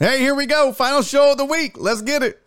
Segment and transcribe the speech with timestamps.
[0.00, 0.72] Hey, here we go.
[0.72, 1.76] Final show of the week.
[1.76, 2.40] Let's get it.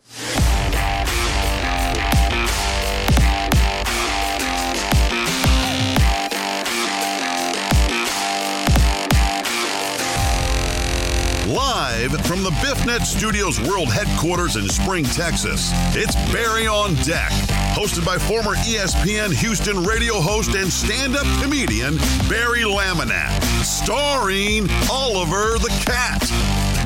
[11.45, 17.31] Live from the BiffNet Studios World Headquarters in Spring, Texas, it's Barry on Deck.
[17.75, 21.97] Hosted by former ESPN Houston radio host and stand up comedian
[22.29, 23.43] Barry Laminack.
[23.65, 26.21] Starring Oliver the Cat.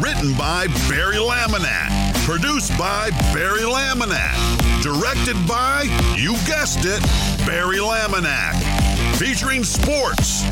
[0.02, 2.14] Written by Barry Laminack.
[2.26, 4.36] Produced by Barry Laminack.
[4.82, 5.84] Directed by,
[6.18, 7.02] you guessed it,
[7.46, 8.56] Barry Laminack.
[9.18, 10.44] Featuring sports,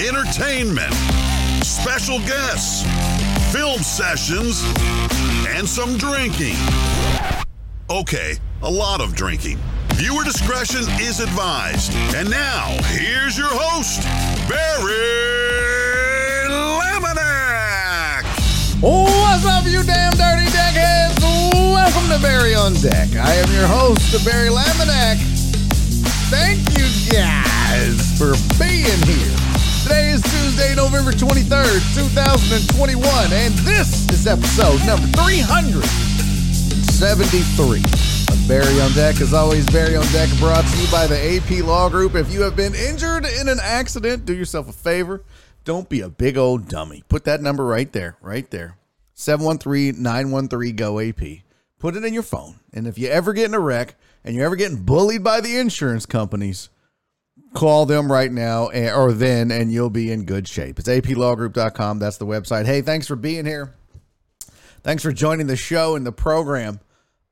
[0.00, 0.94] entertainment,
[1.64, 2.82] special guests,
[3.52, 4.62] film sessions,
[5.48, 6.56] and some drinking.
[7.90, 9.58] Okay, a lot of drinking.
[9.94, 11.92] Viewer discretion is advised.
[12.14, 14.02] And now, here's your host,
[14.48, 15.53] Barry
[18.84, 21.16] What's up, you damn dirty deckheads?
[21.72, 23.16] Welcome to Barry on Deck.
[23.16, 25.16] I am your host, Barry Laminack.
[26.28, 29.36] Thank you guys for being here.
[29.84, 37.80] Today is Tuesday, November 23rd, 2021, and this is episode number 373
[38.28, 39.18] of Barry on Deck.
[39.22, 42.16] As always, Barry on Deck brought to you by the AP Law Group.
[42.16, 45.24] If you have been injured in an accident, do yourself a favor.
[45.64, 47.02] Don't be a big old dummy.
[47.08, 48.76] Put that number right there, right there.
[49.14, 51.38] 713 913 GO AP.
[51.78, 52.60] Put it in your phone.
[52.72, 55.56] And if you ever get in a wreck and you're ever getting bullied by the
[55.56, 56.68] insurance companies,
[57.54, 60.78] call them right now or then and you'll be in good shape.
[60.78, 61.98] It's aplawgroup.com.
[61.98, 62.66] That's the website.
[62.66, 63.72] Hey, thanks for being here.
[64.82, 66.80] Thanks for joining the show and the program.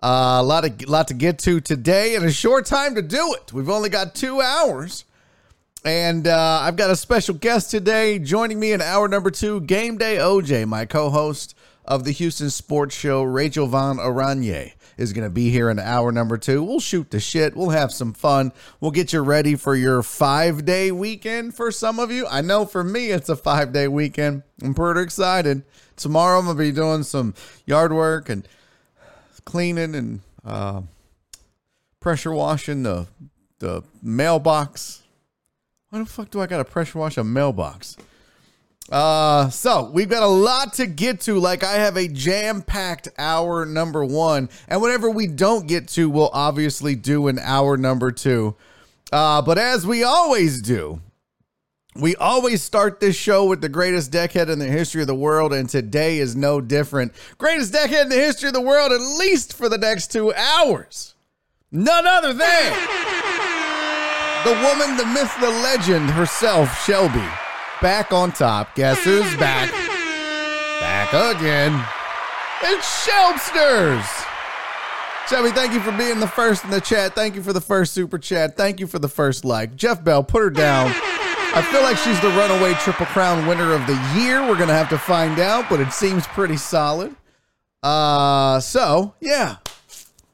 [0.03, 3.35] Uh, a lot of lot to get to today and a short time to do
[3.35, 3.53] it.
[3.53, 5.05] We've only got two hours.
[5.85, 9.99] And uh, I've got a special guest today joining me in hour number two, Game
[9.99, 15.27] Day OJ, my co host of the Houston Sports Show, Rachel Von Aranye, is going
[15.27, 16.63] to be here in hour number two.
[16.63, 17.57] We'll shoot the shit.
[17.57, 18.53] We'll have some fun.
[18.81, 22.29] We'll get you ready for your five day weekend for some of you.
[22.29, 24.45] I know for me, it's a five day weekend.
[24.63, 25.65] I'm pretty excited.
[25.97, 27.35] Tomorrow, I'm going to be doing some
[27.67, 28.47] yard work and
[29.45, 30.83] cleaning and uh,
[31.99, 33.09] pressure washing the,
[33.59, 35.02] the mailbox.
[35.93, 37.99] Why the fuck do I got to pressure wash a mailbox?
[38.91, 41.39] Uh, so we've got a lot to get to.
[41.39, 46.31] Like I have a jam-packed hour number one, and whatever we don't get to, we'll
[46.33, 48.57] obviously do an hour number two.
[49.13, 51.03] Uh, but as we always do,
[51.95, 55.53] we always start this show with the greatest decade in the history of the world,
[55.53, 57.13] and today is no different.
[57.37, 61.17] Greatest decade in the history of the world, at least for the next two hours.
[61.71, 63.12] None other than
[64.45, 67.27] the woman, the myth, the legend herself, Shelby
[67.83, 68.75] back on top.
[68.77, 69.71] Guess who's back?
[70.81, 71.85] Back again.
[72.63, 74.07] It's Shelbsters.
[75.29, 77.15] Shelby, thank you for being the first in the chat.
[77.15, 78.57] Thank you for the first super chat.
[78.57, 79.75] Thank you for the first like.
[79.75, 80.93] Jeff Bell, put her down.
[81.55, 84.41] I feel like she's the runaway Triple Crown winner of the year.
[84.41, 87.15] We're going to have to find out, but it seems pretty solid.
[87.83, 89.57] Uh, so, yeah.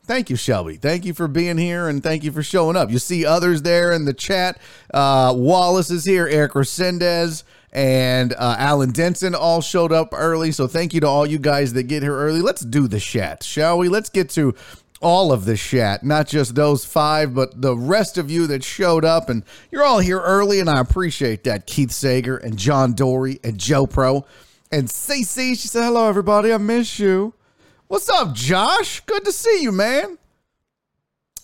[0.09, 0.77] Thank you, Shelby.
[0.77, 2.91] Thank you for being here and thank you for showing up.
[2.91, 4.59] You see others there in the chat.
[4.93, 7.43] Uh, Wallace is here, Eric Resendez,
[7.73, 10.51] and uh, Alan Denson all showed up early.
[10.51, 12.41] So thank you to all you guys that get here early.
[12.41, 13.91] Let's do the chat, shall we?
[13.91, 14.55] Let's get to
[15.03, 19.05] all of the chat, not just those five, but the rest of you that showed
[19.05, 19.29] up.
[19.29, 21.67] And you're all here early, and I appreciate that.
[21.67, 24.25] Keith Sager and John Dory and Joe Pro
[24.73, 25.51] and CC.
[25.51, 26.51] She said, Hello, everybody.
[26.51, 27.35] I miss you.
[27.89, 29.01] What's up, Josh?
[29.07, 30.19] Good to see you, man.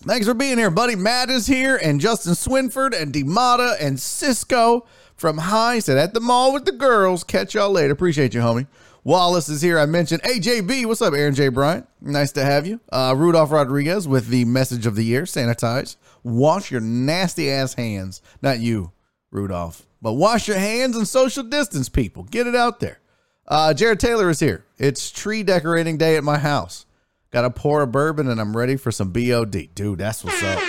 [0.03, 0.95] Thanks for being here, buddy.
[0.95, 4.85] Matt is here, and Justin Swinford, and Demata, and Cisco
[5.15, 7.23] from High said at the mall with the girls.
[7.23, 7.93] Catch y'all later.
[7.93, 8.67] Appreciate you, homie.
[9.03, 9.79] Wallace is here.
[9.79, 10.85] I mentioned AJB.
[10.85, 11.47] What's up, Aaron J.
[11.47, 11.87] Bryant?
[11.99, 12.79] Nice to have you.
[12.91, 18.21] Uh, Rudolph Rodriguez with the message of the year: sanitize, wash your nasty ass hands.
[18.43, 18.91] Not you,
[19.31, 22.21] Rudolph, but wash your hands and social distance, people.
[22.21, 22.99] Get it out there.
[23.47, 24.65] Uh, Jared Taylor is here.
[24.77, 26.85] It's tree decorating day at my house.
[27.31, 29.69] Got to pour a bourbon and I'm ready for some BOD.
[29.75, 30.59] Dude, that's what's up.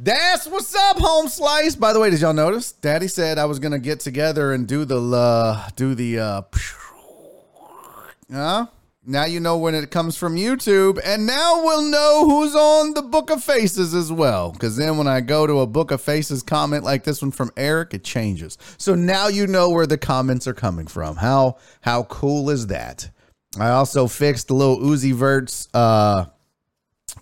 [0.00, 1.74] That's what's up, home slice.
[1.74, 2.72] By the way, did y'all notice?
[2.72, 6.42] Daddy said I was gonna get together and do the uh, do the uh,
[8.32, 8.66] huh?
[9.10, 13.00] Now you know when it comes from YouTube, and now we'll know who's on the
[13.00, 14.52] Book of Faces as well.
[14.52, 17.50] Because then when I go to a Book of Faces comment like this one from
[17.56, 18.58] Eric, it changes.
[18.76, 21.16] So now you know where the comments are coming from.
[21.16, 23.08] How how cool is that?
[23.58, 26.26] I also fixed the little Uzi Verts uh,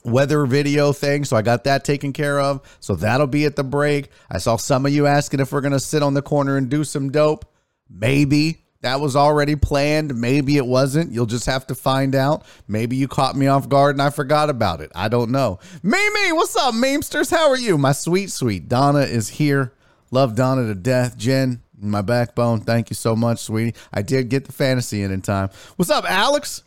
[0.05, 2.63] weather video thing, so I got that taken care of.
[2.81, 4.09] So that'll be at the break.
[4.29, 6.83] I saw some of you asking if we're gonna sit on the corner and do
[6.83, 7.45] some dope.
[7.89, 10.15] Maybe That was already planned.
[10.15, 11.11] Maybe it wasn't.
[11.11, 12.47] You'll just have to find out.
[12.69, 14.93] Maybe you caught me off guard and I forgot about it.
[14.95, 15.59] I don't know.
[15.83, 17.29] Mimi, what's up, memesters?
[17.29, 17.79] How are you?
[17.79, 19.73] My sweet, sweet Donna is here.
[20.13, 21.19] Love Donna to death.
[21.19, 22.61] Jen, my backbone.
[22.61, 23.77] Thank you so much, sweetie.
[23.93, 25.51] I did get the fantasy in in time.
[25.75, 26.63] What's up, Alex?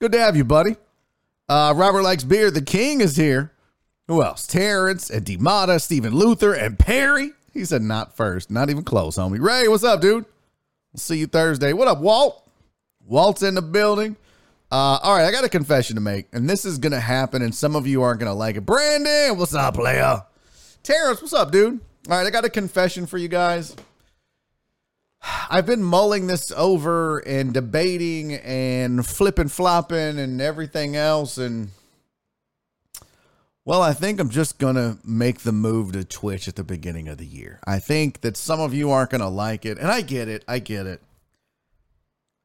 [0.00, 0.74] Good to have you, buddy.
[1.50, 2.50] Uh, Robert likes beer.
[2.50, 3.52] The King is here.
[4.06, 4.46] Who else?
[4.46, 7.32] Terrence and Demata, Stephen Luther, and Perry.
[7.52, 8.50] He said not first.
[8.50, 9.38] Not even close, homie.
[9.38, 10.24] Ray, what's up, dude?
[10.96, 11.72] See you Thursday.
[11.72, 12.48] What up, Walt?
[13.04, 14.16] Walt's in the building.
[14.70, 17.54] Uh, all right, I got a confession to make, and this is gonna happen, and
[17.54, 18.66] some of you aren't gonna like it.
[18.66, 20.22] Brandon, what's up, player?
[20.82, 21.80] Terrence, what's up, dude?
[22.10, 23.74] All right, I got a confession for you guys.
[25.50, 31.70] I've been mulling this over and debating and flipping flopping and everything else and
[33.68, 37.06] well, I think I'm just going to make the move to Twitch at the beginning
[37.08, 37.60] of the year.
[37.66, 40.44] I think that some of you aren't going to like it, and I get it.
[40.48, 41.02] I get it.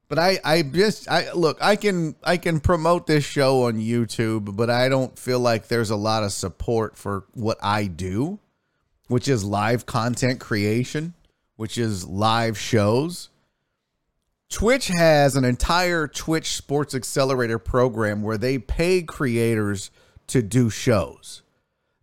[0.08, 4.54] But I I just I look, I can I can promote this show on YouTube,
[4.54, 8.38] but I don't feel like there's a lot of support for what I do,
[9.08, 11.14] which is live content creation
[11.56, 13.30] which is live shows.
[14.50, 19.90] Twitch has an entire Twitch Sports Accelerator program where they pay creators
[20.28, 21.42] to do shows.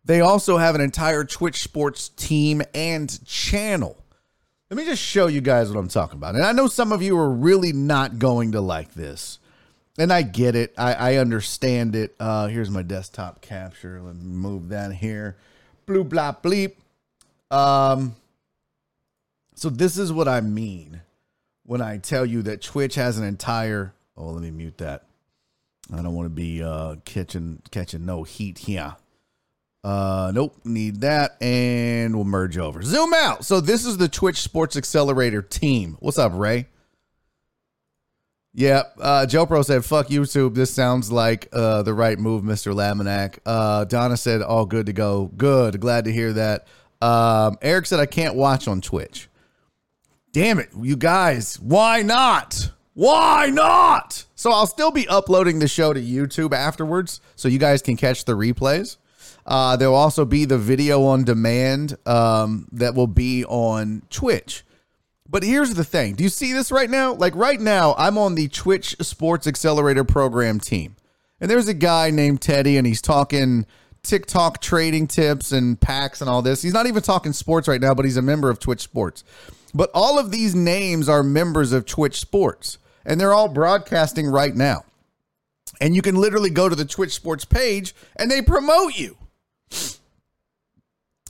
[0.04, 4.04] They also have an entire Twitch Sports team and channel.
[4.70, 6.36] Let me just show you guys what I'm talking about.
[6.36, 9.38] And I know some of you are really not going to like this.
[9.98, 10.74] And I get it.
[10.78, 12.16] I, I understand it.
[12.20, 14.02] Uh, here's my desktop capture.
[14.02, 15.36] Let me move that here.
[15.86, 16.76] Blue blah bleep.
[17.52, 18.16] Um,
[19.56, 21.02] so this is what I mean
[21.64, 23.94] when I tell you that Twitch has an entire.
[24.16, 25.04] Oh, let me mute that.
[25.94, 28.96] I don't want to be uh, catching catching no heat here.
[29.84, 32.82] Uh, nope, need that, and we'll merge over.
[32.84, 33.46] Zoom out.
[33.46, 35.98] So this is the Twitch Sports Accelerator team.
[36.00, 36.68] What's up, Ray?
[38.54, 40.56] Yeah, uh, Joe Pro said, "Fuck YouTube.
[40.56, 44.94] This sounds like uh, the right move, Mister Laminack." Uh, Donna said, "All good to
[44.94, 45.32] go.
[45.36, 45.80] Good.
[45.80, 46.68] Glad to hear that."
[47.02, 49.30] Um, Eric said, "I can't watch on Twitch."
[50.32, 52.72] damn it, you guys, why not?
[52.94, 54.26] Why not?
[54.36, 58.26] So I'll still be uploading the show to YouTube afterwards so you guys can catch
[58.26, 58.98] the replays.
[59.46, 64.64] Uh, there'll also be the video on demand um, that will be on Twitch.
[65.30, 67.14] But here's the thing do you see this right now?
[67.14, 70.98] Like right now, I'm on the Twitch Sports Accelerator program team.
[71.40, 73.66] And there's a guy named Teddy, and he's talking
[74.04, 76.62] TikTok trading tips and packs and all this.
[76.62, 79.24] He's not even talking sports right now, but he's a member of Twitch Sports.
[79.74, 84.56] But all of these names are members of Twitch Sports, and they're all broadcasting right
[84.56, 84.84] now.
[85.80, 89.18] And you can literally go to the Twitch Sports page and they promote you.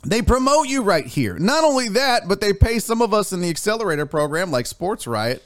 [0.04, 1.38] They promote you right here.
[1.38, 5.06] Not only that, but they pay some of us in the accelerator program, like Sports
[5.06, 5.42] Riot,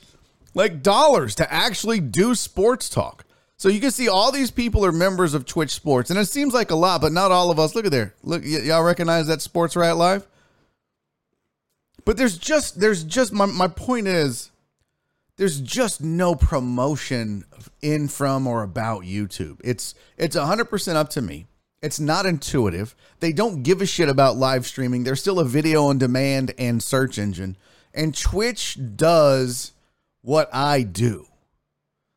[0.54, 3.24] like dollars to actually do sports talk.
[3.58, 6.52] So you can see all these people are members of Twitch Sports, and it seems
[6.54, 7.74] like a lot, but not all of us.
[7.74, 8.14] Look at there.
[8.22, 10.26] Look, y- y'all recognize that Sports Riot Live?
[12.06, 14.52] But there's just there's just my my point is
[15.36, 17.44] there's just no promotion
[17.82, 19.60] in from or about YouTube.
[19.62, 21.46] It's it's 100% up to me.
[21.82, 22.94] It's not intuitive.
[23.20, 25.02] They don't give a shit about live streaming.
[25.04, 27.56] They're still a video on demand and search engine.
[27.92, 29.72] And Twitch does
[30.22, 31.26] what I do.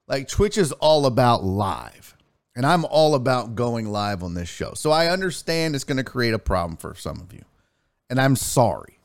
[0.08, 2.16] Like Twitch is all about live.
[2.56, 4.74] And I'm all about going live on this show.
[4.76, 7.44] So I understand it's going to create a problem for some of you.
[8.10, 8.99] And I'm sorry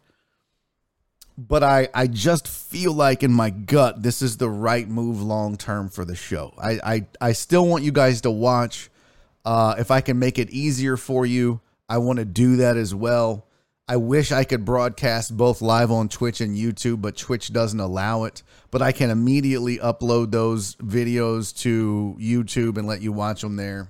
[1.37, 5.57] but I, I just feel like in my gut this is the right move long
[5.57, 6.55] term for the show.
[6.59, 8.91] I, I, I still want you guys to watch.
[9.45, 12.95] Uh, if I can make it easier for you, I want to do that as
[12.95, 13.47] well.
[13.87, 18.25] I wish I could broadcast both live on Twitch and YouTube, but Twitch doesn't allow
[18.25, 18.43] it.
[18.71, 23.89] But I can immediately upload those videos to YouTube and let you watch them there.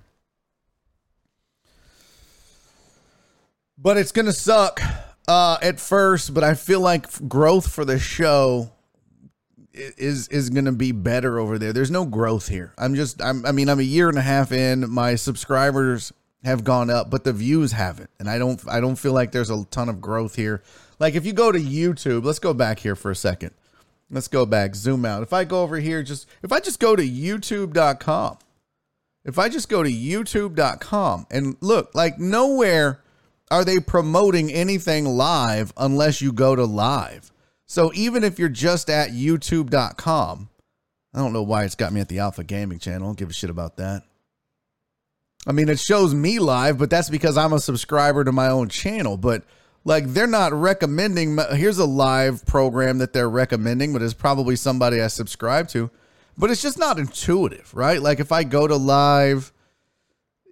[3.78, 4.80] But it's going to suck
[5.28, 8.70] uh, at first, but I feel like growth for the show
[9.74, 11.72] is is going to be better over there.
[11.72, 12.72] There's no growth here.
[12.78, 14.88] I'm just I'm I mean I'm a year and a half in.
[14.90, 16.12] My subscribers
[16.44, 18.10] have gone up, but the views haven't.
[18.18, 20.62] And I don't I don't feel like there's a ton of growth here.
[20.98, 23.50] Like if you go to YouTube, let's go back here for a second.
[24.10, 25.22] Let's go back, zoom out.
[25.22, 28.38] If I go over here just if I just go to youtube.com.
[29.24, 33.00] If I just go to youtube.com and look, like nowhere
[33.50, 37.30] are they promoting anything live unless you go to live?
[37.66, 40.48] So even if you're just at youtube.com,
[41.14, 43.06] I don't know why it's got me at the Alpha Gaming channel.
[43.06, 44.02] I don't give a shit about that.
[45.46, 48.68] I mean, it shows me live, but that's because I'm a subscriber to my own
[48.68, 49.16] channel.
[49.16, 49.44] But
[49.84, 51.38] Like they're not recommending.
[51.52, 55.90] Here's a live program that they're recommending, but it's probably somebody I subscribe to.
[56.36, 58.00] But it's just not intuitive, right?
[58.00, 59.52] Like if I go to live,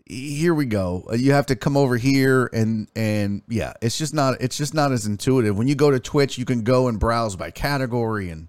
[0.07, 1.09] here we go.
[1.17, 4.93] You have to come over here and and yeah, it's just not it's just not
[4.93, 5.57] as intuitive.
[5.57, 8.49] When you go to Twitch, you can go and browse by category and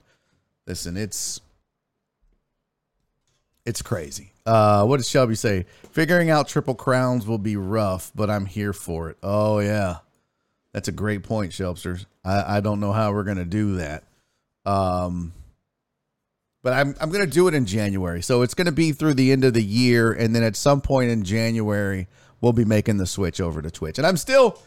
[0.67, 1.41] listen, it's
[3.65, 4.33] it's crazy.
[4.45, 5.65] Uh, what does Shelby say?
[5.91, 9.17] Figuring out triple crowns will be rough, but I'm here for it.
[9.23, 9.97] Oh yeah,
[10.73, 12.05] that's a great point, Shelbsters.
[12.25, 14.03] I, I don't know how we're gonna do that.
[14.65, 15.33] Um,
[16.63, 18.23] but I'm I'm gonna do it in January.
[18.23, 21.11] So it's gonna be through the end of the year, and then at some point
[21.11, 22.07] in January,
[22.41, 23.99] we'll be making the switch over to Twitch.
[23.99, 24.59] And I'm still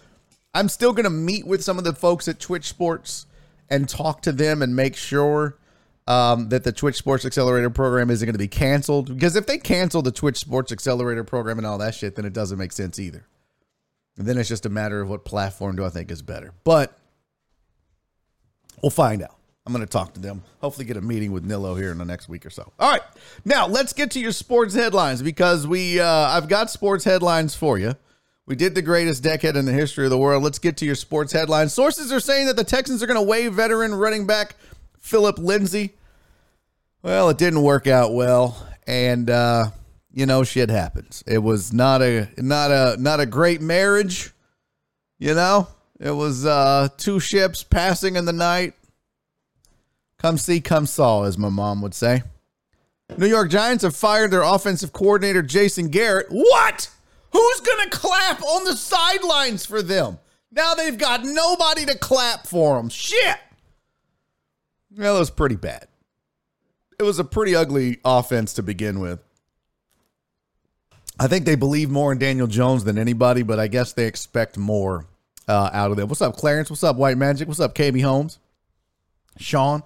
[0.55, 3.27] I'm still gonna meet with some of the folks at Twitch Sports
[3.69, 5.59] and talk to them and make sure
[6.07, 9.13] um, that the Twitch Sports Accelerator program isn't going to be canceled.
[9.13, 12.33] Because if they cancel the Twitch Sports Accelerator program and all that shit, then it
[12.33, 13.27] doesn't make sense either.
[14.17, 16.55] And then it's just a matter of what platform do I think is better.
[16.65, 16.97] But
[18.83, 19.37] we'll find out.
[19.67, 20.45] I'm going to talk to them.
[20.61, 22.73] Hopefully, get a meeting with Nilo here in the next week or so.
[22.79, 23.03] All right,
[23.45, 27.77] now let's get to your sports headlines because we uh, I've got sports headlines for
[27.77, 27.97] you.
[28.47, 30.45] We did the greatest decade in the history of the world.
[30.45, 31.73] Let's get to your sports headlines.
[31.73, 34.55] Sources are saying that the Texans are going to waive veteran running back
[35.01, 35.95] Philip Lindsay.
[37.03, 39.71] Well, it didn't work out well, and uh,
[40.13, 41.25] you know, shit happens.
[41.27, 44.33] It was not a not a not a great marriage.
[45.19, 45.67] You know,
[45.99, 48.75] it was uh, two ships passing in the night.
[50.19, 52.23] Come see, come saw, as my mom would say.
[53.17, 56.27] New York Giants have fired their offensive coordinator Jason Garrett.
[56.31, 56.91] What?
[57.33, 60.19] Who's gonna clap on the sidelines for them?
[60.51, 62.89] Now they've got nobody to clap for them.
[62.89, 63.37] Shit.
[64.97, 65.89] Well, it was pretty bad.
[66.99, 69.21] It was a pretty ugly offense to begin with.
[71.21, 74.57] I think they believe more in Daniel Jones than anybody, but I guess they expect
[74.57, 75.07] more
[75.49, 76.09] uh, out of them.
[76.09, 76.71] What's up, Clarence?
[76.71, 77.49] What's up, White Magic?
[77.49, 78.39] What's up, KB Holmes?
[79.39, 79.83] Sean,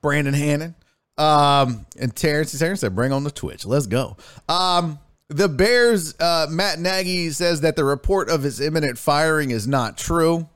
[0.00, 0.74] Brandon Hannon,
[1.18, 2.56] um, and Terrence.
[2.58, 3.64] Terrence said, "Bring on the Twitch.
[3.64, 4.16] Let's go."
[4.48, 4.98] Um,
[5.28, 6.14] the Bears.
[6.18, 10.48] Uh, Matt Nagy says that the report of his imminent firing is not true.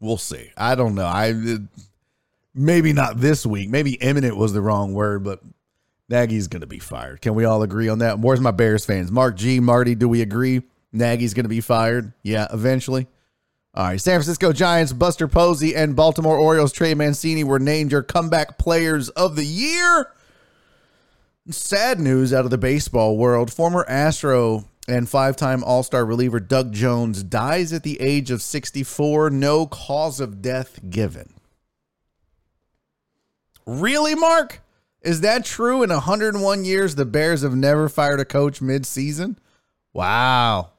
[0.00, 0.50] We'll see.
[0.56, 1.06] I don't know.
[1.06, 1.34] I
[2.54, 3.68] maybe not this week.
[3.68, 5.40] Maybe imminent was the wrong word, but
[6.08, 7.20] Nagy's going to be fired.
[7.20, 8.18] Can we all agree on that?
[8.18, 9.10] Where's my Bears fans?
[9.10, 10.62] Mark G, Marty, do we agree?
[10.92, 12.12] Nagy's going to be fired?
[12.22, 13.06] Yeah, eventually.
[13.78, 14.00] All right.
[14.00, 19.08] San Francisco Giants, Buster Posey, and Baltimore Orioles, Trey Mancini were named your comeback players
[19.10, 20.10] of the year.
[21.48, 23.52] Sad news out of the baseball world.
[23.52, 28.42] Former Astro and five time All Star reliever Doug Jones dies at the age of
[28.42, 29.30] 64.
[29.30, 31.34] No cause of death given.
[33.64, 34.60] Really, Mark?
[35.02, 35.84] Is that true?
[35.84, 39.38] In 101 years, the Bears have never fired a coach mid season?
[39.92, 40.72] Wow.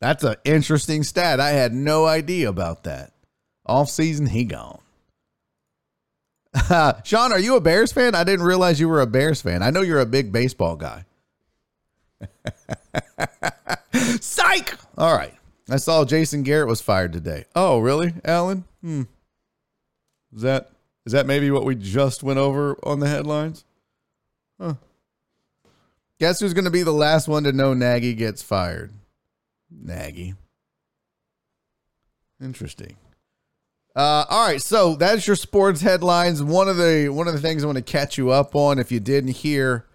[0.00, 1.40] That's an interesting stat.
[1.40, 3.12] I had no idea about that.
[3.66, 4.80] Off season, he gone.
[7.04, 8.14] Sean, are you a Bears fan?
[8.14, 9.62] I didn't realize you were a Bears fan.
[9.62, 11.04] I know you're a big baseball guy.
[14.20, 14.74] Psych!
[14.96, 15.34] All right.
[15.70, 17.44] I saw Jason Garrett was fired today.
[17.54, 18.64] Oh, really, Alan?
[18.80, 19.02] Hmm.
[20.34, 20.70] Is that
[21.04, 23.64] is that maybe what we just went over on the headlines?
[24.60, 24.74] Huh.
[26.18, 28.92] Guess who's going to be the last one to know Nagy gets fired?
[29.70, 30.34] Nagy.
[32.42, 32.96] Interesting.
[33.96, 36.42] Uh, all right, so that's your sports headlines.
[36.42, 38.92] One of the one of the things I want to catch you up on, if
[38.92, 39.86] you didn't hear,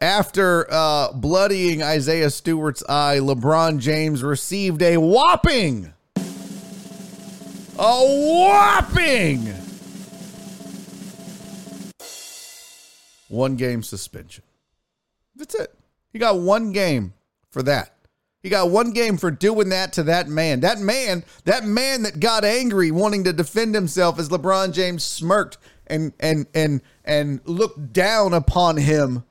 [0.00, 9.52] after uh, bloodying Isaiah Stewart's eye, LeBron James received a whopping, a whopping
[13.28, 14.44] one game suspension.
[15.36, 15.74] That's it.
[16.12, 17.14] He got one game
[17.50, 17.94] for that.
[18.42, 20.60] He got one game for doing that to that man.
[20.60, 25.58] That man, that man that got angry wanting to defend himself as LeBron James smirked
[25.88, 29.24] and and and and looked down upon him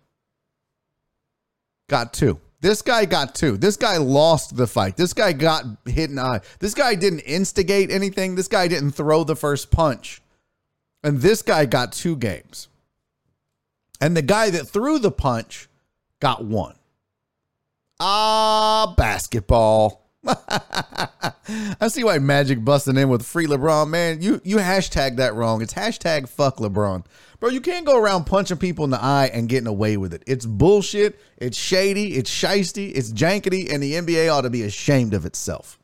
[1.89, 2.39] got two.
[2.59, 3.55] This guy got two.
[3.55, 4.97] This guy lost the fight.
[4.97, 6.41] This guy got hit in the eye.
[6.59, 8.35] This guy didn't instigate anything.
[8.35, 10.21] This guy didn't throw the first punch.
[11.03, 12.67] And this guy got two games.
[14.01, 15.69] And the guy that threw the punch
[16.19, 16.75] got one.
[18.00, 20.08] Ah, basketball.
[20.27, 23.89] I see why Magic busting in with free LeBron.
[23.89, 25.62] Man, you you hashtag that wrong.
[25.62, 27.06] It's hashtag fuck LeBron.
[27.39, 30.24] Bro, you can't go around punching people in the eye and getting away with it.
[30.27, 31.20] It's bullshit.
[31.38, 32.16] It's shady.
[32.16, 32.92] It's shisty.
[32.96, 33.72] It's jankety.
[33.72, 35.80] And the NBA ought to be ashamed of itself.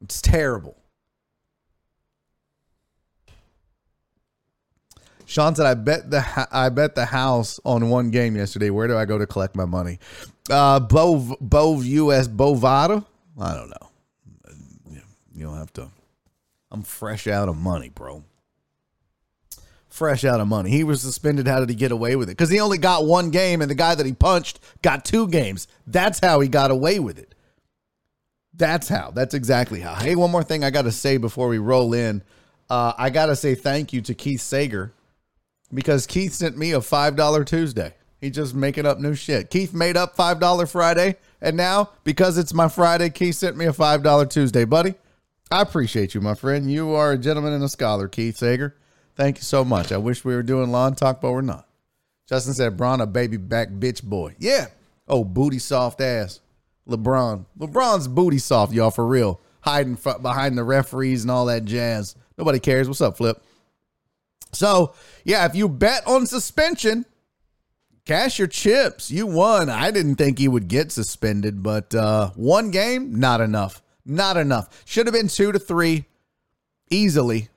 [0.00, 0.76] It's terrible.
[5.26, 8.70] Sean said, "I bet the I bet the house on one game yesterday.
[8.70, 9.98] Where do I go to collect my money?"
[10.50, 13.04] Uh, Bov Bov US Bovada.
[13.40, 13.84] I don't know.
[15.34, 15.88] You don't have to.
[16.70, 18.24] I'm fresh out of money, bro.
[19.88, 20.70] Fresh out of money.
[20.70, 21.46] He was suspended.
[21.46, 22.32] How did he get away with it?
[22.36, 25.68] Because he only got one game, and the guy that he punched got two games.
[25.86, 27.34] That's how he got away with it.
[28.54, 29.10] That's how.
[29.12, 29.94] That's exactly how.
[29.94, 32.22] Hey, one more thing I got to say before we roll in.
[32.70, 34.92] Uh, I got to say thank you to Keith Sager
[35.72, 37.94] because Keith sent me a $5 Tuesday.
[38.24, 39.50] He just making up new shit.
[39.50, 41.16] Keith made up $5 Friday.
[41.42, 44.94] And now, because it's my Friday, Keith sent me a $5 Tuesday, buddy.
[45.50, 46.72] I appreciate you, my friend.
[46.72, 48.78] You are a gentleman and a scholar, Keith Sager.
[49.14, 49.92] Thank you so much.
[49.92, 51.68] I wish we were doing lawn talk, but we're not.
[52.26, 54.34] Justin said, Braun, a baby back bitch boy.
[54.38, 54.68] Yeah.
[55.06, 56.40] Oh, booty soft ass.
[56.88, 57.44] LeBron.
[57.58, 59.38] LeBron's booty soft, y'all, for real.
[59.60, 62.16] Hiding f- behind the referees and all that jazz.
[62.38, 62.88] Nobody cares.
[62.88, 63.38] What's up, Flip?
[64.52, 67.04] So, yeah, if you bet on suspension,
[68.04, 69.10] cash your chips.
[69.10, 69.68] You won.
[69.68, 73.82] I didn't think he would get suspended, but uh, one game, not enough.
[74.06, 74.82] Not enough.
[74.84, 76.04] Should have been two to three
[76.90, 77.48] easily.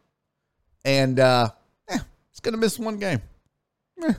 [0.85, 1.49] And uh,
[1.89, 1.99] eh,
[2.31, 3.21] it's going to miss one game.
[4.03, 4.13] Eh.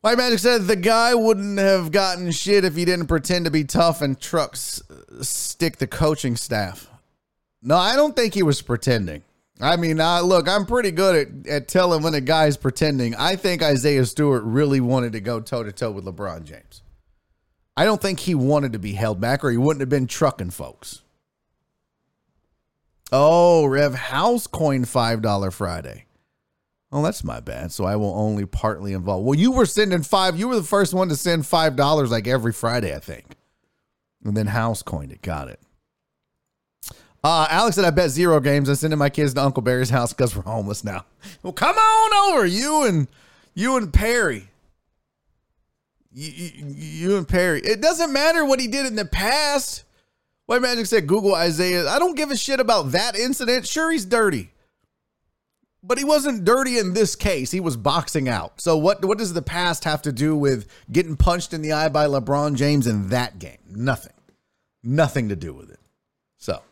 [0.00, 3.64] White Magic said the guy wouldn't have gotten shit if he didn't pretend to be
[3.64, 4.82] tough and trucks
[5.20, 6.90] stick the coaching staff.
[7.62, 9.22] No, I don't think he was pretending.
[9.60, 13.14] I mean, uh, look, I'm pretty good at, at telling when a guy's pretending.
[13.14, 16.82] I think Isaiah Stewart really wanted to go toe to toe with LeBron James.
[17.76, 20.50] I don't think he wanted to be held back or he wouldn't have been trucking
[20.50, 21.02] folks.
[23.12, 26.06] Oh, Rev House coined $5 Friday.
[26.92, 27.70] Oh, that's my bad.
[27.72, 29.24] So I will only partly involve.
[29.24, 30.38] Well, you were sending five.
[30.38, 33.36] You were the first one to send five dollars like every Friday, I think.
[34.24, 35.22] And then House coined it.
[35.22, 35.60] Got it.
[37.22, 38.68] Uh, Alex said, I bet zero games.
[38.68, 41.04] I'm sending my kids to Uncle Barry's house because we're homeless now.
[41.42, 42.46] Well, come on over.
[42.46, 43.08] You and
[43.54, 44.48] you and Perry.
[46.12, 47.60] You, you, you and Perry.
[47.60, 49.84] It doesn't matter what he did in the past.
[50.46, 51.88] White Magic said, Google Isaiah.
[51.88, 53.68] I don't give a shit about that incident.
[53.68, 54.50] Sure, he's dirty.
[55.82, 57.50] But he wasn't dirty in this case.
[57.50, 58.60] He was boxing out.
[58.60, 61.88] So what what does the past have to do with getting punched in the eye
[61.88, 63.58] by LeBron James in that game?
[63.68, 64.12] Nothing.
[64.82, 65.78] Nothing to do with it.
[66.36, 66.62] So,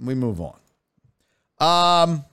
[0.00, 0.58] we move on.
[1.58, 2.24] Um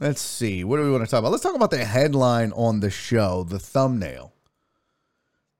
[0.00, 0.64] let's see.
[0.64, 1.32] What do we want to talk about?
[1.32, 4.32] Let's talk about the headline on the show, the thumbnail.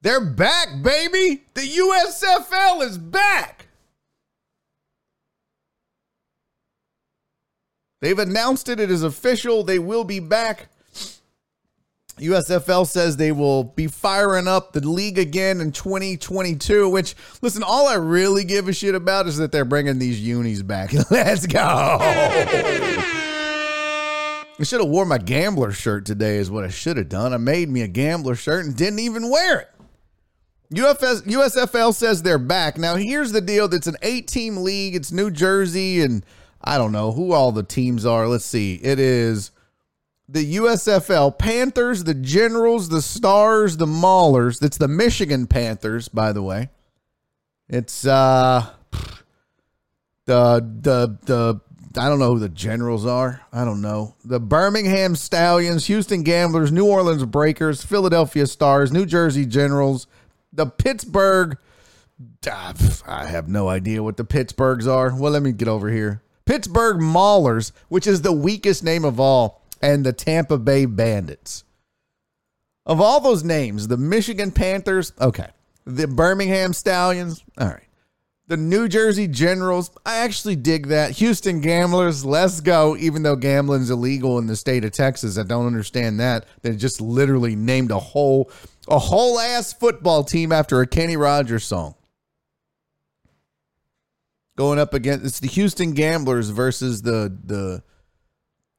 [0.03, 1.45] They're back, baby.
[1.55, 3.69] The USFL is back.
[8.03, 8.79] They've announced it.
[8.79, 9.65] It is official.
[9.65, 10.69] They will be back.
[12.19, 17.89] USFL says they will be firing up the league again in 2022, which, listen, all
[17.89, 20.93] I really give a shit about is that they're bringing these unis back.
[21.11, 21.99] Let's go.
[24.57, 27.35] I should have wore my gambler shirt today is what I should have done.
[27.35, 29.71] I made me a gambler shirt and didn't even wear it.
[30.73, 32.79] UFS, USFL says they're back.
[32.79, 33.73] Now, here's the deal.
[33.75, 34.95] It's an eight-team league.
[34.95, 36.25] It's New Jersey and
[36.63, 38.29] I don't know who all the teams are.
[38.29, 38.77] Let's see.
[38.77, 39.51] It is
[40.29, 44.59] the USFL Panthers, the Generals, the Stars, the Maulers.
[44.59, 46.71] That's the Michigan Panthers, by the way.
[47.69, 48.71] It's uh
[50.27, 51.61] the the the
[51.97, 53.43] I don't know who the Generals are.
[53.53, 54.17] I don't know.
[54.25, 60.09] The Birmingham Stallions, Houston Gamblers, New Orleans Breakers, Philadelphia Stars, New Jersey Generals,
[60.53, 61.57] the Pittsburgh
[62.47, 65.15] I have no idea what the Pittsburghs are.
[65.15, 66.23] Well, let me get over here.
[66.45, 71.65] Pittsburgh Maulers, which is the weakest name of all, and the Tampa Bay Bandits.
[72.87, 75.49] Of all those names, the Michigan Panthers, okay.
[75.85, 77.81] The Birmingham Stallions, all right.
[78.47, 81.13] The New Jersey Generals, I actually dig that.
[81.13, 82.97] Houston Gamblers, let's go.
[82.97, 86.47] Even though gambling's illegal in the state of Texas, I don't understand that.
[86.63, 88.51] They just literally named a whole
[88.87, 91.95] a whole ass football team after a Kenny Rogers song
[94.57, 97.83] going up against it's the Houston Gamblers versus the the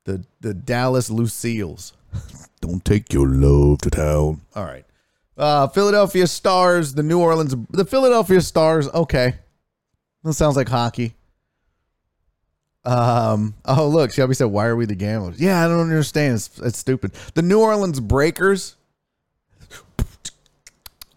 [0.06, 1.94] the the Dallas Lucille's.
[2.62, 4.42] Don't take your love to town.
[4.56, 4.86] All right.
[5.38, 9.36] Uh Philadelphia Stars, the New Orleans the Philadelphia Stars, okay.
[10.24, 11.16] That sounds like hockey.
[12.86, 15.40] Um oh look, Shelby said, Why are we the gamblers?
[15.40, 16.36] Yeah, I don't understand.
[16.36, 17.12] It's, it's stupid.
[17.34, 18.78] The New Orleans Breakers.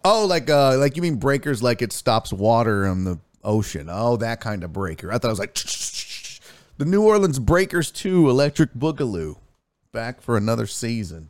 [0.03, 3.87] Oh, like uh like you mean breakers like it stops water on the ocean.
[3.89, 5.11] Oh, that kind of breaker.
[5.11, 5.53] I thought I was like
[6.79, 9.35] the New Orleans Breakers 2 Electric Boogaloo
[9.91, 11.29] back for another season.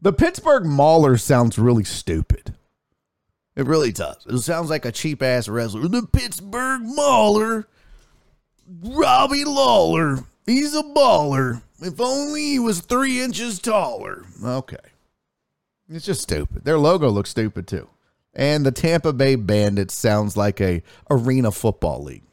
[0.00, 2.56] The Pittsburgh Mauler sounds really stupid.
[3.54, 4.26] It really does.
[4.28, 5.86] It sounds like a cheap ass wrestler.
[5.86, 7.68] The Pittsburgh Mauler,
[8.82, 10.24] Robbie Lawler.
[10.46, 11.62] He's a baller.
[11.80, 14.24] If only he was three inches taller.
[14.44, 14.76] Okay.
[15.88, 16.64] It's just stupid.
[16.64, 17.88] Their logo looks stupid too.
[18.34, 22.24] And the Tampa Bay Bandits sounds like a arena football league.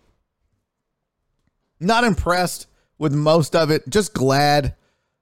[1.79, 3.89] Not impressed with most of it.
[3.89, 4.75] Just glad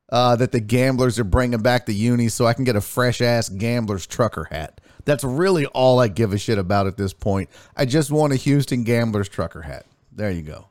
[0.10, 3.22] uh, that the gamblers are bringing back the unis so I can get a fresh
[3.22, 4.82] ass gambler's trucker hat.
[5.06, 7.50] That's really all I give a shit about at this point.
[7.78, 9.86] I just want a Houston Gamblers trucker hat.
[10.12, 10.68] There you go.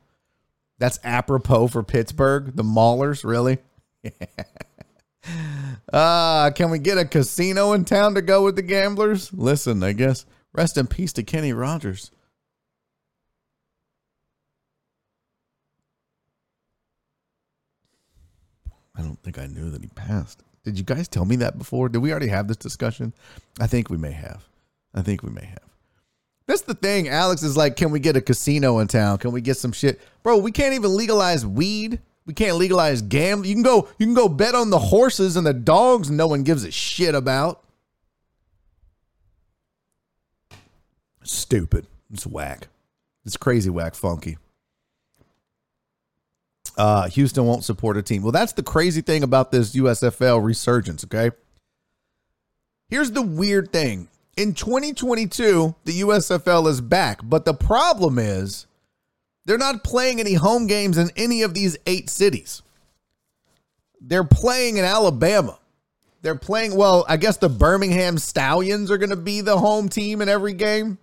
[0.78, 2.54] That's apropos for Pittsburgh.
[2.54, 3.56] The Maulers, really?
[5.92, 9.32] uh, can we get a casino in town to go with the gamblers?
[9.32, 10.26] Listen, I guess.
[10.52, 12.10] Rest in peace to Kenny Rogers.
[18.96, 20.42] I don't think I knew that he passed.
[20.64, 21.88] Did you guys tell me that before?
[21.88, 23.12] Did we already have this discussion?
[23.60, 24.44] I think we may have.
[24.94, 25.66] I think we may have.
[26.46, 27.08] That's the thing.
[27.08, 29.18] Alex is like, can we get a casino in town?
[29.18, 30.00] Can we get some shit?
[30.22, 32.00] Bro, we can't even legalize weed.
[32.24, 33.48] We can't legalize gambling.
[33.48, 36.42] You can go you can go bet on the horses and the dogs no one
[36.42, 37.62] gives a shit about.
[41.22, 41.86] Stupid.
[42.12, 42.68] It's whack.
[43.24, 44.38] It's crazy whack funky.
[46.76, 48.22] Uh, Houston won't support a team.
[48.22, 51.30] Well, that's the crazy thing about this USFL resurgence, okay?
[52.88, 54.08] Here's the weird thing.
[54.36, 58.66] In 2022, the USFL is back, but the problem is
[59.46, 62.62] they're not playing any home games in any of these eight cities.
[64.00, 65.58] They're playing in Alabama.
[66.22, 70.20] They're playing, well, I guess the Birmingham Stallions are going to be the home team
[70.20, 70.98] in every game.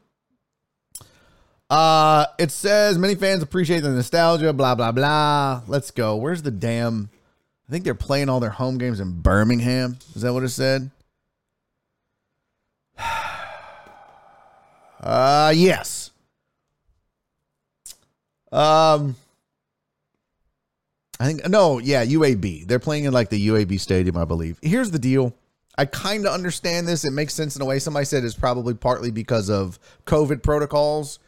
[1.74, 5.64] Uh, it says many fans appreciate the nostalgia, blah, blah, blah.
[5.66, 6.16] Let's go.
[6.16, 7.10] Where's the damn.
[7.68, 9.98] I think they're playing all their home games in Birmingham.
[10.16, 10.92] Is that what it said?
[15.02, 16.12] Uh, yes.
[18.54, 19.18] Um,
[21.20, 22.66] I think no, yeah, UAB.
[22.66, 24.58] They're playing in like the UAB stadium, I believe.
[24.62, 25.36] Here's the deal.
[25.78, 27.04] I kind of understand this.
[27.04, 27.80] It makes sense in a way.
[27.80, 31.20] Somebody said it's probably partly because of COVID protocols.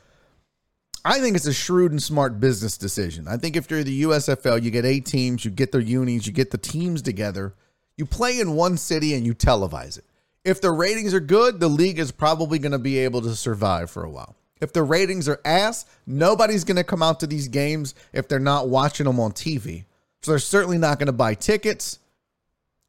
[1.07, 3.27] I think it's a shrewd and smart business decision.
[3.27, 6.33] I think if you're the USFL, you get eight teams, you get their unis, you
[6.33, 7.53] get the teams together,
[7.95, 10.05] you play in one city and you televise it.
[10.43, 13.91] If the ratings are good, the league is probably going to be able to survive
[13.91, 14.35] for a while.
[14.59, 18.39] If the ratings are ass, nobody's going to come out to these games if they're
[18.39, 19.85] not watching them on TV.
[20.23, 21.99] So they're certainly not going to buy tickets.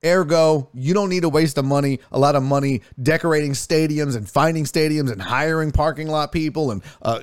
[0.06, 4.28] Ergo, you don't need to waste the money, a lot of money decorating stadiums and
[4.28, 7.20] finding stadiums and hiring parking lot people and uh,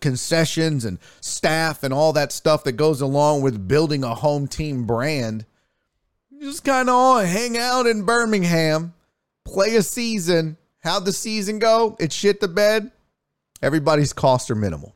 [0.00, 4.84] concessions and staff and all that stuff that goes along with building a home team
[4.84, 5.46] brand.
[6.30, 8.94] You just kind of all hang out in Birmingham,
[9.44, 10.56] play a season.
[10.80, 11.96] How'd the season go?
[11.98, 12.90] It shit the bed.
[13.62, 14.94] Everybody's costs are minimal.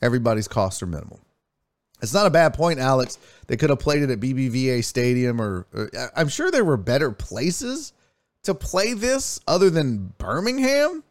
[0.00, 1.20] Everybody's costs are minimal.
[2.00, 3.18] It's not a bad point, Alex.
[3.46, 7.10] They could have played it at BBVA Stadium, or, or, I'm sure there were better
[7.10, 7.92] places
[8.44, 11.02] to play this other than Birmingham.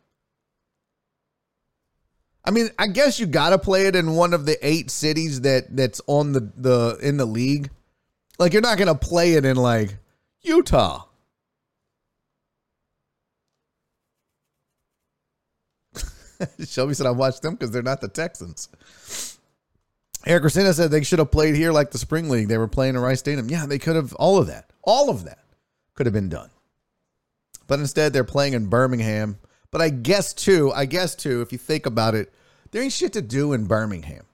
[2.46, 5.42] I mean, I guess you got to play it in one of the eight cities
[5.42, 7.70] that that's on the the in the league.
[8.40, 9.98] Like you're not going to play it in like
[10.42, 11.04] Utah.
[16.66, 18.70] Shelby said I watched them because they're not the Texans.
[20.28, 22.50] Eric Racina said they should have played here like the spring league.
[22.50, 23.50] They were playing in Rice Stadium.
[23.50, 24.14] Yeah, they could have.
[24.16, 25.40] All of that, all of that,
[25.96, 26.50] could have been done.
[27.66, 29.38] But instead, they're playing in Birmingham.
[29.72, 32.34] But I guess too, I guess too, if you think about it,
[32.72, 34.26] there ain't shit to do in Birmingham.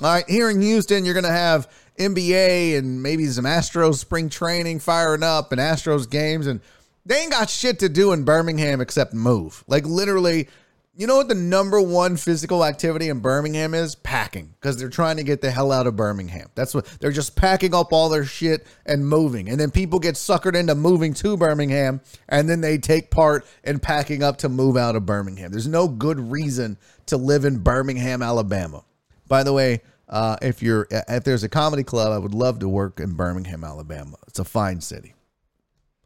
[0.00, 4.78] All right, here in Houston, you're gonna have NBA and maybe some Astros spring training
[4.78, 6.60] firing up and Astros games, and
[7.04, 9.64] they ain't got shit to do in Birmingham except move.
[9.66, 10.48] Like literally,
[10.94, 13.94] you know what the number one physical activity in Birmingham is?
[13.94, 16.48] Packing, because they're trying to get the hell out of Birmingham.
[16.54, 19.48] That's what they're just packing up all their shit and moving.
[19.48, 23.78] And then people get suckered into moving to Birmingham, and then they take part in
[23.78, 25.50] packing up to move out of Birmingham.
[25.50, 26.76] There's no good reason
[27.06, 28.84] to live in Birmingham, Alabama.
[29.28, 32.68] By the way, uh, if you're if there's a comedy club, I would love to
[32.68, 34.18] work in Birmingham, Alabama.
[34.26, 35.14] It's a fine city.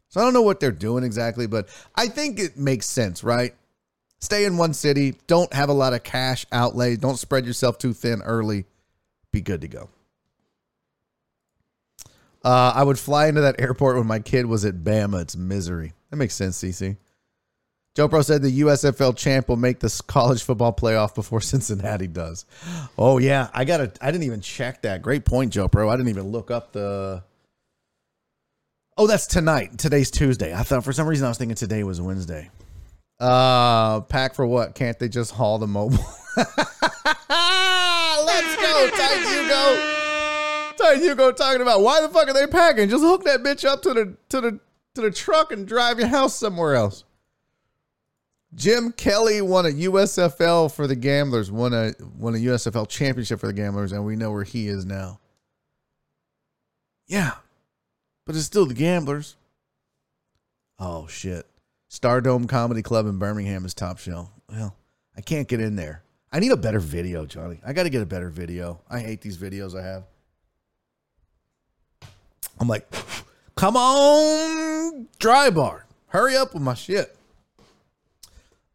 [0.07, 3.53] So I don't know what they're doing exactly, but I think it makes sense, right?
[4.19, 5.15] Stay in one city.
[5.27, 6.95] Don't have a lot of cash outlay.
[6.95, 8.65] Don't spread yourself too thin early.
[9.31, 9.89] Be good to go.
[12.43, 15.21] Uh, I would fly into that airport when my kid was at Bama.
[15.21, 15.93] It's misery.
[16.09, 16.97] That makes sense, CC.
[17.97, 22.45] Joe Pro said the USFL champ will make this college football playoff before Cincinnati does.
[22.97, 25.01] Oh yeah, I got I didn't even check that.
[25.01, 25.89] Great point, Joe Pro.
[25.89, 27.23] I didn't even look up the.
[28.95, 29.77] Oh, that's tonight.
[29.77, 30.53] Today's Tuesday.
[30.53, 32.49] I thought for some reason I was thinking today was Wednesday.
[33.19, 34.75] Uh, pack for what?
[34.75, 35.97] Can't they just haul the mobile?
[36.37, 36.55] Let's
[38.55, 39.97] go, Tight Hugo.
[40.93, 42.89] and you go talking about why the fuck are they packing?
[42.89, 44.59] Just hook that bitch up to the to the
[44.95, 47.03] to the truck and drive your house somewhere else.
[48.55, 53.47] Jim Kelly won a USFL for the Gamblers, won a won a USFL championship for
[53.47, 55.19] the Gamblers, and we know where he is now.
[57.07, 57.33] Yeah,
[58.25, 59.35] but it's still the Gamblers.
[60.79, 61.45] Oh shit!
[61.89, 64.29] Stardome Comedy Club in Birmingham is top shelf.
[64.49, 64.75] Well,
[65.15, 66.03] I can't get in there.
[66.31, 67.59] I need a better video, Johnny.
[67.65, 68.81] I got to get a better video.
[68.89, 70.03] I hate these videos I have.
[72.59, 72.91] I'm like,
[73.55, 75.85] come on, dry bar.
[76.07, 77.15] Hurry up with my shit.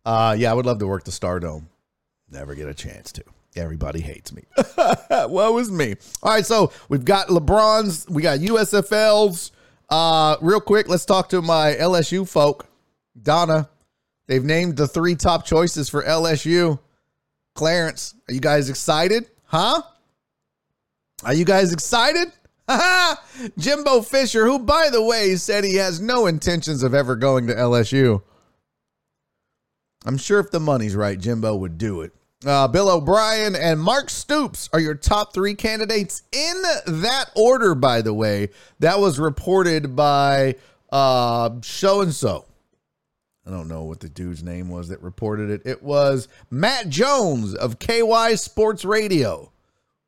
[0.05, 1.65] Uh, yeah, I would love to work the Stardome.
[2.31, 3.25] Never get a chance to.
[3.55, 4.45] Everybody hates me.
[4.75, 5.97] what was me?
[6.23, 9.51] All right, so we've got LeBron's, we got USFLs.
[9.91, 12.67] Uh, real quick, let's talk to my LSU folk.
[13.21, 13.69] Donna,
[14.27, 16.79] they've named the three top choices for LSU.
[17.55, 19.29] Clarence, are you guys excited?
[19.45, 19.83] Huh?
[21.25, 22.33] Are you guys excited?
[23.59, 27.55] Jimbo Fisher, who, by the way, said he has no intentions of ever going to
[27.55, 28.23] LSU.
[30.05, 32.13] I'm sure if the money's right, Jimbo would do it.
[32.45, 38.03] Uh, Bill O'Brien and Mark Stoops are your top three candidates in that order, by
[38.03, 38.49] the way.
[38.81, 40.57] That was reported by
[40.91, 42.47] so and so.
[43.45, 45.63] I don't know what the dude's name was that reported it.
[45.65, 49.51] It was Matt Jones of KY Sports Radio.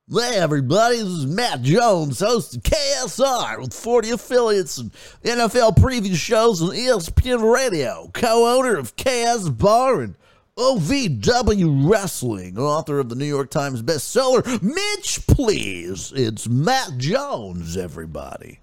[0.08, 4.92] Hey, everybody, this is Matt Jones, host of KSR with 40 affiliates and
[5.24, 10.16] NFL preview shows on ESPN Radio, co owner of KS Bar and
[10.56, 16.12] OVW Wrestling, author of the New York Times bestseller, Mitch Please.
[16.14, 18.60] It's Matt Jones, everybody.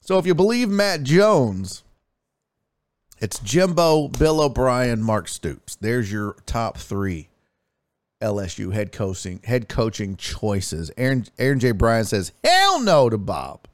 [0.00, 1.83] So if you believe Matt Jones,
[3.18, 5.76] it's Jimbo, Bill O'Brien, Mark Stoops.
[5.76, 7.28] There's your top three
[8.20, 10.90] LSU head coaching head coaching choices.
[10.96, 11.72] Aaron Aaron J.
[11.72, 13.66] Bryan says, "Hell no" to Bob.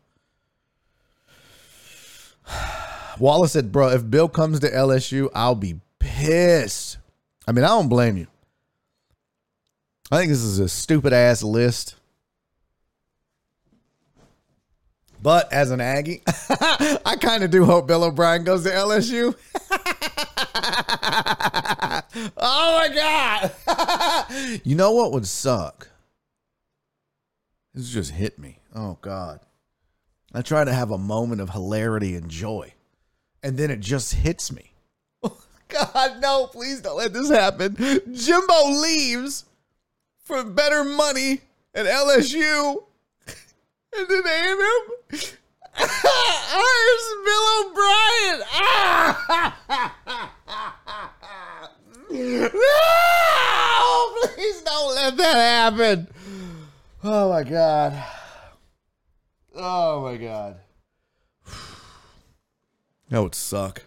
[3.18, 6.98] Wallace said, "Bro, if Bill comes to LSU, I'll be pissed."
[7.46, 8.26] I mean, I don't blame you.
[10.10, 11.94] I think this is a stupid ass list.
[15.22, 19.34] But as an Aggie, I kind of do hope Bill O'Brien goes to LSU.
[22.36, 24.60] oh my God.
[24.64, 25.88] you know what would suck?
[27.74, 28.58] This just hit me.
[28.74, 29.40] Oh God.
[30.32, 32.72] I try to have a moment of hilarity and joy,
[33.42, 34.72] and then it just hits me.
[35.22, 35.36] Oh
[35.68, 37.76] God, no, please don't let this happen.
[37.76, 39.44] Jimbo leaves
[40.22, 41.40] for better money
[41.74, 42.84] at LSU
[43.96, 44.58] and then A&M
[45.74, 48.38] hires Bill O'Brien.
[52.52, 56.08] no, please don't let that happen.
[57.02, 58.04] Oh my god.
[59.54, 60.60] Oh my god.
[63.08, 63.82] That would suck.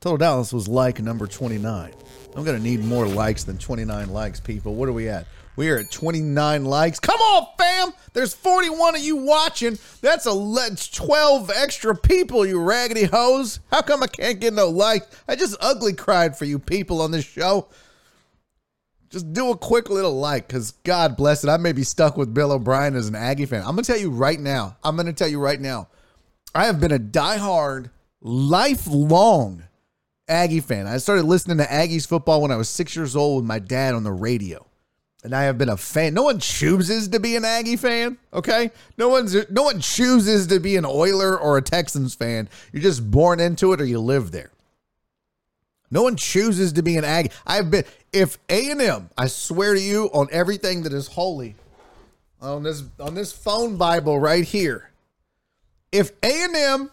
[0.00, 1.92] Total Dallas was like number 29.
[2.36, 4.74] I'm going to need more likes than 29 likes, people.
[4.74, 5.26] What are we at?
[5.56, 6.98] We are at 29 likes.
[6.98, 7.92] Come on, fam.
[8.12, 9.78] There's 41 of you watching.
[10.00, 13.60] That's a let's 12 extra people, you raggedy hoes.
[13.70, 15.06] How come I can't get no likes?
[15.28, 17.68] I just ugly cried for you people on this show.
[19.10, 21.48] Just do a quick little like, because God bless it.
[21.48, 23.60] I may be stuck with Bill O'Brien as an Aggie fan.
[23.60, 24.76] I'm going to tell you right now.
[24.82, 25.88] I'm going to tell you right now.
[26.52, 27.90] I have been a diehard,
[28.20, 29.62] lifelong
[30.26, 30.88] Aggie fan.
[30.88, 33.94] I started listening to Aggies football when I was six years old with my dad
[33.94, 34.66] on the radio
[35.24, 36.14] and I have been a fan.
[36.14, 38.70] No one chooses to be an Aggie fan, okay?
[38.98, 42.48] No one's no one chooses to be an Oiler or a Texans fan.
[42.72, 44.50] You're just born into it or you live there.
[45.90, 47.30] No one chooses to be an Aggie.
[47.46, 51.56] I've been if A&M, I swear to you on everything that is holy
[52.40, 54.90] on this on this phone Bible right here.
[55.90, 56.90] If A&M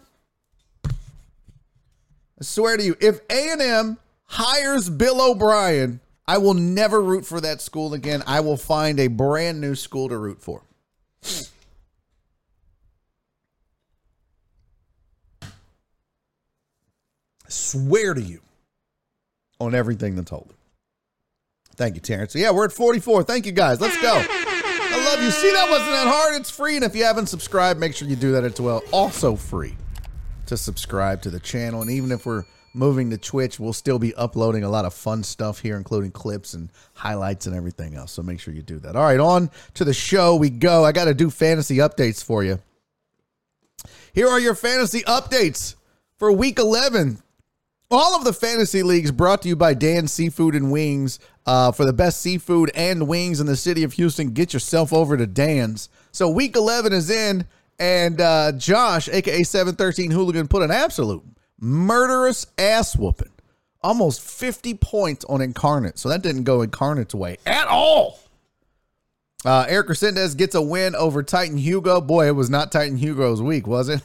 [2.42, 7.60] I swear to you, if A&M hires Bill O'Brien I will never root for that
[7.60, 8.22] school again.
[8.26, 10.62] I will find a brand new school to root for.
[17.72, 18.40] swear to you
[19.60, 20.56] on everything that's holy.
[21.76, 22.32] Thank you, Terrence.
[22.34, 23.22] So yeah, we're at 44.
[23.24, 23.80] Thank you, guys.
[23.80, 24.12] Let's go.
[24.14, 25.30] I love you.
[25.30, 26.34] See, that wasn't that hard.
[26.40, 26.76] It's free.
[26.76, 28.82] And if you haven't subscribed, make sure you do that as well.
[28.92, 29.76] Also free
[30.46, 31.80] to subscribe to the channel.
[31.80, 35.22] And even if we're moving to Twitch, we'll still be uploading a lot of fun
[35.22, 38.12] stuff here, including clips and highlights and everything else.
[38.12, 38.96] So make sure you do that.
[38.96, 40.84] All right, on to the show we go.
[40.84, 42.60] I got to do fantasy updates for you.
[44.12, 45.74] Here are your fantasy updates
[46.18, 47.18] for week 11
[47.90, 51.18] All of the fantasy leagues brought to you by Dan Seafood and Wings.
[51.44, 55.16] Uh, for the best seafood and wings in the city of Houston, get yourself over
[55.16, 55.88] to Dan's.
[56.12, 57.46] So week 11 is in,
[57.80, 61.24] and uh, Josh, aka 713 Hooligan, put an absolute
[61.62, 63.30] murderous ass whooping.
[63.80, 65.98] Almost 50 points on Incarnate.
[65.98, 68.18] So that didn't go Incarnate's way at all.
[69.44, 72.00] Uh, Eric Resendez gets a win over Titan Hugo.
[72.00, 74.00] Boy, it was not Titan Hugo's week, was it?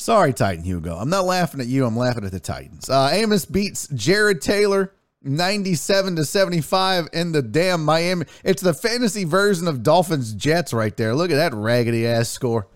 [0.00, 0.96] Sorry, Titan Hugo.
[0.96, 1.84] I'm not laughing at you.
[1.84, 2.88] I'm laughing at the Titans.
[2.88, 8.26] Uh, Amos beats Jared Taylor 97 to 75 in the damn Miami.
[8.44, 11.14] It's the fantasy version of Dolphins Jets right there.
[11.14, 12.68] Look at that raggedy ass score.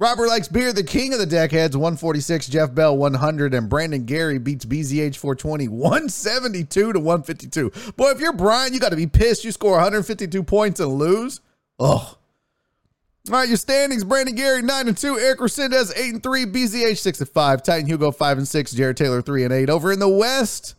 [0.00, 4.38] Robert likes beer, the king of the deckheads, 146, Jeff Bell, 100, and Brandon Gary
[4.38, 7.92] beats BZH 420, 172 to 152.
[7.98, 9.44] Boy, if you're Brian, you got to be pissed.
[9.44, 11.42] You score 152 points and lose.
[11.78, 12.16] Ugh.
[12.16, 12.16] All
[13.28, 17.20] right, your standings: Brandon Gary nine and two, Eric Resendez eight and three, BZH six
[17.20, 19.68] and five, Titan Hugo five and six, Jared Taylor three and eight.
[19.68, 20.74] Over in the West,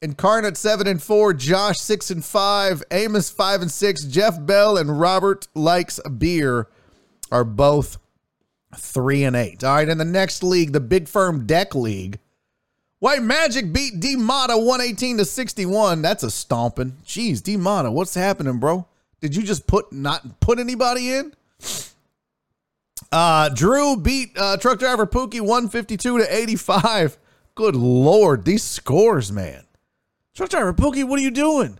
[0.00, 4.98] Incarnate seven and four, Josh six and five, Amos five and six, Jeff Bell and
[4.98, 6.68] Robert likes beer
[7.30, 7.98] are both
[8.76, 9.64] three and eight.
[9.64, 12.18] All right, in the next league, the Big Firm Deck League,
[13.00, 16.02] White Magic beat D Mata 118 to 61.
[16.02, 16.96] That's a stomping.
[17.04, 18.86] Jeez, D Mata, what's happening, bro?
[19.20, 21.32] Did you just put not put anybody in?
[23.10, 27.18] Uh, Drew beat uh, truck driver Pookie 152 to 85.
[27.54, 29.64] Good lord, these scores, man.
[30.34, 31.78] Truck driver Pookie, what are you doing?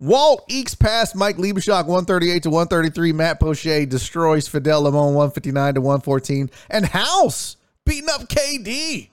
[0.00, 3.12] Walt ekes past Mike Liebeshock 138 to 133.
[3.12, 6.50] Matt Poche destroys Fidel Limon 159 to 114.
[6.70, 9.10] And House beating up KD.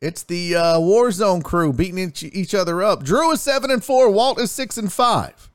[0.00, 3.02] It's the uh, Warzone crew beating each, each other up.
[3.02, 4.10] Drew is 7 and 4.
[4.10, 5.50] Walt is 6 and 5.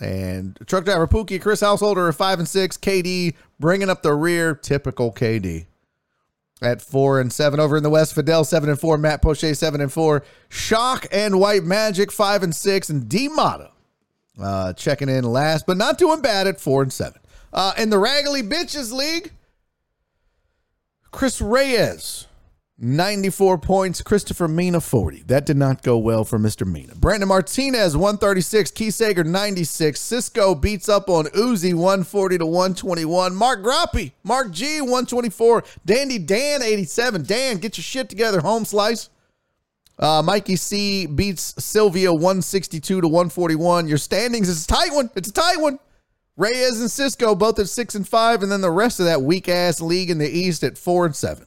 [0.00, 2.76] And truck driver Pookie, Chris Householder are 5 and 6.
[2.76, 4.54] KD bringing up the rear.
[4.54, 5.66] Typical KD.
[6.62, 8.14] At 4 and 7 over in the West.
[8.14, 8.98] Fidel 7 and 4.
[8.98, 10.22] Matt Poche 7 and 4.
[10.48, 12.90] Shock and White Magic 5 and 6.
[12.90, 13.70] And D Mata
[14.40, 17.20] uh, checking in last, but not doing bad at 4 and 7.
[17.52, 19.32] Uh, in the Raggedy Bitches League,
[21.10, 22.26] Chris Reyes
[22.82, 24.00] 94 points.
[24.00, 25.24] Christopher Mina 40.
[25.26, 26.66] That did not go well for Mr.
[26.66, 26.94] Mina.
[26.94, 28.70] Brandon Martinez 136.
[28.70, 30.00] Keith Sager 96.
[30.00, 33.34] Cisco beats up on Uzi 140 to 121.
[33.34, 35.62] Mark Groppy, Mark G 124.
[35.84, 37.24] Dandy Dan 87.
[37.24, 39.10] Dan, get your shit together, home slice.
[39.98, 43.88] Uh, Mikey C beats Sylvia 162 to 141.
[43.88, 45.10] Your standings is a tight one.
[45.14, 45.78] It's a tight one.
[46.38, 49.46] Reyes and Cisco both at six and five, and then the rest of that weak
[49.50, 51.44] ass league in the East at four and seven.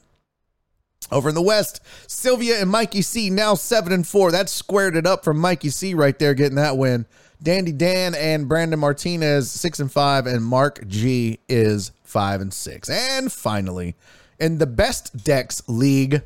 [1.10, 4.30] Over in the West, Sylvia and Mikey C now seven and four.
[4.30, 7.06] That squared it up from Mikey C right there, getting that win.
[7.42, 12.88] Dandy Dan and Brandon Martinez six and five, and Mark G is five and six.
[12.88, 13.96] And finally,
[14.38, 16.22] in the Best Decks League,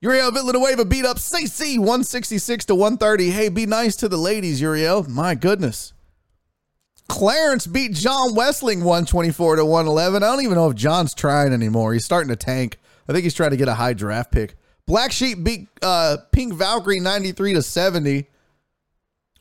[0.00, 3.30] Uriel Villanueva beat up CC 166 to 130.
[3.30, 5.08] Hey, be nice to the ladies, Uriel.
[5.08, 5.92] My goodness.
[7.08, 10.22] Clarence beat John Westling 124 to 111.
[10.22, 11.92] I don't even know if John's trying anymore.
[11.92, 12.78] He's starting to tank.
[13.12, 14.56] I think he's trying to get a high draft pick.
[14.86, 18.26] Black Sheep beat uh, Pink Valkyrie 93 to 70.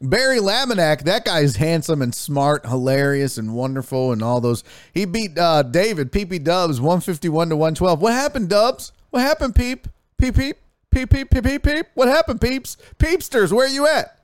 [0.01, 4.65] Barry Laminack, that guy's handsome and smart, hilarious and wonderful and all those.
[4.93, 8.01] He beat uh, David, PP Dubs, 151 to 112.
[8.01, 8.91] What happened, Dubs?
[9.12, 9.88] What happened, Peep?
[10.17, 10.57] Peep, peep,
[10.91, 11.86] peep, peep, peep, peep, peep.
[11.93, 12.75] What happened, Peeps?
[12.99, 14.19] Peepsters, where are you at?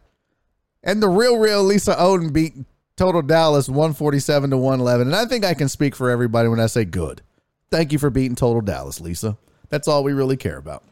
[0.83, 2.53] And the real, real Lisa Oden beat
[2.97, 5.07] Total Dallas 147 to 111.
[5.07, 7.21] And I think I can speak for everybody when I say good.
[7.69, 9.38] Thank you for beating Total Dallas, Lisa.
[9.69, 10.84] That's all we really care about.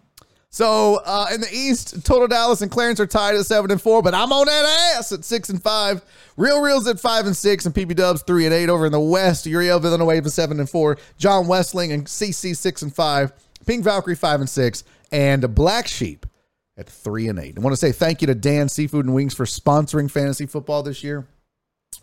[0.49, 4.01] So uh, in the East, Total Dallas and Clarence are tied at seven and four,
[4.01, 6.01] but I'm on that ass at six and five.
[6.37, 8.69] Real Reels at five and six, and PB Dubs three and eight.
[8.69, 12.95] Over in the West, Uriel Villanueva seven and four, John Westling and CC six and
[12.95, 13.33] five,
[13.65, 16.25] Pink Valkyrie five and six, and Black Sheep
[16.77, 17.57] at three and eight.
[17.57, 20.83] I want to say thank you to Dan Seafood and Wings for sponsoring fantasy football
[20.83, 21.27] this year.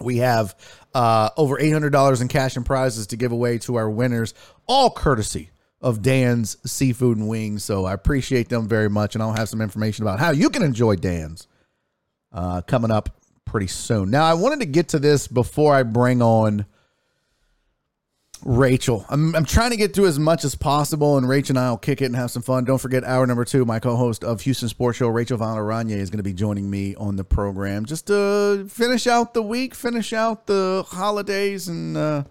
[0.00, 0.54] We have
[0.94, 4.34] uh, over $800 in cash and prizes to give away to our winners,
[4.66, 5.50] all courtesy
[5.80, 7.64] of Dan's Seafood and Wings.
[7.64, 9.14] So I appreciate them very much.
[9.14, 11.48] And I'll have some information about how you can enjoy Dan's
[12.32, 14.10] uh, coming up pretty soon.
[14.10, 16.66] Now, I wanted to get to this before I bring on
[18.44, 19.04] Rachel.
[19.08, 21.78] I'm, I'm trying to get through as much as possible, and Rachel and I will
[21.78, 22.64] kick it and have some fun.
[22.64, 26.10] Don't forget, hour number two, my co host of Houston Sports Show, Rachel Valeranye, is
[26.10, 30.12] going to be joining me on the program just to finish out the week, finish
[30.12, 31.68] out the holidays.
[31.68, 32.24] And uh,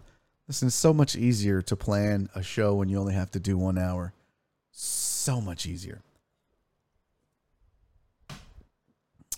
[0.47, 3.57] listen, it's so much easier to plan a show when you only have to do
[3.57, 4.13] one hour.
[4.71, 6.01] So much easier.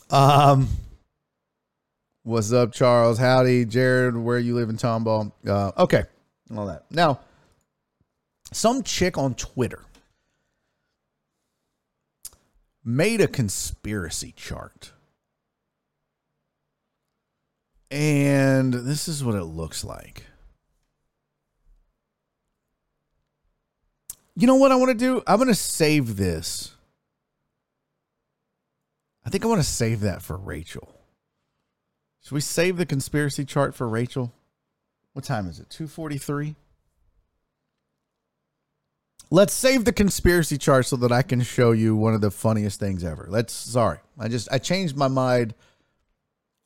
[0.10, 0.70] Um,
[2.24, 3.18] what's up, Charles?
[3.18, 4.16] Howdy, Jared.
[4.16, 5.32] Where you live in Tomball?
[5.48, 6.06] Uh, okay
[6.58, 6.86] all that.
[6.90, 7.20] Now,
[8.52, 9.82] some chick on Twitter
[12.84, 14.92] made a conspiracy chart.
[17.90, 20.26] And this is what it looks like.
[24.36, 25.22] You know what I want to do?
[25.28, 26.76] I'm going to save this.
[29.26, 30.90] I think I want to save that for Rachel.
[32.24, 34.34] Should we save the conspiracy chart for Rachel?
[35.14, 35.70] What time is it?
[35.70, 36.56] 243?
[39.30, 42.80] Let's save the conspiracy chart so that I can show you one of the funniest
[42.80, 43.26] things ever.
[43.30, 43.98] Let's sorry.
[44.20, 45.56] I just I changed my mind.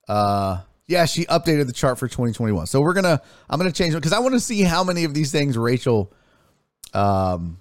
[0.07, 2.67] Uh yeah, she updated the chart for 2021.
[2.67, 4.83] So we're going to I'm going to change it cuz I want to see how
[4.83, 6.11] many of these things Rachel
[6.93, 7.59] um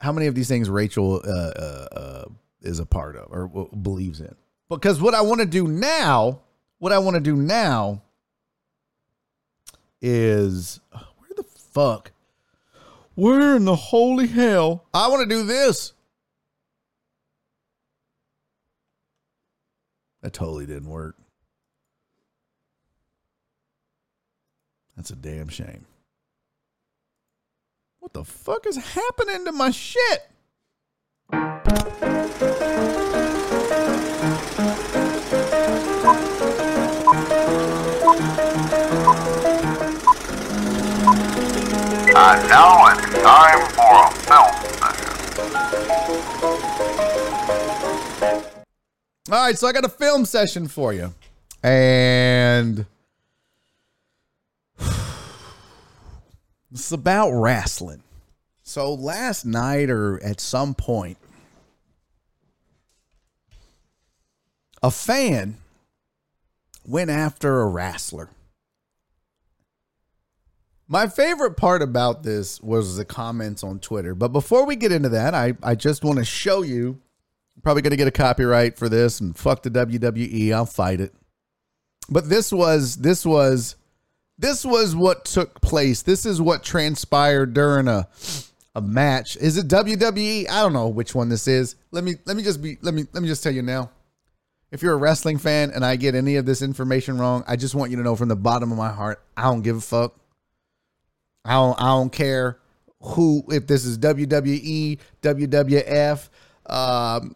[0.00, 2.24] how many of these things Rachel uh, uh, uh
[2.62, 4.34] is a part of or believes in.
[4.68, 6.40] Because what I want to do now,
[6.78, 8.02] what I want to do now
[10.02, 12.10] is where the fuck?
[13.14, 14.84] Where in the holy hell?
[14.92, 15.92] I want to do this.
[20.22, 21.16] That totally didn't work.
[24.96, 25.86] That's a damn shame.
[28.00, 30.28] What the fuck is happening to my shit?
[42.14, 45.12] And now it's time for a film session.
[49.30, 51.14] All right, so I got a film session for you.
[51.62, 52.84] And
[56.70, 58.02] it's about wrestling.
[58.62, 61.16] So last night or at some point,
[64.82, 65.56] a fan
[66.86, 68.28] went after a wrestler.
[70.88, 74.14] My favorite part about this was the comments on Twitter.
[74.14, 77.00] But before we get into that, I, I just want to show you.
[77.56, 80.52] I'm probably going to get a copyright for this and fuck the WWE.
[80.52, 81.14] I'll fight it.
[82.08, 83.76] But this was this was
[84.38, 86.02] this was what took place.
[86.02, 88.08] This is what transpired during a
[88.74, 89.36] a match.
[89.36, 90.48] Is it WWE?
[90.48, 91.76] I don't know which one this is.
[91.90, 93.90] Let me let me just be let me let me just tell you now.
[94.70, 97.74] If you're a wrestling fan and I get any of this information wrong, I just
[97.74, 100.18] want you to know from the bottom of my heart, I don't give a fuck.
[101.44, 102.58] I don't I don't care
[103.00, 106.28] who if this is WWE, WWF,
[106.66, 107.34] um,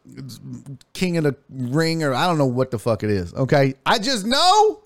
[0.92, 3.34] King of the Ring, or I don't know what the fuck it is.
[3.34, 4.80] Okay, I just know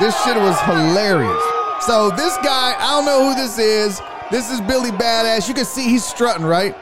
[0.00, 1.42] this shit was hilarious.
[1.82, 4.00] So this guy, I don't know who this is.
[4.30, 5.46] This is Billy Badass.
[5.46, 6.74] You can see he's strutting, right?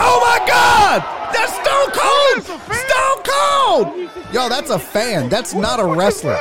[0.00, 1.02] Oh my God!
[1.34, 2.62] That's Stone Cold!
[2.74, 4.10] Stone Cold!
[4.32, 5.28] Yo, that's a fan.
[5.28, 6.38] That's not a wrestler.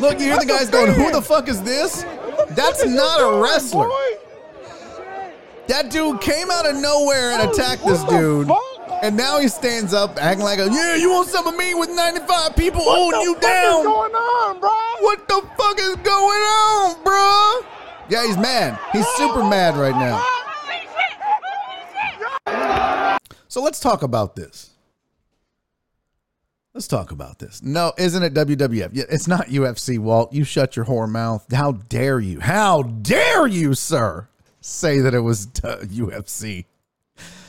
[0.00, 2.04] Look, you hear the guys going, "Who the fuck is this?"
[2.60, 3.88] That's not a wrestler.
[5.68, 8.50] That dude came out of nowhere and attacked this dude.
[9.02, 11.88] And now he stands up acting like a, yeah, you want some of me with
[11.88, 13.76] 95 people holding you down.
[13.76, 14.70] What's going on, bro?
[15.00, 17.60] What the fuck is going on, bro?
[18.10, 18.78] Yeah, he's mad.
[18.92, 20.22] He's super mad right now.
[23.48, 24.69] So let's talk about this.
[26.72, 27.62] Let's talk about this.
[27.64, 28.90] No, isn't it WWF?
[28.94, 30.32] It's not UFC, Walt.
[30.32, 31.44] You shut your whore mouth.
[31.52, 32.38] How dare you?
[32.38, 34.28] How dare you, sir,
[34.60, 36.66] say that it was UFC?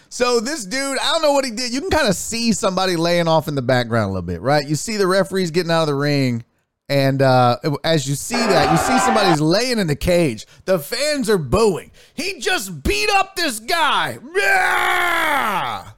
[0.10, 1.72] So this dude, I don't know what he did.
[1.72, 4.68] You can kind of see somebody laying off in the background a little bit, right?
[4.68, 6.44] You see the referees getting out of the ring,
[6.90, 10.48] and uh, as you see that, you see somebody's laying in the cage.
[10.66, 11.92] The fans are booing.
[12.16, 14.18] He just beat up this guy.
[14.36, 15.92] Yeah!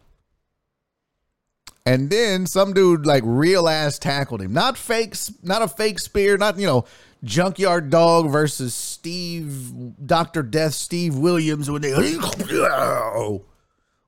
[1.85, 4.53] And then some dude like real ass tackled him.
[4.53, 6.85] Not fake, not a fake spear, not, you know,
[7.23, 9.73] junkyard dog versus Steve,
[10.05, 10.43] Dr.
[10.43, 11.93] Death, Steve Williams when they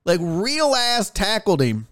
[0.05, 1.87] like real ass tackled him.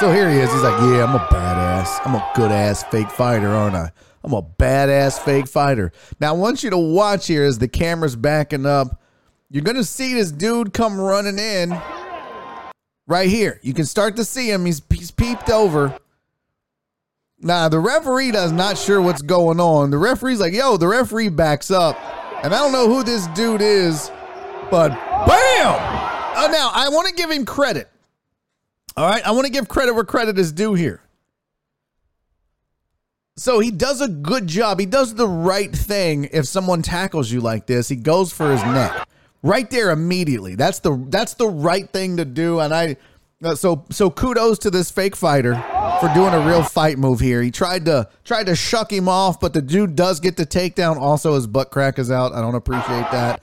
[0.00, 0.50] So here he is.
[0.52, 2.00] He's like, yeah, I'm a badass.
[2.04, 3.92] I'm a good ass fake fighter, aren't I?
[4.24, 5.92] I'm a badass fake fighter.
[6.20, 9.00] Now I want you to watch here as the camera's backing up.
[9.50, 11.70] You're gonna see this dude come running in
[13.10, 13.58] right here.
[13.62, 14.64] You can start to see him.
[14.64, 15.98] He's, he's peeped over.
[17.40, 19.90] Now, the referee does not sure what's going on.
[19.90, 21.96] The referee's like, yo, the referee backs up.
[22.44, 24.10] And I don't know who this dude is,
[24.70, 25.74] but bam!
[26.36, 27.90] Uh, now, I want to give him credit.
[28.96, 29.26] All right.
[29.26, 31.02] I want to give credit where credit is due here.
[33.36, 34.78] So he does a good job.
[34.78, 37.88] He does the right thing if someone tackles you like this.
[37.88, 39.08] He goes for his neck
[39.42, 40.54] right there immediately.
[40.54, 42.60] That's the that's the right thing to do.
[42.60, 42.96] And I
[43.42, 45.54] uh, so so kudos to this fake fighter
[46.00, 47.42] for doing a real fight move here.
[47.42, 50.96] He tried to tried to shuck him off, but the dude does get the takedown.
[50.96, 52.32] Also, his butt crack is out.
[52.32, 53.42] I don't appreciate that.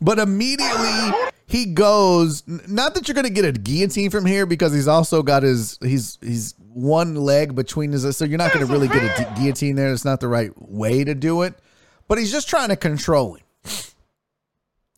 [0.00, 1.12] But immediately
[1.46, 2.42] he goes.
[2.46, 5.78] Not that you're going to get a guillotine from here because he's also got his
[5.82, 8.16] he's he's one leg between his.
[8.16, 9.92] So you're not going to really get a guillotine there.
[9.92, 11.54] It's not the right way to do it.
[12.08, 13.45] But he's just trying to control him.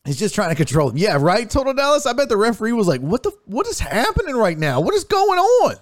[0.08, 0.96] He's just trying to control him.
[0.96, 1.48] Yeah, right.
[1.48, 2.06] Total Dallas.
[2.06, 3.30] I bet the referee was like, "What the?
[3.44, 4.80] What is happening right now?
[4.80, 5.76] What is going on?"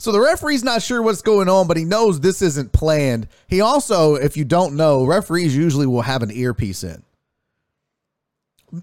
[0.00, 3.28] So the referee's not sure what's going on, but he knows this isn't planned.
[3.46, 7.04] He also, if you don't know, referees usually will have an earpiece in.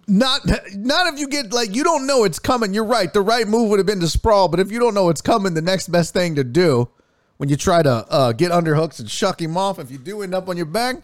[0.08, 2.74] Not not if you get like you don't know it's coming.
[2.74, 3.12] You're right.
[3.12, 5.56] The right move would have been to sprawl, but if you don't know it's coming,
[5.56, 6.90] the next best thing to do
[7.36, 10.34] when you try to uh, get underhooks and shuck him off, if you do end
[10.34, 11.04] up on your back,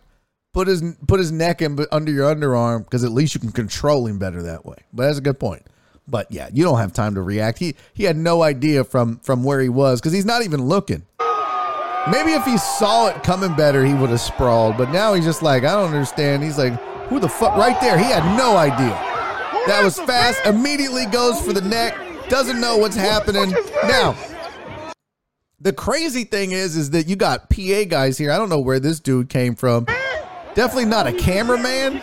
[0.58, 4.08] put his put his neck in under your underarm because at least you can control
[4.08, 4.78] him better that way.
[4.91, 5.62] But that's a good point.
[6.08, 7.60] But yeah, you don't have time to react.
[7.60, 11.05] He he had no idea from from where he was because he's not even looking.
[12.10, 14.78] Maybe if he saw it coming better, he would have sprawled.
[14.78, 16.41] But now he's just like, I don't understand.
[16.41, 16.74] He's like,
[17.10, 17.55] who the fuck?
[17.55, 18.97] Right there, he had no idea.
[19.68, 20.43] That was fast.
[20.43, 21.95] Immediately goes for the neck.
[22.30, 23.51] Doesn't know what's happening.
[23.84, 24.16] Now,
[25.60, 28.32] the crazy thing is, is that you got PA guys here.
[28.32, 29.86] I don't know where this dude came from.
[30.58, 32.01] Definitely not a cameraman.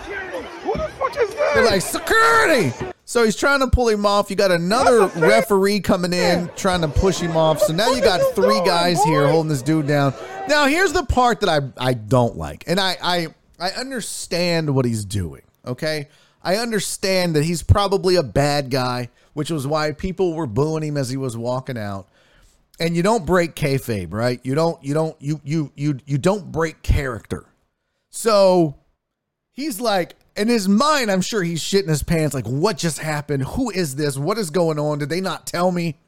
[1.54, 2.72] They're like security.
[3.04, 4.30] So he's trying to pull him off.
[4.30, 7.58] You got another referee coming in trying to push him off.
[7.58, 10.14] So now you got three guys here holding this dude down.
[10.46, 13.26] Now here's the part that I I don't like, and I I
[13.58, 15.42] I understand what he's doing.
[15.66, 16.08] Okay,
[16.40, 20.96] I understand that he's probably a bad guy, which was why people were booing him
[20.96, 22.06] as he was walking out.
[22.78, 24.38] And you don't break kayfabe, right?
[24.44, 27.46] You don't you don't you you you you don't break character.
[28.14, 28.76] So
[29.50, 32.32] he's like, in his mind, I'm sure he's shitting his pants.
[32.32, 33.42] Like, what just happened?
[33.42, 34.16] Who is this?
[34.16, 34.98] What is going on?
[34.98, 35.98] Did they not tell me?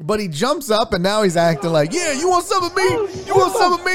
[0.00, 2.82] But he jumps up and now he's acting like, yeah, you want some of me?
[2.82, 3.92] You want some of me?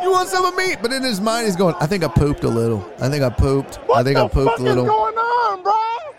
[0.00, 0.76] You want some of me?
[0.80, 2.88] But in his mind, he's going, I think I pooped a little.
[3.00, 3.80] I think I pooped.
[3.92, 4.86] I think I pooped a little.
[4.86, 5.72] going on, bro?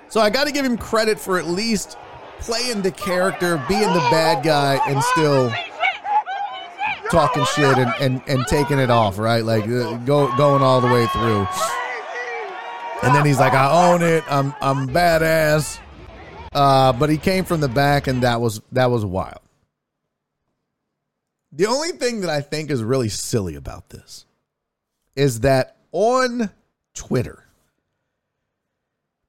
[0.09, 1.97] So I got to give him credit for at least
[2.39, 5.53] playing the character, being the bad guy, and still
[7.11, 9.43] talking shit and, and, and taking it off, right?
[9.43, 11.47] Like uh, go going all the way through.
[13.01, 14.23] And then he's like, I own it.
[14.29, 15.79] I'm I'm badass.
[16.51, 19.39] Uh, but he came from the back, and that was that was wild.
[21.51, 24.25] The only thing that I think is really silly about this
[25.15, 26.49] is that on
[26.93, 27.45] Twitter,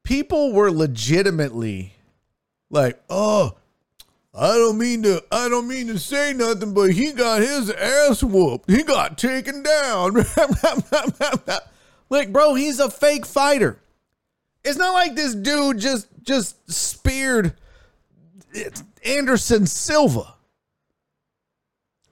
[0.03, 1.95] people were legitimately
[2.71, 3.57] like, "Oh,
[4.41, 8.23] I don't mean to I don't mean to say nothing, but he got his ass
[8.23, 8.71] whooped.
[8.71, 10.15] He got taken down."
[12.09, 13.79] like, bro, he's a fake fighter.
[14.65, 17.53] It's not like this dude just just speared
[19.05, 20.37] Anderson Silva.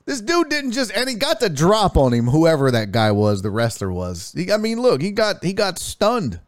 [0.05, 3.41] This dude didn't just and he got the drop on him, whoever that guy was,
[3.41, 4.35] the wrestler was.
[4.37, 6.41] He, I mean, look, he got he got stunned.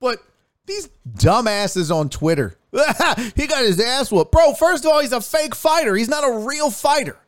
[0.00, 0.18] But
[0.74, 2.56] these dumbasses on Twitter,
[3.36, 4.32] he got his ass whooped.
[4.32, 5.94] Bro, first of all, he's a fake fighter.
[5.94, 7.18] He's not a real fighter.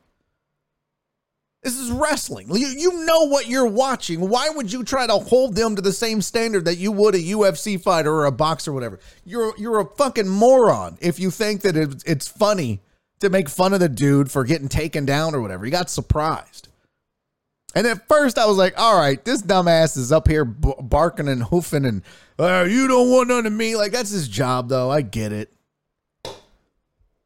[1.62, 2.48] This is wrestling.
[2.50, 4.28] You, you know what you're watching.
[4.28, 7.18] Why would you try to hold them to the same standard that you would a
[7.18, 9.00] UFC fighter or a boxer or whatever?
[9.24, 12.82] You're you're a fucking moron if you think that it's, it's funny
[13.20, 15.64] to make fun of the dude for getting taken down or whatever.
[15.64, 16.68] He got surprised.
[17.74, 21.28] And at first I was like, all right, this dumbass is up here b- barking
[21.28, 22.02] and hoofing and
[22.38, 23.76] uh, you don't want none of me.
[23.76, 24.90] Like that's his job though.
[24.90, 25.52] I get it.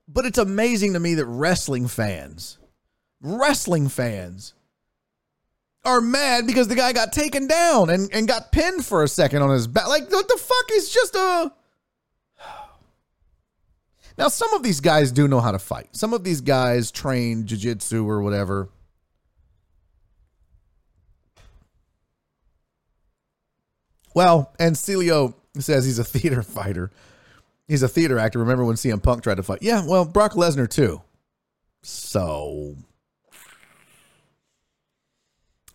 [0.08, 2.58] But it's amazing to me that wrestling fans
[3.20, 4.54] wrestling fans
[5.84, 9.42] are mad because the guy got taken down and, and got pinned for a second
[9.42, 9.88] on his back.
[9.88, 11.52] Like, what the fuck is just a.
[14.16, 15.88] Now, some of these guys do know how to fight.
[15.92, 18.68] Some of these guys train jujitsu or whatever.
[24.18, 26.90] Well, and Celio says he's a theater fighter.
[27.68, 28.40] He's a theater actor.
[28.40, 29.60] Remember when CM Punk tried to fight?
[29.62, 31.02] Yeah, well, Brock Lesnar too.
[31.84, 32.74] So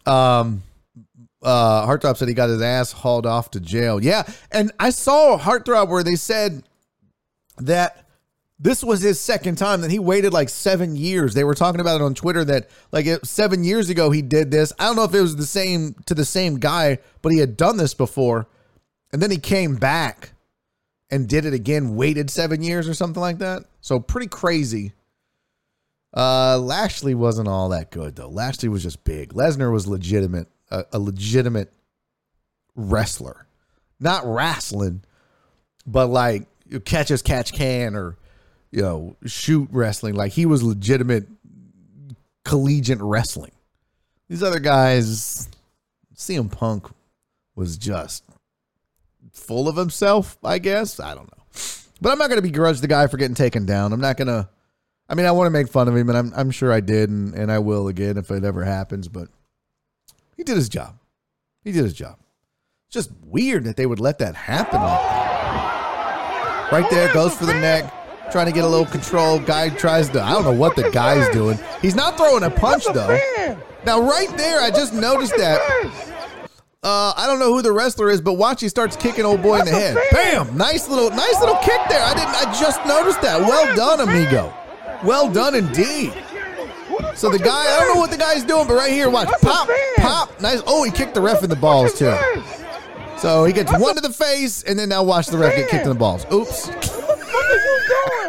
[0.05, 0.61] um,
[1.41, 4.03] uh, Heartthrob said he got his ass hauled off to jail.
[4.03, 6.63] Yeah, and I saw Heartthrob where they said
[7.59, 8.02] that
[8.63, 11.33] this was his second time that he waited like seven years.
[11.33, 14.71] They were talking about it on Twitter that like seven years ago he did this.
[14.79, 17.57] I don't know if it was the same to the same guy, but he had
[17.57, 18.47] done this before,
[19.11, 20.31] and then he came back
[21.11, 21.97] and did it again.
[21.97, 23.65] Waited seven years or something like that.
[23.81, 24.93] So pretty crazy.
[26.15, 28.29] Uh, Lashley wasn't all that good though.
[28.29, 29.33] Lashley was just big.
[29.33, 31.73] Lesnar was legitimate, a, a legitimate
[32.75, 33.45] wrestler,
[33.99, 35.03] not wrestling,
[35.85, 36.47] but like
[36.85, 38.15] catch as catch can or
[38.73, 40.15] you know shoot wrestling.
[40.15, 41.27] Like he was legitimate
[42.43, 43.51] collegiate wrestling.
[44.27, 45.47] These other guys
[46.15, 46.89] CM Punk
[47.55, 48.23] was just
[49.31, 50.99] full of himself, I guess.
[50.99, 51.43] I don't know.
[52.01, 53.93] But I'm not going to begrudge the guy for getting taken down.
[53.93, 54.49] I'm not going to.
[55.07, 57.09] I mean, I want to make fun of him, and I'm, I'm sure I did,
[57.09, 59.27] and, and I will again if it ever happens, but
[60.35, 60.97] he did his job.
[61.63, 62.17] He did his job.
[62.87, 64.81] It's just weird that they would let that happen.
[66.71, 67.93] Right there, goes for the neck,
[68.31, 69.39] trying to get a little control.
[69.39, 71.59] Guy tries to, I don't know what the guy's doing.
[71.81, 73.19] He's not throwing a punch, though.
[73.85, 75.59] Now, right there, I just noticed that.
[76.83, 79.59] Uh, I don't know who the wrestler is, but watch he starts kicking old boy
[79.59, 79.97] in the head.
[80.11, 80.57] Bam!
[80.57, 82.03] Nice little, nice little kick there.
[82.03, 82.35] I didn't.
[82.35, 83.39] I just noticed that.
[83.39, 84.53] Well done, amigo.
[85.03, 86.13] Well done indeed.
[87.15, 89.69] So the guy, I don't know what the guy's doing, but right here, watch, pop,
[89.97, 90.61] pop, nice.
[90.67, 92.15] Oh, he kicked the ref in the balls too.
[93.17, 95.83] So he gets one to the face, and then now watch the ref get kicked
[95.83, 96.25] in the balls.
[96.33, 96.69] Oops.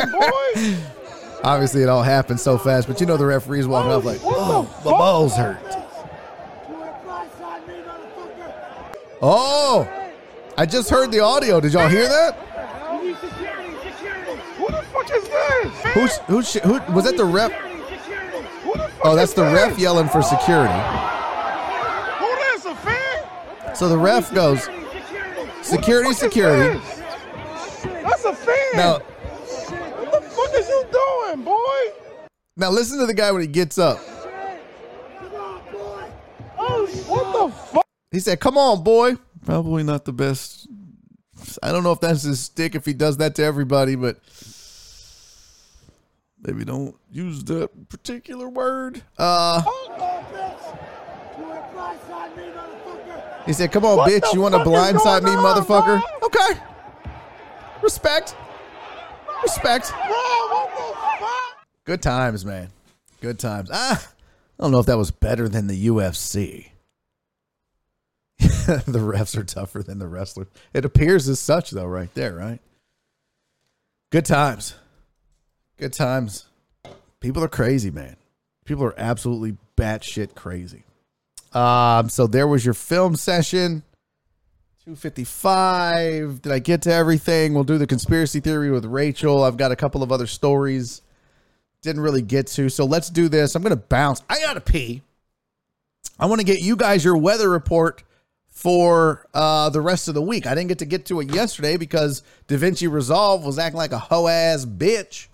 [1.45, 4.63] Obviously, it all happened so fast, but you know the referee's walking off like, oh,
[4.85, 5.59] my balls hurt.
[9.21, 9.89] Oh,
[10.57, 11.61] I just heard the audio.
[11.61, 12.35] Did y'all hear that?
[14.57, 16.19] Who the fuck is this?
[16.27, 17.17] Who's sh- who was that?
[17.17, 17.53] The ref?
[19.03, 20.73] Oh, that's the ref yelling for security.
[22.19, 22.65] Who this?
[22.65, 23.75] A fan?
[23.75, 24.69] So the ref goes,
[25.63, 26.81] security, security.
[27.83, 28.57] That's a fan.
[28.75, 30.69] Now, what the fuck is
[31.37, 32.27] you boy?
[32.57, 33.99] now listen to the guy when he gets up.
[36.57, 37.87] What the fuck?
[38.11, 40.69] He said, "Come on, boy." Probably not the best.
[41.63, 44.19] I don't know if that's his stick if he does that to everybody, but
[46.43, 49.03] maybe don't use that particular word.
[49.19, 49.63] Uh,
[53.47, 54.33] he said, "Come on, What bitch.
[54.33, 56.61] You want to blindside me, going on, motherfucker?" Okay.
[57.83, 58.35] Respect.
[59.45, 59.93] Respect.
[61.85, 62.71] Good times, man.
[63.21, 63.69] Good times.
[63.71, 64.03] Ah,
[64.59, 66.71] I don't know if that was better than the UFC.
[68.39, 70.47] the refs are tougher than the wrestlers.
[70.73, 72.61] It appears as such, though, right there, right?
[74.11, 74.77] Good times.
[75.77, 76.47] Good times.
[77.21, 78.17] People are crazy, man.
[78.65, 80.85] People are absolutely batshit crazy.
[81.53, 83.83] Um, so there was your film session.
[84.85, 86.43] 255.
[86.43, 87.55] Did I get to everything?
[87.55, 89.43] We'll do the conspiracy theory with Rachel.
[89.43, 91.01] I've got a couple of other stories.
[91.81, 92.69] Didn't really get to.
[92.69, 93.55] So let's do this.
[93.55, 94.21] I'm going to bounce.
[94.29, 95.01] I got to pee.
[96.21, 98.03] I want to get you guys your weather report
[98.51, 100.47] for uh, the rest of the week.
[100.47, 103.99] I didn't get to get to it yesterday because DaVinci Resolve was acting like a
[103.99, 105.29] hoe ass bitch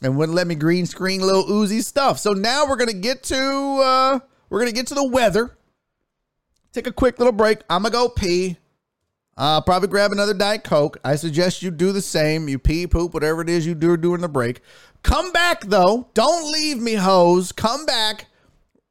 [0.00, 2.20] and wouldn't let me green screen little oozy stuff.
[2.20, 5.56] So now we're gonna get to uh, we're gonna get to the weather.
[6.72, 7.58] Take a quick little break.
[7.68, 8.58] I'm gonna go pee.
[9.36, 10.98] Uh, probably grab another Diet Coke.
[11.04, 12.48] I suggest you do the same.
[12.48, 14.60] You pee, poop, whatever it is you do during the break.
[15.02, 16.08] Come back though.
[16.14, 17.52] Don't leave me, hoes.
[17.52, 18.26] Come back.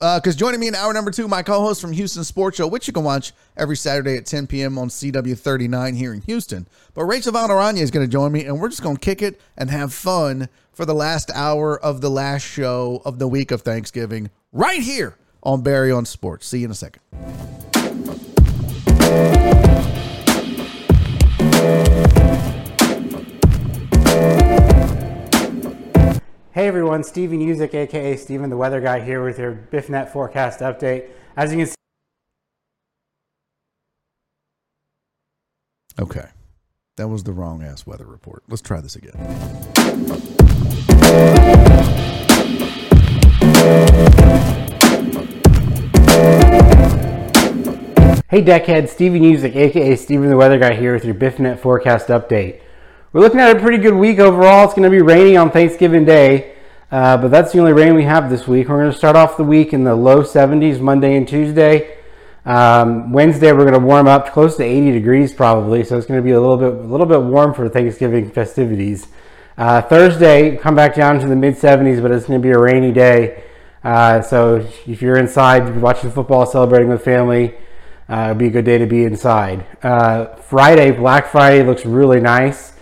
[0.02, 2.86] Uh, because joining me in hour number two, my co-host from Houston Sports Show, which
[2.86, 4.78] you can watch every Saturday at 10 p.m.
[4.78, 6.68] on CW39 here in Houston.
[6.94, 9.40] But Rachel Valderrania is going to join me, and we're just going to kick it
[9.58, 13.62] and have fun for the last hour of the last show of the week of
[13.62, 16.46] Thanksgiving, right here on Barry on Sports.
[16.46, 17.02] See you in a second.
[26.56, 31.10] Hey everyone, Steven Music, aka Steven the Weather Guy, here with your BiffNet forecast update.
[31.36, 31.76] As you can see,
[36.00, 36.30] Okay.
[36.96, 38.44] That was the wrong ass weather report.
[38.48, 39.12] Let's try this again.
[48.30, 52.62] hey deckhead, Steven Music, aka Steven the Weather Guy, here with your BiffNet forecast update.
[53.16, 54.66] We're looking at a pretty good week overall.
[54.66, 56.54] It's going to be rainy on Thanksgiving Day,
[56.92, 58.68] uh, but that's the only rain we have this week.
[58.68, 61.98] We're going to start off the week in the low 70s Monday and Tuesday.
[62.46, 66.20] Um, Wednesday we're going to warm up close to 80 degrees probably, so it's going
[66.20, 69.08] to be a little bit a little bit warm for Thanksgiving festivities.
[69.58, 72.60] Uh, Thursday come back down to the mid 70s, but it's going to be a
[72.60, 73.46] rainy day.
[73.82, 77.56] Uh, so if you're inside watching football, celebrating with family,
[78.10, 79.66] uh, it'd be a good day to be inside.
[79.82, 82.75] Uh, Friday, Black Friday looks really nice.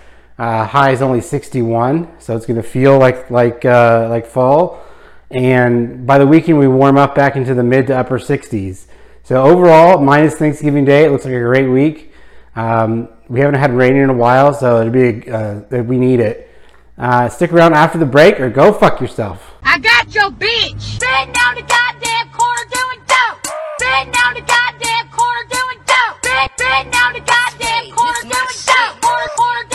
[0.43, 4.83] Uh, high is only 61, so it's going to feel like like uh, like fall.
[5.31, 8.87] And by the weekend, we warm up back into the mid to upper 60s.
[9.23, 12.11] So overall, minus Thanksgiving Day, it looks like a great week.
[12.57, 16.51] Um, we haven't had rain in a while, so it'd be uh, we need it.
[16.97, 19.53] Uh, stick around after the break, or go fuck yourself.
[19.63, 20.81] I got your bitch.
[20.99, 23.47] Sitting down the goddamn corner doing dope.
[23.79, 26.19] Sitting down the goddamn corner doing dope.
[26.21, 29.01] Sit, sitting down the goddamn corner doing dope.
[29.01, 29.72] Corner, corner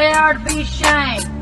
[0.00, 1.39] to be shamed.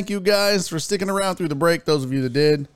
[0.00, 1.84] Thank you guys for sticking around through the break.
[1.84, 2.68] Those of you that did.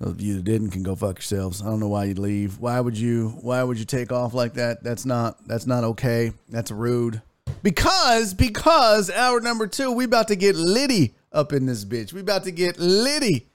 [0.00, 1.60] Those of you that didn't can go fuck yourselves.
[1.60, 2.60] I don't know why you'd leave.
[2.60, 4.82] Why would you why would you take off like that?
[4.82, 6.32] That's not that's not okay.
[6.48, 7.20] That's rude.
[7.62, 12.14] Because because hour number two, we about to get litty up in this bitch.
[12.14, 13.48] We about to get litty.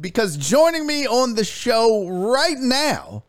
[0.00, 3.24] Because joining me on the show right now,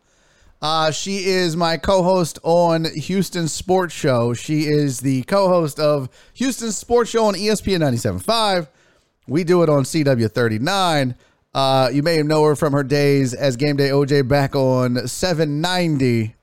[0.62, 4.36] uh, she is my co-host on Houston Sports Show.
[4.36, 8.68] She is the co-host of Houston Sports Show on ESPN 97.5.
[9.28, 11.16] We do it on CW39.
[11.54, 16.36] Uh, you may know her from her days as Game Day OJ back on 790.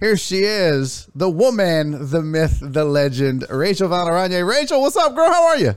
[0.00, 4.46] Here she is, the woman, the myth, the legend, Rachel Valeranye.
[4.48, 5.28] Rachel, what's up, girl?
[5.30, 5.76] How are you?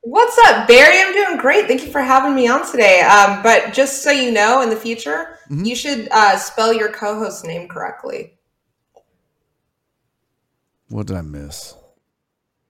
[0.00, 1.00] What's up, Barry?
[1.00, 1.66] I'm doing great.
[1.66, 3.00] Thank you for having me on today.
[3.00, 5.64] Um, but just so you know, in the future, Mm-hmm.
[5.64, 8.34] you should uh, spell your co host's name correctly.
[10.88, 11.74] What did I miss?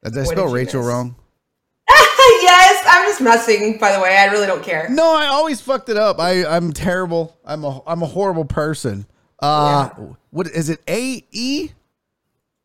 [0.04, 0.88] Did I What spell did Rachel miss?
[0.88, 1.16] wrong?
[1.88, 3.78] yes, I'm just messing.
[3.78, 4.88] By the way, I really don't care.
[4.90, 6.18] No, I always fucked it up.
[6.18, 7.36] I I'm terrible.
[7.44, 9.06] I'm a I'm a horrible person.
[9.40, 9.90] Uh,
[10.30, 10.80] what is it?
[10.88, 11.70] A E?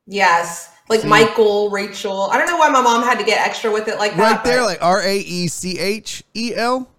[0.07, 2.29] Yes, like Michael, Rachel.
[2.31, 4.35] I don't know why my mom had to get extra with it like that.
[4.37, 6.89] Right there, but like R A E C H E L.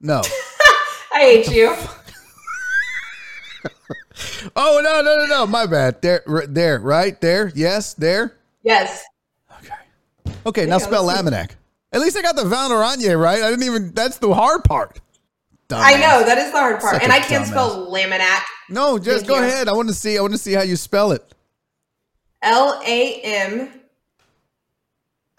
[0.00, 0.22] No.
[1.12, 1.74] I hate you.
[4.56, 5.46] oh no no no no!
[5.46, 6.00] My bad.
[6.02, 7.52] There right there right there.
[7.54, 8.36] Yes there.
[8.62, 9.04] Yes.
[9.58, 9.74] Okay,
[10.46, 11.06] Okay, now spell.
[11.06, 11.50] Laminack.
[11.92, 13.42] At least I got the Valeranye right.
[13.42, 13.92] I didn't even.
[13.92, 15.00] That's the hard part.
[15.72, 18.40] I know that is the hard part, Such and I can't spell Laminack.
[18.68, 19.42] No, just Thank go you.
[19.44, 19.68] ahead.
[19.68, 20.18] I want to see.
[20.18, 21.32] I want to see how you spell it.
[22.42, 23.68] L A M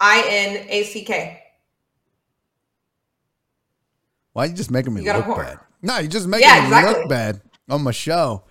[0.00, 1.42] I N A C K.
[4.32, 5.58] Why are you just making me You got a look bad?
[5.82, 7.00] No, you're just making Yeah, me exactly.
[7.00, 8.44] look bad on my show.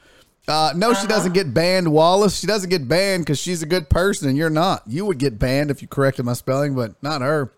[0.48, 1.02] Uh, no, Uh-huh.
[1.02, 2.38] she doesn't get banned, Wallace.
[2.40, 4.84] She doesn't get banned because she's a good person and you're not.
[4.86, 7.52] You would get banned if you corrected my spelling, but not her.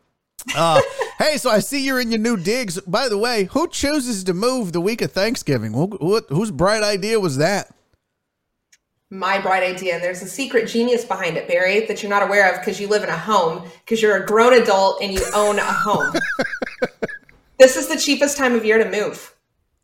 [0.56, 0.82] Uh,
[1.20, 2.80] hey, so I see you're in your new digs.
[2.82, 5.74] By the way, who chooses to move the week of Thanksgiving?
[5.74, 7.74] Who, who, whose bright idea was that?
[9.10, 12.52] My bright idea, and there's a secret genius behind it, Barry, that you're not aware
[12.52, 15.60] of because you live in a home, because you're a grown adult and you own
[15.60, 16.14] a home.
[17.60, 19.36] this is the cheapest time of year to move.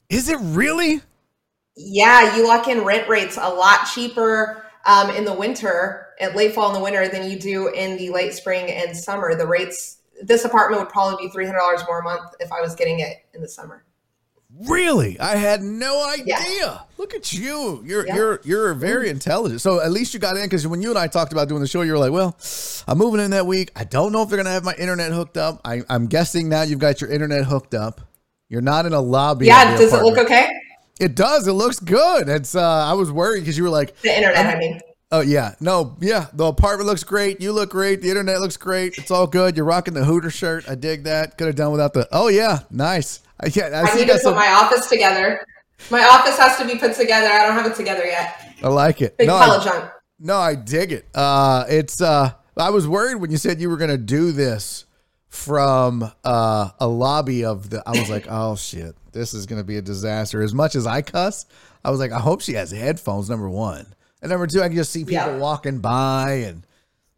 [0.09, 1.01] Is it really?
[1.75, 6.53] Yeah, you lock in rent rates a lot cheaper um, in the winter, at late
[6.53, 9.35] fall in the winter, than you do in the late spring and summer.
[9.35, 12.99] The rates, this apartment would probably be $300 more a month if I was getting
[12.99, 13.83] it in the summer.
[14.67, 15.19] Really?
[15.19, 16.35] I had no idea.
[16.59, 16.79] Yeah.
[16.97, 17.83] Look at you.
[17.85, 18.15] You're Yeah.
[18.15, 19.61] you're you're very intelligent.
[19.61, 21.67] So at least you got in because when you and I talked about doing the
[21.67, 22.35] show, you were like, "Well,
[22.87, 23.69] I'm moving in that week.
[23.75, 25.61] I don't know if they're gonna have my internet hooked up.
[25.63, 28.01] I, I'm guessing now you've got your internet hooked up.
[28.49, 29.45] You're not in a lobby.
[29.45, 30.49] Yeah, does it look okay?
[30.99, 31.47] It does.
[31.47, 32.27] It looks good.
[32.27, 32.55] It's.
[32.55, 34.79] uh I was worried because you were like, The internet, I mean.
[35.11, 36.27] "Oh yeah, no, yeah.
[36.33, 37.41] The apartment looks great.
[37.41, 38.01] You look great.
[38.01, 38.97] The internet looks great.
[38.97, 39.55] It's all good.
[39.57, 40.69] You're rocking the Hooter shirt.
[40.69, 41.37] I dig that.
[41.37, 42.07] Could have done without the.
[42.11, 43.21] Oh yeah, nice.
[43.39, 44.35] I, yeah, I, I need to put some.
[44.35, 45.45] my office together.
[45.89, 47.27] My office has to be put together.
[47.27, 48.53] I don't have it together yet.
[48.61, 49.17] I like it.
[49.17, 49.91] Big No, pile I- of junk.
[50.19, 51.05] No, I dig it.
[51.15, 52.01] Uh, it's.
[52.01, 54.83] Uh, I was worried when you said you were going to do this
[55.29, 57.81] from uh, a lobby of the.
[57.85, 60.41] I was like, oh shit, this is going to be a disaster.
[60.41, 61.45] As much as I cuss,
[61.85, 63.29] I was like, I hope she has headphones.
[63.29, 63.85] Number one,
[64.21, 65.37] and number two, I can just see people Yeah.
[65.37, 66.63] walking by and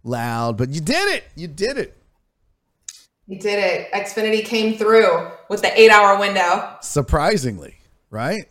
[0.04, 0.58] loud.
[0.58, 1.24] But you did it.
[1.36, 1.98] You did it.
[3.28, 3.92] You did it.
[3.94, 6.76] Xfinity came through with the eight hour window.
[6.82, 7.76] Surprisingly,
[8.10, 8.46] right?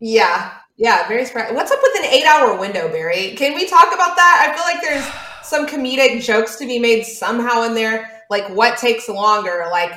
[0.00, 0.52] Yeah.
[0.76, 1.06] Yeah.
[1.08, 1.54] Very surprising.
[1.54, 3.34] What's up with an eight hour window, Barry?
[3.36, 4.48] Can we talk about that?
[4.48, 5.04] I feel like there's
[5.48, 8.08] some comedic jokes to be made somehow in there.
[8.30, 9.66] Like, what takes longer?
[9.70, 9.92] Like,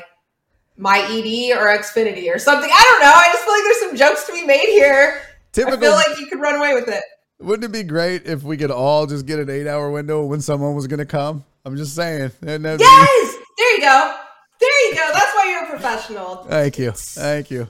[0.77, 2.69] my ED or Xfinity or something?
[2.69, 3.13] I don't know.
[3.15, 5.21] I just feel like there's some jokes to be made here.
[5.57, 7.03] I feel like you could run away with it.
[7.39, 10.73] Wouldn't it be great if we could all just get an eight-hour window when someone
[10.75, 11.43] was going to come?
[11.65, 12.31] I'm just saying.
[12.41, 13.35] Yes!
[13.57, 14.15] There you go.
[14.59, 15.09] There you go.
[15.13, 16.35] That's why you're a professional.
[16.45, 16.91] Thank you.
[16.91, 17.69] Thank you.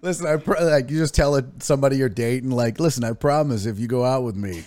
[0.00, 3.78] Listen, I pr- like you just tell somebody you're dating, like, listen, I promise if
[3.78, 4.64] you go out with me,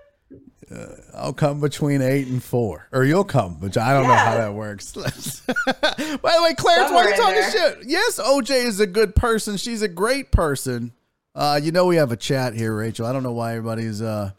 [0.74, 4.34] uh, I'll come between eight and four, or you'll come, but I don't know how
[4.36, 4.92] that works.
[4.96, 7.50] By the way, Clarence, why are you talking there.
[7.50, 7.78] shit?
[7.86, 9.56] Yes, OJ is a good person.
[9.56, 10.92] She's a great person.
[11.34, 13.06] Uh, you know we have a chat here, Rachel.
[13.06, 14.02] I don't know why everybody's.
[14.02, 14.32] Uh,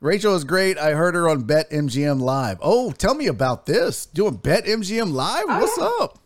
[0.00, 0.76] Rachel is great.
[0.76, 2.58] I heard her on Bet MGM Live.
[2.60, 4.04] Oh, tell me about this.
[4.04, 5.44] Doing Bet MGM Live?
[5.48, 6.04] Oh, What's yeah.
[6.04, 6.18] up?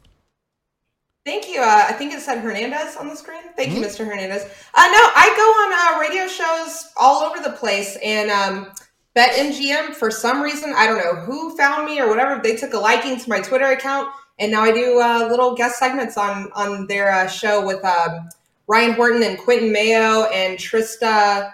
[1.25, 1.61] Thank you.
[1.61, 3.43] Uh, I think it said Hernandez on the screen.
[3.55, 3.99] Thank you, Mr.
[4.05, 4.43] Hernandez.
[4.43, 8.73] Uh, no, I go on uh, radio shows all over the place, and um,
[9.15, 12.41] BetMGM for some reason I don't know who found me or whatever.
[12.43, 14.09] They took a liking to my Twitter account,
[14.39, 18.29] and now I do uh, little guest segments on on their uh, show with um,
[18.69, 21.53] Ryan Horton and Quentin Mayo and Trista.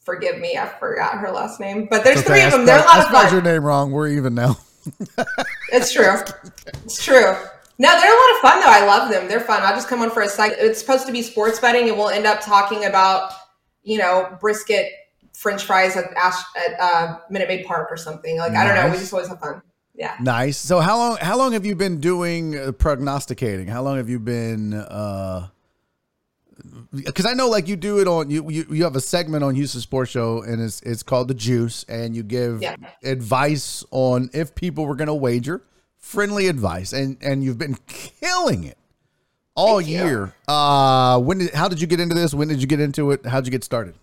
[0.00, 2.64] Forgive me, I forgot her last name, but there's It's three of them.
[2.64, 3.32] They're a lot I of fun.
[3.32, 3.90] your name wrong.
[3.90, 4.56] We're even now.
[5.72, 6.14] It's true.
[6.84, 7.34] It's true.
[7.78, 8.68] No, they're a lot of fun though.
[8.70, 9.26] I love them.
[9.28, 9.62] They're fun.
[9.64, 10.58] I'll just come on for a second.
[10.60, 13.32] It's supposed to be sports betting, and we'll end up talking about,
[13.82, 14.92] you know, brisket,
[15.34, 18.38] French fries at Ash, at uh, Minute Maid Park or something.
[18.38, 18.92] Like I don't know.
[18.92, 19.60] We just always have fun.
[19.96, 20.14] Yeah.
[20.20, 20.56] Nice.
[20.56, 23.66] So how long how long have you been doing uh, prognosticating?
[23.66, 25.48] How long have you been uh
[27.04, 29.54] because I know like you do it on you, you you have a segment on
[29.54, 32.76] Houston Sports Show and it's it's called The Juice and you give Yeah.
[33.02, 35.62] advice on if people were going to wager,
[35.98, 38.78] friendly advice and and you've been killing it
[39.54, 40.04] all Thank you.
[40.04, 40.34] year.
[40.48, 42.34] Uh when did how did you get into this?
[42.34, 43.24] When did you get into it?
[43.26, 43.94] How'd you get started?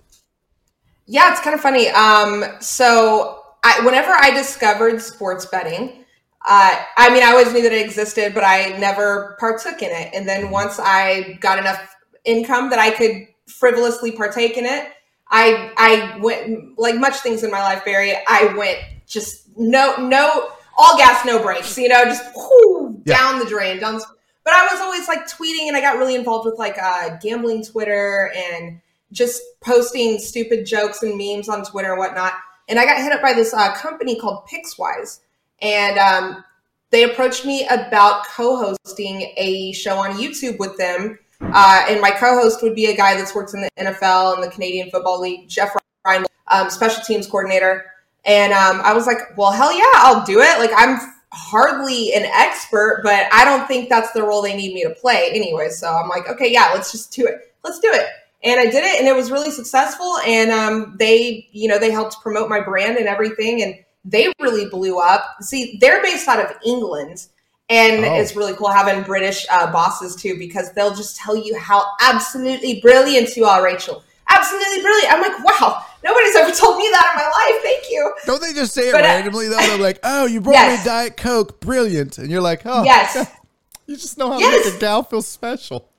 [1.05, 1.89] Yeah, it's kind of funny.
[1.89, 6.05] Um, so I, whenever I discovered sports betting,
[6.45, 10.11] uh, I mean, I always knew that it existed, but I never partook in it.
[10.13, 11.92] And then once I got enough
[12.25, 14.87] income that I could frivolously partake in it,
[15.29, 18.13] I I went like much things in my life, Barry.
[18.27, 21.77] I went just no no all gas, no brakes.
[21.77, 23.17] You know, just whoo, Yeah.
[23.17, 23.95] down the drain, down.
[23.97, 24.05] the-
[24.43, 27.63] But I was always like tweeting, and I got really involved with like uh, gambling
[27.63, 28.79] Twitter and
[29.11, 32.33] just posting stupid jokes and memes on Twitter and whatnot.
[32.67, 35.19] And I got hit up by this uh, company called Pickswise,
[35.61, 36.43] and um,
[36.89, 41.19] they approached me about co-hosting a show on YouTube with them.
[41.53, 44.49] Uh, and my co-host would be a guy that's worked in the NFL and the
[44.49, 45.75] Canadian Football League, Jeff
[46.05, 47.85] Ryan, um, special teams coordinator.
[48.25, 50.59] And um, I was like, well, hell yeah, I'll do it.
[50.59, 50.97] Like I'm
[51.33, 55.31] hardly an expert, but I don't think that's the role they need me to play
[55.33, 55.69] anyway.
[55.69, 57.53] So I'm like, okay, yeah, let's just do it.
[57.63, 58.07] Let's do it.
[58.43, 60.17] And I did it, and it was really successful.
[60.25, 63.75] And um, they, you know, they helped promote my brand and everything, and
[64.05, 65.37] they really blew up.
[65.41, 67.27] See, they're based out of England,
[67.73, 68.13] and Oh.
[68.19, 72.79] it's really cool having British uh, bosses too, because they'll just tell you how absolutely
[72.81, 74.03] brilliant you are, Rachel.
[74.29, 75.13] Absolutely brilliant.
[75.13, 77.61] I'm like, wow, nobody's ever told me that in my life.
[77.63, 78.13] Thank you.
[78.25, 79.57] Don't they just say it But, uh, randomly though?
[79.57, 80.79] They're like, "Oh, you brought Yes.
[80.85, 83.15] me Diet Coke, brilliant," and you're like, "Oh, Yes.
[83.87, 84.63] you just know how Yes.
[84.63, 85.89] to make a gal feel special."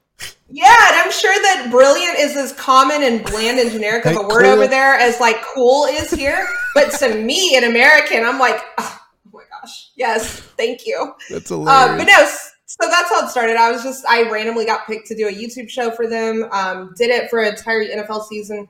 [0.51, 4.23] Yeah, and I'm sure that brilliant is as common and bland and generic of a
[4.23, 4.53] word cool.
[4.53, 6.47] over there as like cool is here.
[6.75, 9.01] But to me, an American, I'm like, oh
[9.65, 11.13] gosh, yes, thank you.
[11.31, 12.05] That's Uh, hilarious.
[12.05, 12.27] but no,
[12.67, 13.57] so that's how it started.
[13.57, 16.93] I was just, I randomly got picked to do a YouTube show for them, um,
[16.97, 18.69] did it for an entire NFL season.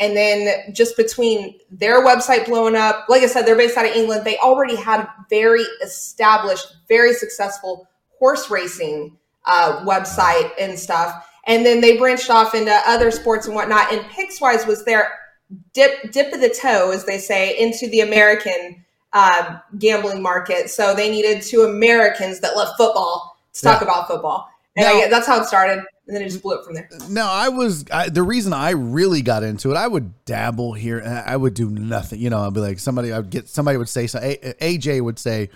[0.00, 3.94] And then just between their website blowing up, like I said, they're based out of
[3.94, 4.24] England.
[4.24, 9.16] They already had a very established, very successful horse racing
[9.46, 11.24] uh, website and stuff.
[11.46, 13.92] And then they branched off into other sports and whatnot.
[13.92, 15.12] And Pickswise was their
[15.74, 18.83] dip dip of the toe, as they say, into the American
[19.14, 20.68] uh, gambling market.
[20.68, 23.86] So they needed two Americans that love football to talk Yeah.
[23.88, 24.48] about football.
[24.76, 25.84] And Now- I, that's how it started.
[26.06, 26.86] And then it just blew up from there.
[27.08, 29.76] No, I was I, the reason I really got into it.
[29.78, 30.98] I would dabble here.
[30.98, 32.20] and I would do nothing.
[32.20, 33.10] You know, I'd be like somebody.
[33.10, 34.04] I'd get somebody would say.
[34.04, 35.48] A- AJ would say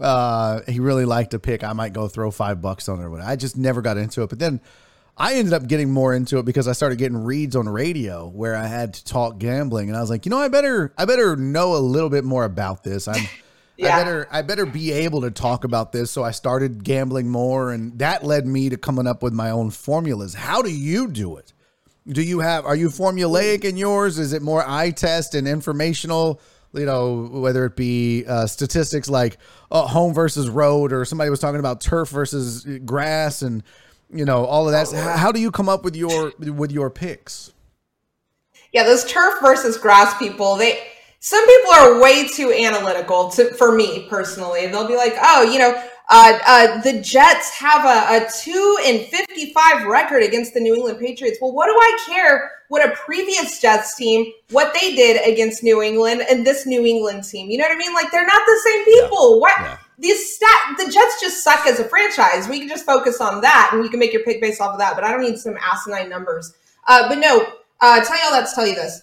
[0.00, 1.64] uh, he really liked to pick.
[1.64, 3.04] I might go throw five bucks on it.
[3.04, 3.28] or whatever.
[3.28, 4.28] I just never got into it.
[4.30, 4.60] But then
[5.18, 8.54] I ended up getting more into it because I started getting reads on radio where
[8.54, 11.36] I had to talk gambling, and I was like, you know, I better I better
[11.36, 13.08] know a little bit more about this.
[13.08, 13.26] I'm.
[13.80, 16.10] I better I better be able to talk about this.
[16.10, 19.70] So I started gambling more and that led me to coming up with my own
[19.70, 20.34] formulas.
[20.34, 21.52] How do you do it?
[22.08, 24.18] Do you have are you formulaic in yours?
[24.18, 26.40] Is it more eye test and informational?
[26.72, 29.38] You know, whether it be uh, statistics like
[29.70, 33.62] uh, home versus road, or somebody was talking about turf versus grass, and
[34.10, 34.96] you know all of that.
[34.96, 37.52] How, how do you come up with your with your picks?
[38.72, 40.78] Yeah, those turf versus grass people, they
[41.20, 44.66] some people are way too analytical to for me personally.
[44.66, 45.72] They'll be like, oh, you know,
[46.10, 50.98] uh, uh, the Jets have a, a two and fifty-five record against the New England
[50.98, 51.38] Patriots.
[51.40, 55.82] Well, what do I care what a previous Jets team what they did against New
[55.82, 57.50] England and this New England team?
[57.50, 57.94] You know what I mean?
[57.94, 59.40] Like they're not the same people.
[59.40, 59.78] What Yeah.
[59.98, 62.48] These stat the Jets just suck as a franchise.
[62.48, 64.78] We can just focus on that, and you can make your pick based off of
[64.78, 64.94] that.
[64.94, 66.54] But I don't need some asinine numbers.
[66.86, 67.46] Uh, but no,
[67.80, 69.02] uh, tell you all that to tell you this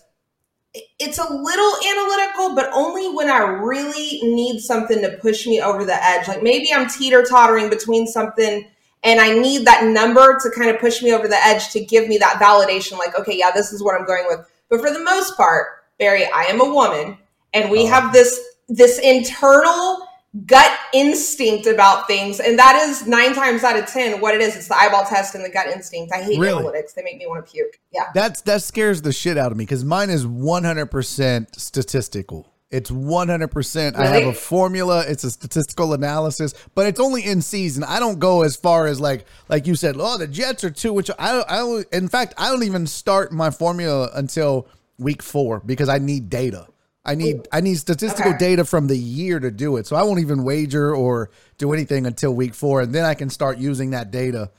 [0.99, 5.85] it's a little analytical, but only when I really need something to push me over
[5.85, 6.27] the edge.
[6.27, 8.67] Like maybe I'm teeter tottering between something
[9.03, 12.07] and I need that number to kind of push me over the edge to give
[12.07, 14.39] me that validation like, okay, yeah, this is what I'm going with.
[14.69, 15.67] But for the most part,
[15.99, 17.17] Barry, I am a woman
[17.53, 20.04] and we have this this internal
[20.45, 24.55] gut instinct about things and that is 9 times out of 10 what it is
[24.57, 26.61] it's the eyeball test and the gut instinct i hate Really?
[26.61, 29.57] analytics they make me want to puke yeah That's that scares the shit out of
[29.57, 32.51] me because mine is 100% statistical.
[32.71, 33.95] It's 100%.
[33.95, 35.05] I have a formula.
[35.07, 37.83] It's a statistical analysis, but it's only in season.
[37.83, 39.95] I don't go as far as like like you said.
[39.97, 40.91] Oh, the Jets are two.
[40.91, 44.67] Which I I in fact I don't even start my formula until
[44.97, 46.67] week four because I need data.
[47.05, 48.39] I need I need statistical Okay.
[48.39, 49.85] data from the year to do it.
[49.87, 53.29] So I won't even wager or do anything until week four, and then I can
[53.29, 54.49] start using that data.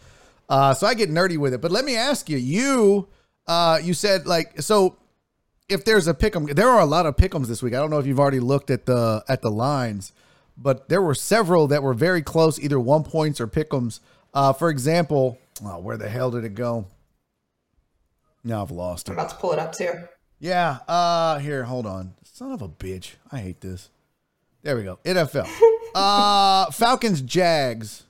[0.48, 1.60] Uh, so I get nerdy with it.
[1.60, 3.08] But let me ask you, you
[3.48, 4.96] uh, you said like so
[5.68, 7.74] if there's a pick'em, there are a lot of pick'ems this week.
[7.74, 10.12] I don't know if you've already looked at the at the lines,
[10.56, 13.98] but there were several that were very close, either one points or pick'ems.
[14.32, 16.86] Uh, for example, oh, where the hell did it go?
[18.44, 19.12] Now I've lost it.
[19.12, 19.92] I'm about to pull it up too.
[20.38, 20.78] Yeah.
[20.86, 22.14] Uh here, hold on.
[22.36, 23.14] Son of a bitch.
[23.32, 23.88] I hate this.
[24.62, 24.98] There we go.
[25.06, 25.48] NFL.
[25.94, 28.02] uh Falcons Jags.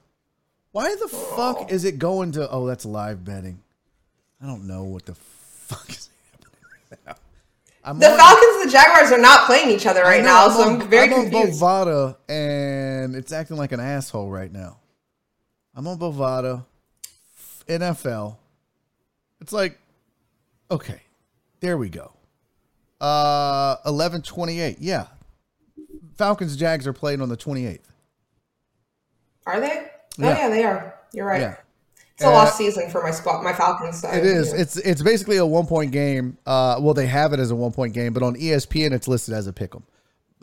[0.73, 3.63] Why the fuck is it going to Oh, that's live betting.
[4.43, 6.59] I don't know what the fuck is happening
[6.91, 7.15] right now.
[7.85, 10.49] I'm The on- Falcons and the Jaguars are not playing each other right know, now,
[10.49, 11.63] so on- I'm very I'm confused.
[11.63, 14.79] on Bovada and it's acting like an asshole right now.
[15.73, 16.65] I'm on Bovada,
[17.69, 18.39] NFL.
[19.41, 19.79] It's like,
[20.69, 21.01] okay,
[21.61, 22.11] there we go.
[23.01, 24.79] Uh, eleven twenty eight.
[24.81, 25.07] Yeah,
[26.17, 27.91] Falcons Jags are playing on the twenty eighth.
[29.47, 29.87] Are they?
[30.19, 30.27] Yeah.
[30.29, 30.95] Oh yeah, they are.
[31.13, 31.41] You're right.
[31.41, 31.57] Yeah.
[32.15, 34.01] It's a Uh, lost season for my squad, my Falcons.
[34.01, 34.51] So, It is.
[34.53, 34.61] yeah.
[34.61, 36.39] It's it's basically a one point game.
[36.47, 39.35] Uh, well, they have it as a one point game, but on ESPN it's listed
[39.35, 39.83] as a pick 'em.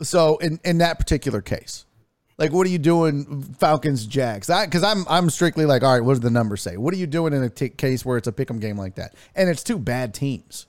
[0.02, 1.84] So in in that particular case,
[2.38, 4.48] like, what are you doing, Falcons Jags?
[4.50, 6.76] I because I'm I'm strictly like, all right, what does the number say?
[6.76, 8.94] What are you doing in a t- case where it's a pick 'em game like
[8.94, 10.66] that, and it's two bad teams?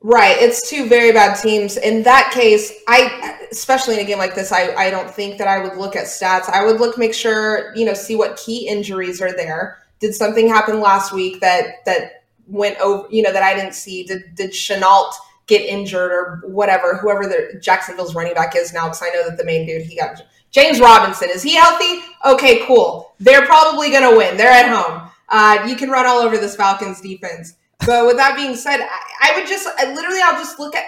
[0.00, 1.76] Right, it's two very bad teams.
[1.76, 5.48] In that case, I especially in a game like this, I, I don't think that
[5.48, 6.48] I would look at stats.
[6.48, 9.78] I would look make sure, you know, see what key injuries are there.
[9.98, 14.04] Did something happen last week that that went over, you know, that I didn't see?
[14.04, 15.10] Did did Chenault
[15.48, 19.36] get injured or whatever, whoever the Jacksonville's running back is now, because I know that
[19.36, 20.22] the main dude he got
[20.52, 21.28] James Robinson.
[21.34, 22.02] Is he healthy?
[22.24, 23.14] Okay, cool.
[23.18, 24.36] They're probably gonna win.
[24.36, 25.10] They're at home.
[25.28, 27.54] Uh, you can run all over this Falcons defense.
[27.86, 30.84] But with that being said, I, I would just I, literally I'll just look at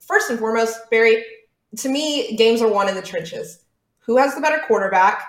[0.00, 1.24] first and foremost, Barry.
[1.78, 3.64] To me, games are won in the trenches.
[4.00, 5.26] Who has the better quarterback?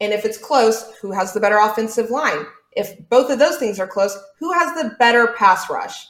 [0.00, 2.46] And if it's close, who has the better offensive line?
[2.72, 6.06] If both of those things are close, who has the better pass rush?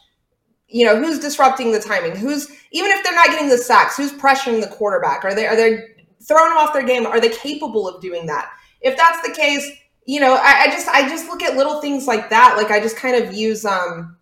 [0.67, 2.15] You know, who's disrupting the timing?
[2.15, 5.25] Who's even if they're not getting the sacks, who's pressuring the quarterback?
[5.25, 5.79] Are they are they
[6.27, 7.07] throwing them off their game?
[7.07, 8.51] Are they capable of doing that?
[8.83, 9.67] If that's the case,
[10.09, 12.55] you know, I, I just I just look at little things like that.
[12.57, 14.17] Like I just kind of use um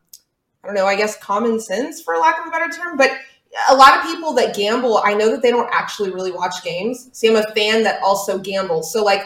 [0.64, 3.12] I don't know, I guess common sense for lack of a better term, but
[3.70, 7.08] a lot of people that gamble, I know that they don't actually really watch games.
[7.12, 8.92] See, I'm a fan that also gambles.
[8.92, 9.22] So like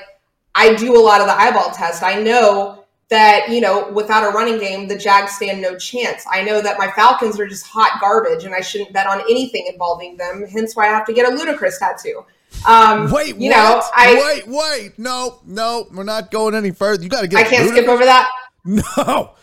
[0.54, 2.02] I do a lot of the eyeball test.
[2.02, 6.26] I know that, you know, without a running game, the Jags stand no chance.
[6.30, 9.66] I know that my Falcons are just hot garbage and I shouldn't bet on anything
[9.66, 12.26] involving them, hence why I have to get a ludicrous tattoo.
[12.66, 13.56] Um, Wait, you what?
[13.56, 17.02] know, I wait, wait, no, no, we're not going any further.
[17.02, 17.38] You got to get.
[17.46, 18.30] I can't skip over that.
[18.64, 19.34] No.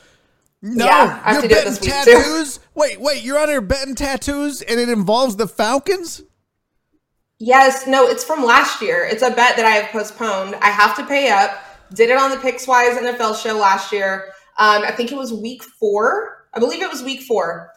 [0.62, 2.12] No, Yeah, I have you're to do it betting this week, too.
[2.12, 2.60] tattoos.
[2.76, 6.24] Wait, wait, you're on here betting tattoos, and it involves the Falcons.
[7.40, 9.06] Yes, no, it's from last year.
[9.06, 10.56] It's a bet that I have postponed.
[10.56, 11.52] I have to pay up.
[11.94, 14.26] Did it on the Pickswise NFL show last year.
[14.58, 16.48] Um, I think it was week four.
[16.54, 17.70] I believe it was week four.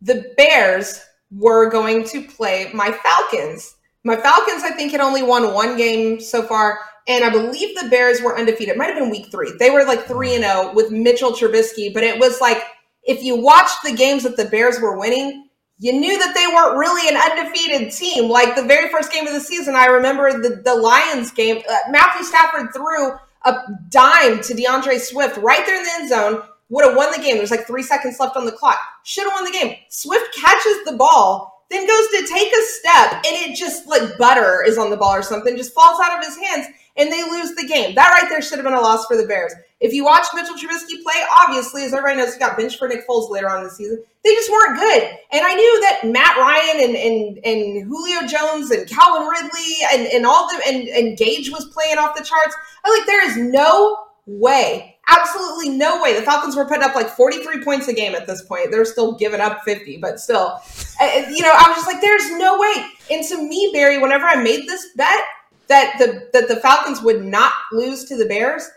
[0.00, 1.00] The Bears
[1.32, 3.74] were going to play my Falcons.
[4.04, 7.88] My Falcons, I think, had only won one game so far, and I believe the
[7.88, 8.74] Bears were undefeated.
[8.74, 9.52] It might have been week three.
[9.58, 12.62] They were like three and zero with Mitchell Trubisky, but it was like
[13.04, 16.76] if you watched the games that the Bears were winning, you knew that they weren't
[16.76, 18.28] really an undefeated team.
[18.28, 21.62] Like the very first game of the season, I remember the, the Lions game.
[21.68, 23.12] Uh, Matthew Stafford threw
[23.44, 23.54] a
[23.88, 26.42] dime to DeAndre Swift right there in the end zone.
[26.70, 27.36] Would have won the game.
[27.36, 28.78] There's like three seconds left on the clock.
[29.04, 29.76] Should have won the game.
[29.88, 34.64] Swift catches the ball, then goes to take a step, and it just like butter
[34.64, 36.66] is on the ball or something, just falls out of his hands,
[36.96, 37.94] and they lose the game.
[37.94, 39.52] That right there should have been a loss for the Bears.
[39.80, 43.06] If you watch Mitchell Trubisky play, obviously, as everybody knows, he got benched for Nick
[43.06, 44.02] Foles later on in the season.
[44.24, 45.02] They just weren't good.
[45.30, 50.06] And I knew that Matt Ryan and and, and Julio Jones and Calvin Ridley and,
[50.08, 52.56] and all them and, and Gage was playing off the charts.
[52.84, 56.14] I'm like, there is no way, absolutely no way.
[56.14, 58.70] The Falcons were putting up like 43 points a game at this point.
[58.70, 60.60] They're still giving up 50, but still,
[61.00, 62.74] you know, I was just like, there's no way.
[63.10, 65.22] And to me, Barry, whenever I made this bet
[65.68, 68.68] that the that the Falcons would not lose to the Bears,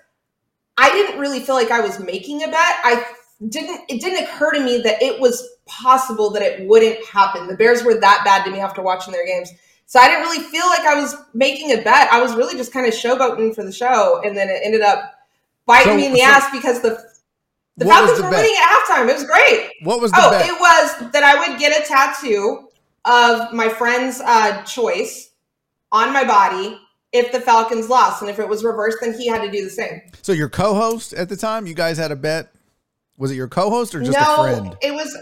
[0.77, 2.55] I didn't really feel like I was making a bet.
[2.83, 3.03] I
[3.49, 7.47] didn't it didn't occur to me that it was possible that it wouldn't happen.
[7.47, 9.51] The Bears were that bad to me after watching their games.
[9.85, 12.11] So I didn't really feel like I was making a bet.
[12.11, 15.15] I was really just kind of showboating for the show and then it ended up
[15.65, 17.10] biting So- me in the so- ass because the
[17.77, 18.39] the What Falcons the were bet?
[18.41, 19.09] winning at halftime.
[19.09, 19.71] It was great.
[19.83, 20.45] What was the Oh, bet?
[20.47, 22.67] it was that I would get a tattoo
[23.05, 25.31] of my friend's uh, choice
[25.91, 26.79] on my body
[27.11, 29.69] if the Falcons lost, and if it was reversed, then he had to do the
[29.69, 30.01] same.
[30.21, 32.53] so your co-host at the time, you guys had a bet.
[33.17, 34.77] Was it your co-host or just no, a friend?
[34.81, 35.15] it was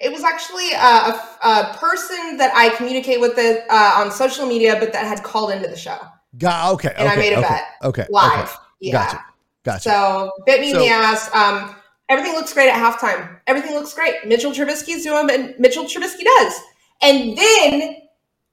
[0.00, 4.46] It was actually a, a, a person that I communicate with it, uh, on social
[4.46, 5.98] media, but that had called into the show.
[6.38, 6.94] Got okay.
[6.96, 8.06] And I made a okay, bet Okay.
[8.10, 8.48] live.
[8.48, 8.52] Okay.
[8.80, 9.04] Yeah.
[9.04, 9.24] Gotcha.
[9.64, 9.82] Gotcha.
[9.82, 11.30] So bit me in the ass.
[11.34, 11.76] Um,
[12.08, 13.38] everything looks great at halftime.
[13.46, 14.14] Everything looks great.
[14.26, 16.60] Mitchell Trubisky's doing, and Mitchell Trubisky does.
[17.02, 17.96] And then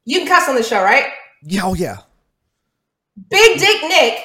[0.05, 1.05] you can cuss on the show, right?
[1.43, 1.61] yeah.
[1.63, 1.97] Oh yeah.
[3.29, 4.23] Big Dick Nick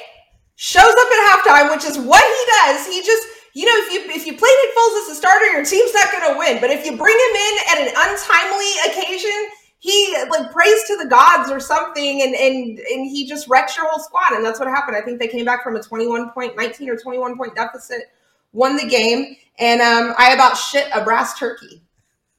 [0.54, 2.86] shows up at halftime, which is what he does.
[2.86, 5.64] He just, you know, if you if you play Nick Foles as a starter, your
[5.64, 6.60] team's not going to win.
[6.60, 11.06] But if you bring him in at an untimely occasion, he like prays to the
[11.06, 14.32] gods or something, and and and he just wrecks your whole squad.
[14.32, 14.96] And that's what happened.
[14.96, 18.10] I think they came back from a twenty-one point, nineteen or twenty-one point deficit,
[18.56, 21.82] won the game, and um, I about shit a brass turkey.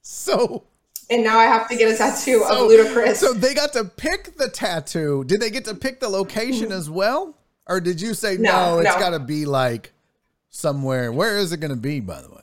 [0.02, 0.64] So
[1.10, 3.16] And now I have to get a tattoo so, of Ludacris.
[3.16, 5.24] So they got to pick the tattoo.
[5.26, 7.38] Did they get to pick the location as well,
[7.68, 8.76] or did you say no?
[8.76, 9.00] No, it's no.
[9.00, 9.94] got to be like
[10.50, 11.12] somewhere.
[11.12, 12.00] Where is it going to be?
[12.00, 12.37] By the way.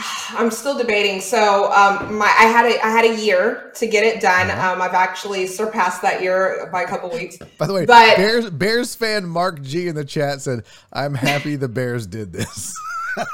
[0.30, 1.20] I'm still debating.
[1.20, 4.50] So um, my I had a I had a year to get it done.
[4.50, 4.72] Uh-huh.
[4.72, 7.36] Um, I've actually surpassed that year by a couple weeks.
[7.58, 11.56] By the way, But- Bears Bears fan Mark G in the chat said, "I'm happy
[11.56, 12.74] the Bears did this."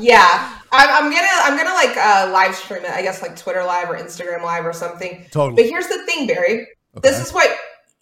[0.00, 2.90] Yeah, I'm, I'm gonna I'm gonna like uh, live stream it.
[2.90, 5.24] I guess like Twitter live or Instagram live or something.
[5.30, 5.62] Totally.
[5.62, 6.68] But here's the thing, Barry.
[7.02, 7.50] This is what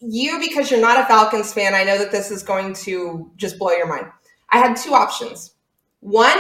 [0.01, 1.75] you because you're not a Falcons fan.
[1.75, 4.07] I know that this is going to just blow your mind.
[4.51, 5.55] I had two options.
[6.01, 6.39] One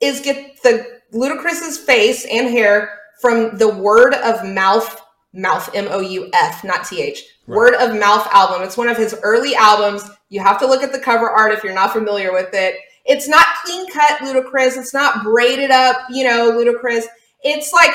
[0.00, 5.00] is get the Ludacris's face and hair from the Word of Mouf
[5.32, 7.22] Mouth M O U F, not T H.
[7.46, 8.62] Word of Mouf album.
[8.62, 10.02] It's one of his early albums.
[10.28, 12.76] You have to look at the cover art if you're not familiar with it.
[13.04, 14.76] It's not clean cut Ludacris.
[14.76, 17.04] It's not braided up, you know, Ludacris.
[17.44, 17.92] It's like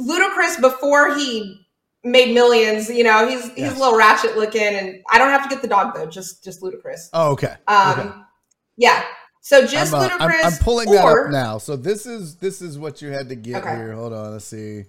[0.00, 1.66] Ludacris before he
[2.04, 2.88] made millions.
[2.88, 3.76] You know, he's he's Yes.
[3.76, 6.06] a little ratchet looking, and I don't have to get the dog though.
[6.06, 7.10] Just just Ludacris.
[7.12, 7.54] Oh, okay.
[7.68, 8.10] Um, okay.
[8.76, 9.02] yeah.
[9.44, 11.58] So just I'm, uh, I'm, I'm pulling or, that up now.
[11.58, 13.76] So this is this is what you had to get Okay.
[13.76, 13.92] here.
[13.92, 14.84] Hold on, let's see.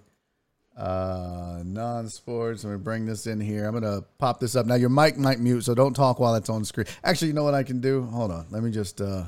[0.74, 2.64] Uh, non-sports.
[2.64, 3.66] Let me bring this in here.
[3.66, 4.74] I'm gonna pop this up now.
[4.74, 6.86] Your mic might mute, so don't talk while it's on screen.
[7.04, 8.04] Actually, you know what I can do?
[8.04, 8.46] Hold on.
[8.50, 9.02] Let me just.
[9.02, 9.24] Uh,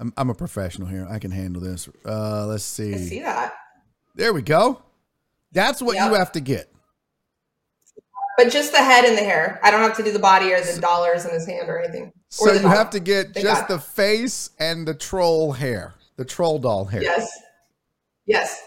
[0.00, 1.06] I'm I'm a professional here.
[1.08, 1.86] I can handle this.
[2.06, 2.94] Uh, let's see.
[2.94, 3.52] I see that.
[4.14, 4.82] There we go.
[5.52, 6.10] That's what Yep.
[6.10, 6.73] you have to get.
[8.36, 9.60] But just the head and the hair.
[9.62, 12.12] I don't have to do the body or the dollars in his hand or anything.
[12.28, 16.24] So or you have to get They just the face and the troll hair, the
[16.24, 17.02] troll doll hair.
[17.02, 17.30] Yes.
[18.26, 18.60] Yes.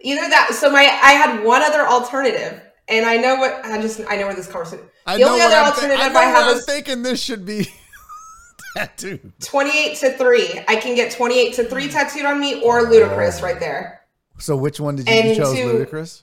[0.00, 0.50] Either that.
[0.52, 4.26] So my I had one other alternative, and I know what I just I know
[4.26, 4.86] where this conversation.
[5.06, 7.46] I the only other I'm alternative I I, what have I'm is thinking this should
[7.46, 7.66] be
[8.76, 9.32] tattooed.
[9.40, 10.60] twenty-eight to three.
[10.68, 13.44] I can get twenty-eight to three tattooed on me or Ludacris oh.
[13.44, 14.02] right there.
[14.38, 15.54] So which one did you, you And chose?
[15.54, 16.22] to- Ludacris.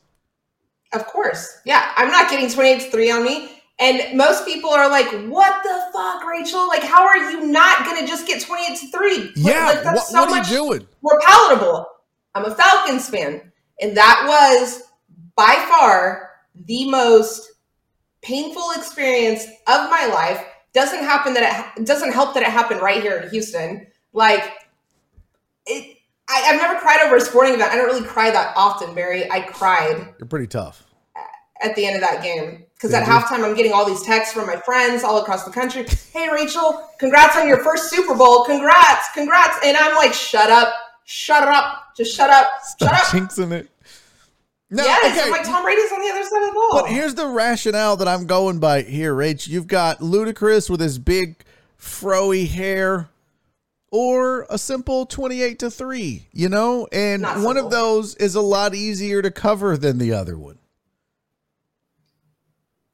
[0.94, 1.60] Of course.
[1.66, 3.50] Yeah, I'm not getting 28 to 3 on me.
[3.80, 6.68] And most people are like, what the fuck, Rachel?
[6.68, 9.32] Like, how are you not going to just get 28 to 3?
[9.36, 9.66] Yeah.
[9.66, 10.88] Like, that's what so what are much you doing?
[11.02, 11.88] more palatable.
[12.36, 13.52] I'm a Falcons fan.
[13.82, 14.84] And that was
[15.36, 17.54] by far the most
[18.22, 20.46] painful experience of my life.
[20.74, 23.88] Doesn't happen that it, it doesn't help that it happened right here in Houston.
[24.14, 24.44] Like,
[25.66, 25.98] it,
[26.32, 27.72] I, I've never cried over a sporting event.
[27.72, 29.30] I don't really cry that often, Barry.
[29.30, 30.84] I cried You're pretty tough.
[31.62, 34.48] at the end of that game because at halftime I'm getting all these texts from
[34.48, 35.86] my friends all across the country.
[36.14, 38.46] Hey Rachel, congrats on your first Super Bowl.
[38.46, 39.58] Congrats, congrats.
[39.64, 42.48] And I'm like, shut up, shut up, just shut up,
[42.80, 43.00] shut Stop up.
[43.08, 43.70] jinxing it.
[44.74, 45.26] No, yes, okay.
[45.26, 46.82] I'm like Tom Brady's on the other side of the ball.
[46.82, 49.46] But here's the rationale that I'm going by here, Rach.
[49.48, 51.44] You've got Ludacris with his big
[51.78, 53.10] froey hair
[53.92, 56.88] or a simple 28 to 3, you know?
[56.92, 60.58] And Not one of those is a lot easier to cover than the other one.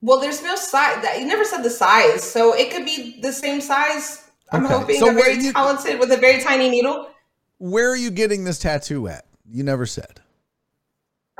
[0.01, 1.01] well, there's no size.
[1.03, 4.23] That you never said the size, so it could be the same size.
[4.51, 7.09] I'm Okay, hoping so a very you- talented with a very tiny needle.
[7.57, 9.25] Where are you getting this tattoo at?
[9.51, 10.21] You never said.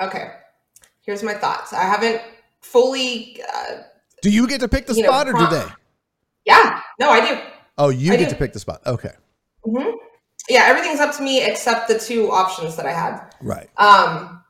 [0.02, 0.32] Okay,
[1.02, 1.74] here's my thoughts.
[1.74, 2.22] I haven't
[2.62, 3.42] fully.
[3.54, 3.82] Uh,
[4.22, 5.66] Do you get to pick the You know, spot or do they?
[6.46, 7.40] yeah, no, I do.
[7.78, 8.32] Oh, you I get do.
[8.32, 8.82] to pick the spot.
[8.86, 9.12] Okay.
[9.70, 9.90] Hmm
[10.50, 13.22] Yeah, everything's up to me except the two options that I had.
[13.42, 13.70] Right.
[13.78, 14.44] Um,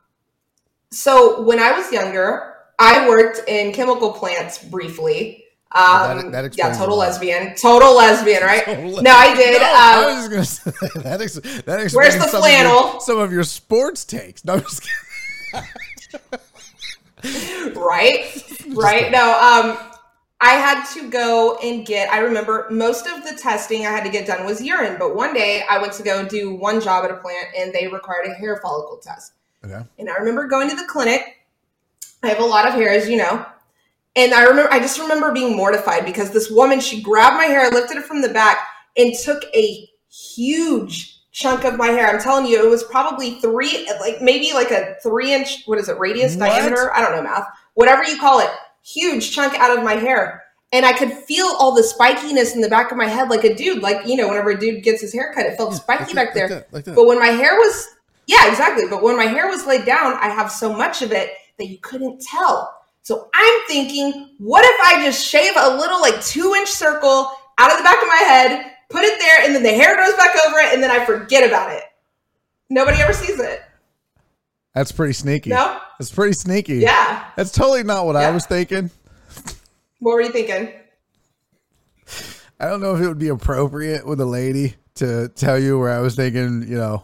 [0.90, 5.44] so when I was younger, I worked in chemical plants briefly.
[5.72, 8.64] Um, that- that yeah, total lesbian, total lesbian, right?
[8.66, 9.60] Total no, I did.
[9.60, 11.20] No, um, I was just gonna say that.
[11.20, 12.78] Ex- that explains Where's the some flannel?
[12.78, 14.44] Of your, some of your sports takes.
[14.46, 14.82] No, I'm just
[15.52, 15.68] kidding.
[17.76, 19.78] right right no um
[20.40, 24.10] i had to go and get i remember most of the testing i had to
[24.10, 27.10] get done was urine but one day i went to go do one job at
[27.10, 29.32] a plant and they required a hair follicle test
[29.64, 29.80] Okay.
[29.98, 31.44] and i remember going to the clinic
[32.22, 33.44] i have a lot of hair as you know
[34.16, 37.68] and i remember i just remember being mortified because this woman she grabbed my hair
[37.70, 38.58] lifted it from the back
[38.96, 42.08] and took a huge chunk of my hair.
[42.08, 45.88] I'm telling you, it was probably three, like maybe like a three inch, what is
[45.88, 46.48] it, radius What?
[46.48, 46.92] diameter?
[46.92, 47.46] I don't know math.
[47.74, 48.50] Whatever you call it,
[48.94, 50.44] huge chunk out of my hair.
[50.72, 53.54] And I could feel all the spikiness in the back of my head, like a
[53.54, 56.14] dude, like, you know, whenever a dude gets his hair cut, it felt spiky like
[56.14, 56.48] back that, there.
[56.48, 56.94] like that, like that.
[56.94, 57.88] But when my hair was,
[58.26, 58.84] yeah, exactly.
[58.88, 61.78] But when my hair was laid down, I have so much of it that you
[61.78, 62.74] couldn't tell.
[63.02, 67.70] So I'm thinking, what if I just shave a little like two inch circle out
[67.70, 70.36] of the back of my head, put it there, and then the hair grows back
[70.46, 71.84] over it, and then I forget about it.
[72.68, 73.62] Nobody ever sees it.
[74.78, 75.50] That's pretty sneaky.
[75.50, 75.80] No?
[75.98, 76.76] That's pretty sneaky.
[76.76, 77.24] Yeah.
[77.34, 78.90] That's totally not what I was thinking.
[79.98, 80.72] What were you thinking?
[82.60, 85.90] I don't know if it would be appropriate with a lady to tell you where
[85.90, 87.02] I was thinking, you know,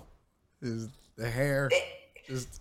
[0.63, 1.69] is the hair.
[2.29, 2.61] Just,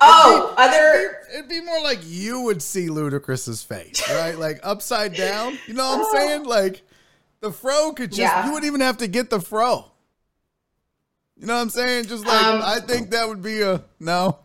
[0.00, 1.18] Oh, other.
[1.34, 4.38] it'd be more like you would see Ludacris's face, right?
[4.38, 5.58] Like upside down.
[5.66, 6.44] You know what I'm saying?
[6.44, 6.80] Like
[7.40, 8.46] the fro could just, Yeah.
[8.46, 9.84] you wouldn't even have to get the fro.
[11.38, 12.06] You know what I'm saying?
[12.06, 14.38] Just like, Um, I think that would be a no.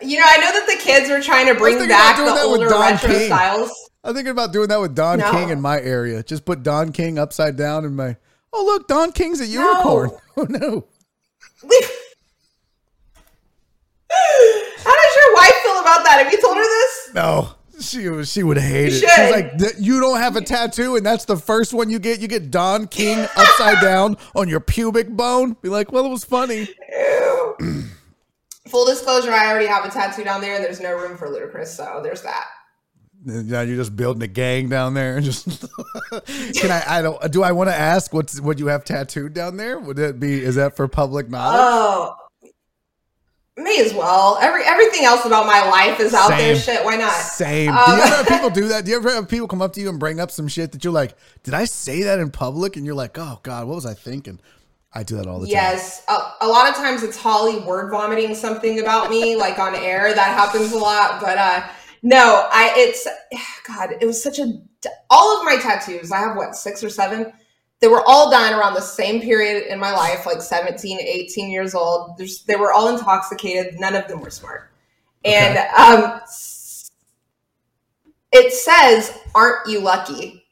[0.00, 3.10] You know, I know that the kids were trying to bring back the older retro
[3.10, 3.26] King.
[3.26, 3.70] styles.
[4.02, 5.30] I'm thinking about doing that with Don No.
[5.30, 6.22] King in my area.
[6.22, 8.16] Just put Don King upside down in my.
[8.54, 10.10] Oh look, Don King's a unicorn.
[10.34, 10.86] Oh no.
[14.10, 16.20] How does your wife feel about that?
[16.22, 17.10] Have you told her this?
[17.14, 17.50] No,
[17.82, 18.30] she was.
[18.30, 19.00] She would hate it.
[19.00, 22.20] She's like, you don't have a tattoo, and that's the first one you get.
[22.20, 25.56] You get Don King upside down on your pubic bone.
[25.62, 26.68] Be like, well, it was funny.
[28.68, 31.68] Full disclosure, I already have a tattoo down there, and there's no room for Ludacris,
[31.68, 32.46] so there's that.
[33.24, 35.46] Now you're just building a gang down there, and just
[36.54, 36.82] can I?
[36.88, 37.30] I don't.
[37.30, 39.78] Do I want to ask what's what you have tattooed down there?
[39.78, 40.42] Would it be?
[40.42, 41.60] Is that for public knowledge?
[41.60, 42.16] Oh,
[43.62, 44.38] may as well.
[44.40, 46.56] Every everything else about my life is out there.
[46.56, 47.12] Shit, why not?
[47.12, 47.70] Same.
[47.70, 48.84] Um, do you ever have people do that?
[48.84, 50.84] Do you ever have people come up to you and bring up some shit that
[50.84, 52.76] you're like, did I say that in public?
[52.76, 54.40] And you're like, oh God, what was I thinking?
[54.94, 55.52] I do that all the time.
[55.52, 59.74] Yes, a, a lot of times it's Holly word vomiting something about me, like on
[59.74, 60.14] air.
[60.14, 61.66] That happens a lot, but uh,
[62.02, 63.06] no, I it's
[63.66, 63.94] God.
[64.00, 64.52] It was such a
[65.10, 66.12] all of my tattoos.
[66.12, 67.32] I have what six or seven.
[67.82, 71.74] They were all done around the same period in my life, like 17, 18 years
[71.74, 72.16] old.
[72.16, 73.74] There's, they were all intoxicated.
[73.80, 74.70] None of them were smart.
[75.24, 76.20] And um,
[78.30, 80.44] it says, "Aren't you lucky?"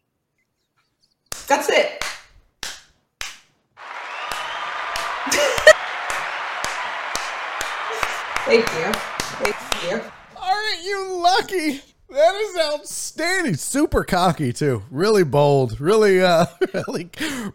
[1.46, 2.02] That's it.
[8.44, 8.92] Thank you.
[9.38, 10.02] Thank you.
[10.36, 11.82] Aren't you lucky?
[12.12, 13.54] That is outstanding.
[13.54, 14.82] Super cocky too.
[14.90, 15.80] Really bold.
[15.80, 17.10] Really, uh, really,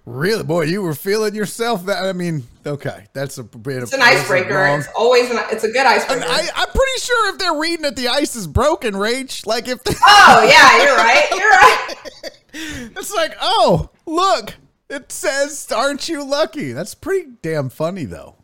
[0.06, 0.44] really.
[0.44, 1.86] Boy, you were feeling yourself.
[1.88, 3.84] That I mean, okay, that's a bit.
[3.84, 4.66] It's an icebreaker.
[4.68, 5.40] It's always an.
[5.52, 6.24] It's a good icebreaker.
[6.26, 8.94] I, I'm pretty sure if they're reading it, the ice is broken.
[8.94, 11.28] Rach, like if They, oh yeah, you're right.
[11.32, 12.92] You're right.
[12.98, 14.54] it's like, oh, look,
[14.90, 18.38] it says, "Aren't you lucky?" That's pretty damn funny though.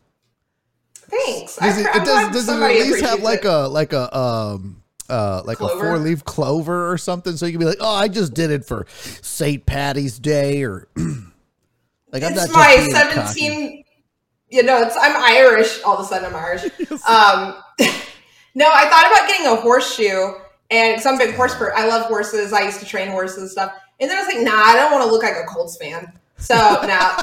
[0.94, 1.56] Thanks.
[1.56, 3.50] Does it, I'm it does, does it at least have like it.
[3.50, 4.81] a like a um
[5.12, 7.36] uh like a four leaf clover or something?
[7.36, 8.86] So you can be like, oh, I just did it for
[9.20, 9.64] St.
[9.66, 12.88] Patty's Day or like I'm not It's just my
[13.34, 13.84] 17.
[14.48, 15.82] You know, it's I'm Irish.
[15.82, 16.62] All of a sudden, I'm Irish.
[17.08, 17.54] Um,
[18.54, 20.34] no, I thought about getting a horseshoe,
[20.70, 22.52] and because I'm a big horse person, I love horses.
[22.52, 23.72] I used to train horses and stuff.
[23.98, 26.12] And then I was like, nah, I don't want to look like a Colts fan.
[26.36, 26.54] So
[26.86, 27.16] no,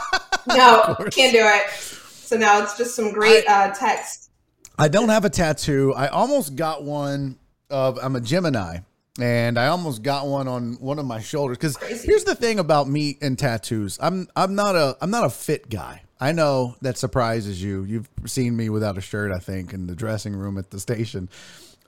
[0.55, 1.69] no, can't do it.
[1.71, 4.31] So now it's just some great uh, text.
[4.77, 5.93] I don't have a tattoo.
[5.93, 7.37] I almost got one
[7.69, 8.79] of I'm a Gemini.
[9.19, 12.87] And I almost got one on one of my shoulders because here's the thing about
[12.87, 13.97] me and tattoos.
[14.01, 16.03] I'm I'm not a I'm not a fit guy.
[16.21, 17.83] I know that surprises you.
[17.83, 21.29] You've seen me without a shirt, I think, in the dressing room at the station.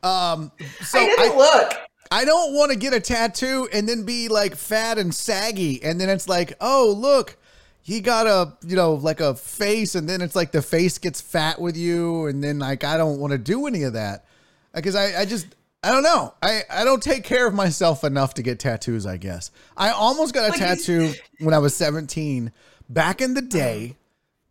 [0.03, 0.51] Um,
[0.81, 1.73] so I didn't look.
[2.11, 5.81] I don't want to get a tattoo and then be like fat and saggy.
[5.83, 7.37] And then it's like, oh, look,
[7.81, 9.95] he got a, you know, like a face.
[9.95, 12.25] And then it's like the face gets fat with you.
[12.25, 14.25] And then like, I don't want to do any of that
[14.73, 16.33] because I, I just, I don't know.
[16.43, 19.49] I, I don't take care of myself enough to get tattoos, I guess.
[19.75, 22.51] I almost got a Like- tattoo when I was 17.
[22.87, 23.95] Back in the day,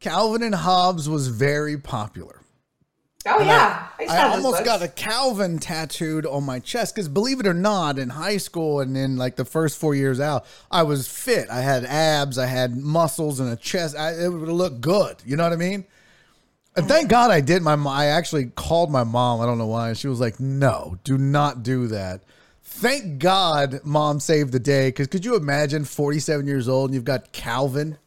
[0.01, 2.37] Calvin and Hobbes was very popular.
[3.27, 7.39] Oh yeah, I, to I almost got a Calvin tattooed on my chest because believe
[7.39, 10.85] it or not, in high school and in like the first four years out, I
[10.85, 11.51] was fit.
[11.51, 13.95] I had abs, I had muscles and a chest.
[13.95, 15.17] I, it would look good.
[15.27, 15.85] You know what I mean?
[16.77, 17.63] And thank God I did.
[17.63, 19.41] My I actually called my mom.
[19.41, 19.93] I don't know why.
[19.95, 22.23] She was like, "No, do not do that."
[22.63, 24.89] Thank God, mom saved the day.
[24.89, 27.99] Because could you imagine, forty-seven years old, and you've got Calvin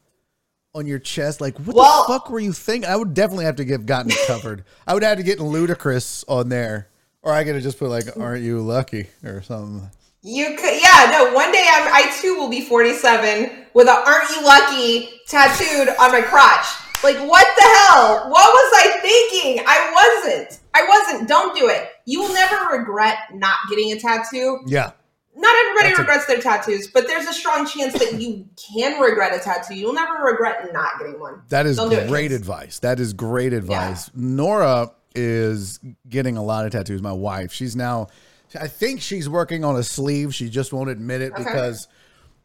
[0.73, 1.41] on your chest?
[1.41, 2.89] Like, what Well- the fuck were you thinking?
[2.89, 4.63] I would definitely have to get gotten it covered.
[4.87, 6.87] I would have to get Ludacris on there,
[7.21, 9.91] or I could have just put like, "Aren't you lucky?" or something.
[10.25, 11.33] You could, yeah, no.
[11.33, 16.13] One day I'm, I too will be 47 with a "Aren't you lucky?" tattooed on
[16.13, 16.65] my crotch.
[17.03, 18.29] Like, what the hell?
[18.29, 19.63] What was I thinking?
[19.67, 20.59] I wasn't.
[20.73, 21.27] I wasn't.
[21.27, 21.89] Don't do it.
[22.05, 24.59] You will never regret not getting a tattoo.
[24.65, 24.91] Yeah.
[25.35, 29.01] Not everybody That's a- regrets their tattoos, but there's a strong chance that you can
[29.01, 29.75] regret a tattoo.
[29.75, 31.41] You'll never regret not getting one.
[31.49, 32.79] That is do it, great advice.
[32.79, 34.09] That is great advice.
[34.15, 37.01] Nora is getting a lot of tattoos.
[37.01, 38.07] My wife, she's now,
[38.59, 40.33] I think she's working on a sleeve.
[40.35, 41.43] She just won't admit it Okay.
[41.43, 41.87] because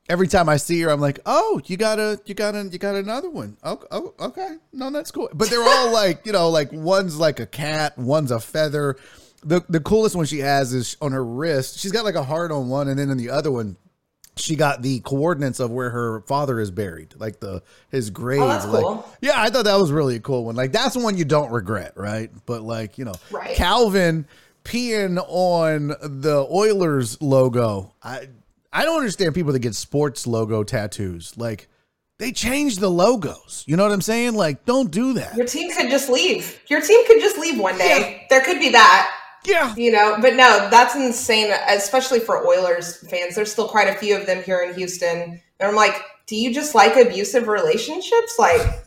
[0.09, 2.79] every time I see her, I'm like, oh, you got a, you got a, you
[2.79, 3.57] got another one.
[3.63, 5.29] Oh, oh, okay, no, that's cool.
[5.33, 8.97] But they're all like, you know, like one's like a cat, one's a feather.
[9.45, 11.79] The the coolest one she has is on her wrist.
[11.79, 13.77] She's got like a heart on one, and then in the other one,
[14.37, 18.41] she got the coordinates of where her father is buried, like the his grave.
[18.41, 19.09] Oh, like, cool.
[19.21, 20.57] yeah, I thought that was really a cool one.
[20.57, 22.31] Like that's one you don't regret, right?
[22.47, 23.55] But like you know, Right.
[23.55, 24.27] Calvin
[24.65, 27.95] peeing on the Oilers logo.
[28.03, 28.29] I
[28.73, 31.36] I don't understand people that get sports logo tattoos.
[31.36, 31.69] Like
[32.19, 33.65] they change the logos.
[33.66, 34.35] You know what I'm saying?
[34.35, 35.36] Like don't do that.
[35.36, 36.61] Your team could just leave.
[36.69, 38.27] Your team could just leave one day.
[38.31, 39.15] There could be that.
[39.45, 39.74] Yeah.
[39.77, 43.35] You know, but no, that's insane, especially for Oilers fans.
[43.35, 45.40] There's still quite a few of them here in Houston.
[45.61, 48.36] And I'm like, do you just like abusive relationships?
[48.39, 48.85] Like,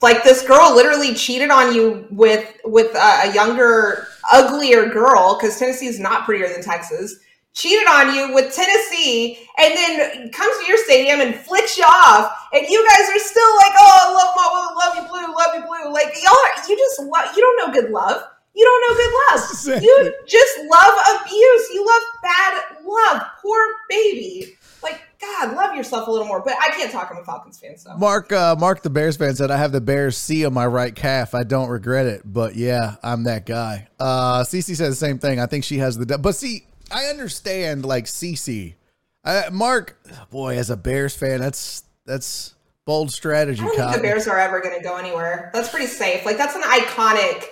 [0.00, 5.58] like this girl literally cheated on you with with a, a younger, uglier girl because
[5.58, 7.16] Tennessee is not prettier than Texas.
[7.54, 12.32] Cheated on you with Tennessee, and then comes to your stadium and flicks you off,
[12.54, 15.60] and you guys are still like, "Oh, I love my, love you blue, love you
[15.60, 17.36] blue." Like y'all, are, you just love.
[17.36, 18.22] You don't know good love.
[18.54, 19.50] You don't know good love.
[19.50, 19.86] Exactly.
[19.86, 21.68] You just love abuse.
[21.72, 23.22] You love bad love.
[23.42, 23.58] Poor
[23.88, 24.56] baby.
[24.82, 26.40] Like God, love yourself a little more.
[26.40, 27.10] But I can't talk.
[27.10, 29.80] I'm a Falcons fan, so Mark, uh, Mark, the Bears fan said, "I have the
[29.80, 31.34] Bears C on my right calf.
[31.34, 35.38] I don't regret it, but yeah, I'm that guy." Uh, Cece said the same thing.
[35.38, 38.74] I think she has the, but see, I understand like Cece.
[39.24, 39.98] Uh, Mark,
[40.30, 42.54] boy, as a Bears fan, that's that's
[42.84, 43.62] bold strategy.
[43.62, 45.50] I don't think the Bears are ever going to go anywhere.
[45.54, 46.24] That's pretty safe.
[46.26, 47.44] Like that's an iconic.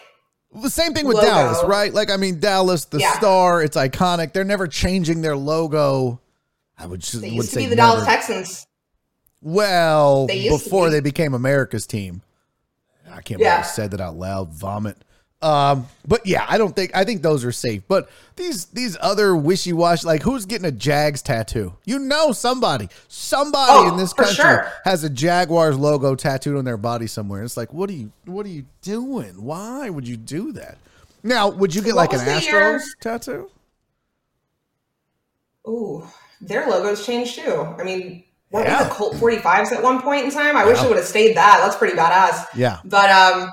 [0.52, 1.28] The same thing with logo.
[1.28, 1.94] Dallas, right?
[1.94, 3.12] Like, I mean, Dallas, the Yeah.
[3.12, 4.32] star, it's iconic.
[4.32, 6.20] They're never changing their logo.
[6.76, 7.92] I would just They would used to say be the never.
[7.92, 8.66] Dallas Texans.
[9.42, 10.90] Well, before be.
[10.94, 12.22] they became America's team.
[13.08, 14.52] I can't believe I said that out loud.
[14.52, 14.96] Vomit.
[15.42, 17.82] Um, but yeah, I don't think I think those are safe.
[17.88, 21.74] But these these other wishy washy, like who's getting a Jags tattoo?
[21.86, 24.70] You know, somebody, somebody Oh, in this country sure.
[24.84, 27.42] has a Jaguars logo tattooed on their body somewhere.
[27.42, 29.42] It's like, what are you, what are you doing?
[29.42, 30.76] Why would you do that?
[31.22, 32.80] Now, would you get What like an was Astros year?
[33.00, 33.50] tattoo?
[35.68, 36.06] Ooh,
[36.40, 37.62] their logos changed too.
[37.78, 38.82] I mean, weren't Yeah.
[38.82, 40.56] we the Colt 45s at one point in time?
[40.56, 41.60] I wish it would have stayed that.
[41.62, 42.46] That's pretty badass.
[42.54, 42.78] Yeah.
[42.84, 43.50] But um,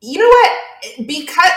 [0.00, 1.06] you know what?
[1.06, 1.50] Because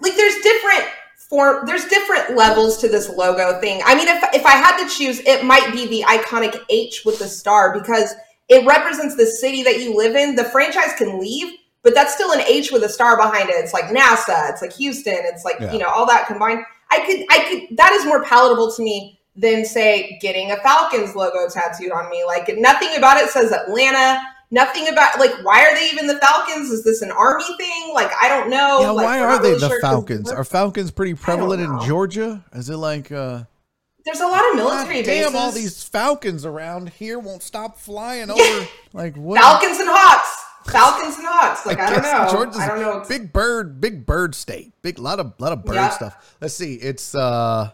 [0.00, 0.84] like there's different
[1.16, 3.80] form, there's different levels to this logo thing.
[3.84, 7.18] I mean, if if I had to choose, it might be the iconic H with
[7.18, 8.14] the star because
[8.48, 10.34] it represents the city that you live in.
[10.34, 11.52] The franchise can leave,
[11.82, 13.54] but that's still an H with a star behind it.
[13.56, 14.50] It's like NASA.
[14.50, 15.14] It's like Houston.
[15.18, 15.72] It's like Yeah.
[15.72, 16.64] you know all that combined.
[16.90, 17.76] I could, I could.
[17.76, 22.24] That is more palatable to me than say getting a Falcons logo tattooed on me.
[22.24, 24.20] Like nothing about it says Atlanta.
[24.52, 26.70] Nothing about like why are they even the Falcons?
[26.70, 27.92] Is this an army thing?
[27.94, 28.80] Like I don't know.
[28.80, 30.30] yeah, Like, why are they really the sure Falcons?
[30.32, 31.80] we're- Falcons pretty prevalent in.
[31.86, 32.44] Georgia?
[32.52, 33.44] Is it like uh
[34.04, 35.34] There's a lot of God military damn, bases.
[35.34, 38.66] all these falcons around here won't stop flying over.
[38.92, 39.40] Like what?
[39.40, 40.36] Falcons and Hawks.
[40.72, 41.64] Falcons and Hawks.
[41.64, 42.28] Like I, don't know.
[42.32, 43.04] Georgia's I don't know.
[43.08, 44.72] Big bird, big bird state.
[44.82, 45.90] Big lot of lot of bird Yeah.
[45.90, 46.36] stuff.
[46.40, 46.74] Let's see.
[46.74, 47.70] It's uh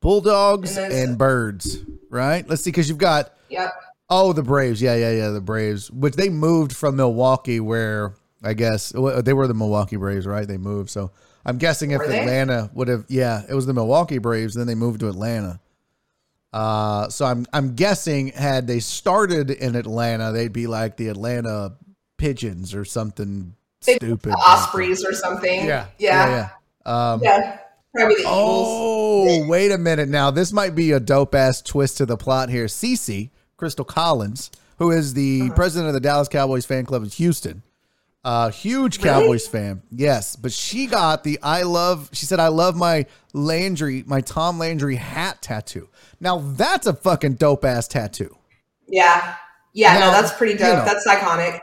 [0.00, 1.78] bulldogs And and, birds,
[2.10, 2.48] right?
[2.48, 3.72] Let's see, because you've got Yep.
[4.10, 4.80] Oh the Braves.
[4.82, 5.28] Yeah, yeah, yeah.
[5.30, 10.26] The Braves, which they moved from Milwaukee, where I guess they were the Milwaukee Braves,
[10.26, 10.46] right?
[10.46, 10.90] They moved.
[10.90, 11.10] So
[11.44, 12.00] I'm guessing if?
[12.00, 14.54] Atlanta would have, yeah, it was the Milwaukee Braves.
[14.54, 15.60] Then they moved to Atlanta.
[16.52, 21.76] Uh, so I'm I'm guessing had they started in Atlanta, they'd be like the Atlanta
[22.16, 23.54] Pigeons or something
[23.84, 24.32] They- stupid.
[24.32, 25.66] Ospreys or something.
[25.66, 26.26] Yeah, Yeah.
[26.28, 26.48] yeah.
[26.86, 27.12] yeah.
[27.12, 27.58] Um, Yeah.
[27.94, 28.34] Probably the Eagles.
[28.38, 30.30] Oh, wait a minute now.
[30.30, 32.66] This might be a dope ass twist to the plot here.
[32.66, 35.54] Cece, Crystal Collins, who is the Uh-huh.
[35.54, 37.62] president of the Dallas Cowboys fan club in Houston.
[38.24, 39.08] Uh, huge Really?
[39.08, 39.82] Cowboys fan.
[39.90, 44.58] Yes, but she got the I love, she said, I love my Landry, my Tom
[44.58, 45.88] Landry hat tattoo.
[46.20, 48.36] Now that's a fucking dope ass tattoo.
[48.88, 49.36] Yeah.
[49.72, 50.78] Yeah, Now, no, that's pretty you dope.
[50.78, 50.84] know.
[50.84, 51.60] That's iconic.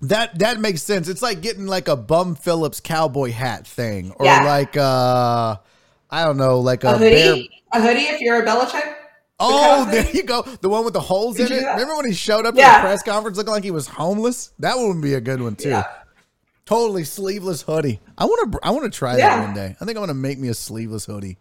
[0.00, 1.06] That that makes sense.
[1.08, 4.42] It's like getting like a Bum Phillips cowboy hat thing, or Yeah.
[4.44, 5.56] like uh,
[6.10, 7.14] I don't know, like a, A hoodie?
[7.72, 7.80] bear.
[7.80, 8.94] A hoodie if you're a Belichick?
[9.42, 10.42] Oh, there you go.
[10.42, 11.64] The one with the holes in it.
[11.66, 12.68] Remember when he showed up Yeah.
[12.68, 14.52] at the press conference looking like he was homeless?
[14.58, 15.70] That one would be a good one too.
[15.70, 15.84] Yeah.
[16.64, 18.00] Totally sleeveless hoodie.
[18.16, 18.58] I want to.
[18.62, 19.36] I want to try Yeah.
[19.36, 19.76] that one day.
[19.80, 21.38] I think I'm gonna make me a sleeveless hoodie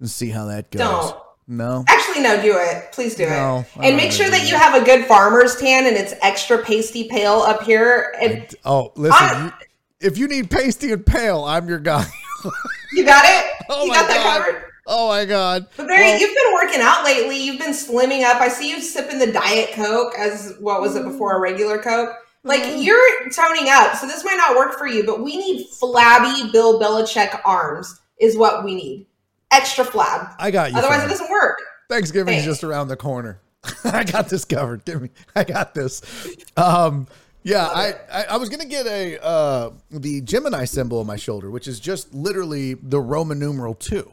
[0.00, 0.80] and see how that goes.
[0.80, 1.16] Don't.
[1.48, 1.84] No.
[1.88, 2.90] Actually, no, do it.
[2.90, 3.80] Please do No, it.
[3.80, 7.04] And make sure that do you have a good farmer's tan and it's extra pasty
[7.08, 8.12] pale up here.
[8.20, 9.16] And Oh, listen.
[9.22, 9.52] I- you,
[10.00, 12.04] if you need pasty and pale, I'm your guy.
[12.94, 13.52] you got it?
[13.70, 14.42] Oh you my got that God.
[14.44, 14.62] covered?
[14.86, 15.66] Oh my god.
[15.76, 17.42] But Barry, Well, you've been working out lately.
[17.42, 18.40] You've been slimming up.
[18.40, 22.10] I see you sipping the Diet Coke as what was it before a regular Coke?
[22.44, 22.82] Like Mm-hmm.
[22.82, 25.04] you're toning up, so this might not work for you.
[25.04, 29.06] But we need flabby Bill Belichick arms, is what we need.
[29.50, 30.34] Extra flab.
[30.38, 30.78] I got you.
[30.78, 31.58] Otherwise, it doesn't work.
[31.88, 32.46] Thanksgiving's Thanks.
[32.46, 33.40] just around the corner.
[33.84, 34.84] I got this covered.
[34.84, 35.10] Give me.
[35.34, 36.02] I got this.
[36.56, 37.06] Um,
[37.42, 41.50] yeah, I, I I was gonna get a uh the Gemini symbol on my shoulder,
[41.50, 44.10] which is just literally the Roman numeral two.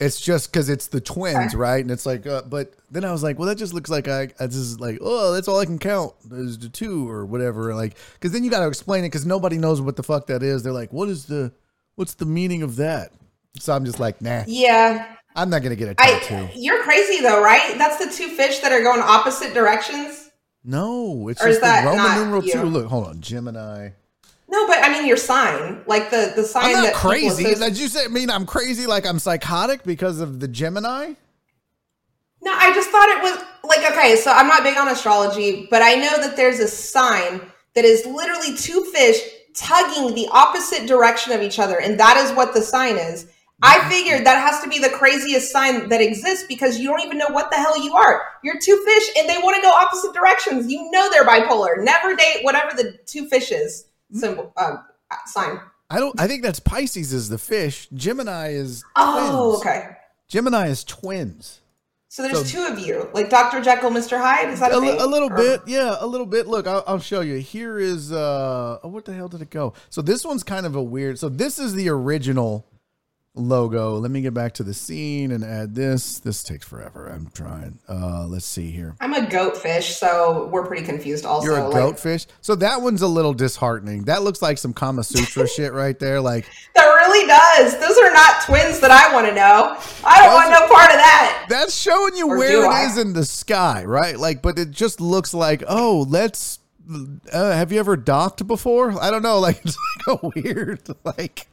[0.00, 1.80] It's just because it's the twins, right?
[1.80, 4.28] And it's like, uh, but then I was like, well, that just looks like I,
[4.40, 7.74] I just like, oh, that's all I can count is the two or whatever.
[7.76, 10.42] Like, because then you got to explain it because nobody knows what the fuck that
[10.42, 10.64] is.
[10.64, 11.52] They're like, what is the,
[11.94, 13.12] what's the meaning of that?
[13.60, 16.34] So I'm just like, nah, Yeah, I'm not gonna get a tattoo.
[16.34, 16.52] I.
[16.56, 17.78] You're crazy though, right?
[17.78, 20.30] That's the two fish that are going opposite directions.
[20.64, 22.52] No, it's Or is just the Roman numeral you?
[22.52, 22.64] two.
[22.64, 23.90] Look, hold on, Gemini.
[24.54, 27.42] No, but I mean your sign, like the the sign I'm not that crazy.
[27.42, 28.86] Did you say mean I'm crazy?
[28.86, 31.14] Like I'm psychotic because of the Gemini?
[32.40, 35.82] No, I just thought it was like okay, so I'm not big on astrology, but
[35.82, 37.40] I know that there's a sign
[37.74, 39.18] that is literally two fish
[39.56, 43.26] tugging the opposite direction of each other, and that is what the sign is.
[43.60, 43.90] I mm-hmm.
[43.90, 47.30] figured that has to be the craziest sign that exists because you don't even know
[47.30, 48.22] what the hell you are.
[48.44, 50.70] You're two fish and they want to go opposite directions.
[50.70, 51.82] You know they're bipolar.
[51.82, 54.76] Never date whatever the two fishes symbol uh,
[55.26, 55.60] sign.
[55.90, 56.18] I don't.
[56.18, 57.88] I think that's Pisces is the fish.
[57.92, 58.84] Gemini is.
[58.96, 59.60] Oh, twins.
[59.60, 59.96] okay.
[60.28, 61.60] Gemini is twins.
[62.08, 63.60] So there's So- two of you, like Dr.
[63.60, 64.16] Jekyll, Mr.
[64.18, 64.48] Hyde.
[64.50, 66.46] Is that a, A, a little Or- bit, yeah, a little bit.
[66.46, 67.36] Look, I'll, I'll show you.
[67.38, 69.74] Here is uh, oh, what the hell did it go?
[69.90, 71.18] So this one's kind of a weird.
[71.18, 72.64] So this is the original
[73.36, 73.96] logo.
[73.98, 76.18] Let me get back to the scene and add this.
[76.20, 77.08] This takes forever.
[77.08, 77.78] I'm trying.
[77.88, 78.94] Uh, let's see here.
[79.00, 81.24] I'm a goat fish, so we're pretty confused.
[81.26, 82.26] Also, You're a like, goatfish.
[82.40, 84.04] So that one's a little disheartening.
[84.04, 86.20] That looks like some Kama Sutra shit right there.
[86.20, 87.78] Like that really does.
[87.80, 89.76] Those are not twins that I want to know.
[90.04, 91.46] I don't want no part of that.
[91.48, 92.84] that's showing you Or where it I?
[92.86, 94.18] is in the sky, right?
[94.18, 96.60] Like, but it just looks like, oh, let's.
[97.32, 99.00] Uh, have you ever docked before?
[99.02, 99.38] I don't know.
[99.40, 101.48] Like it's like a weird like.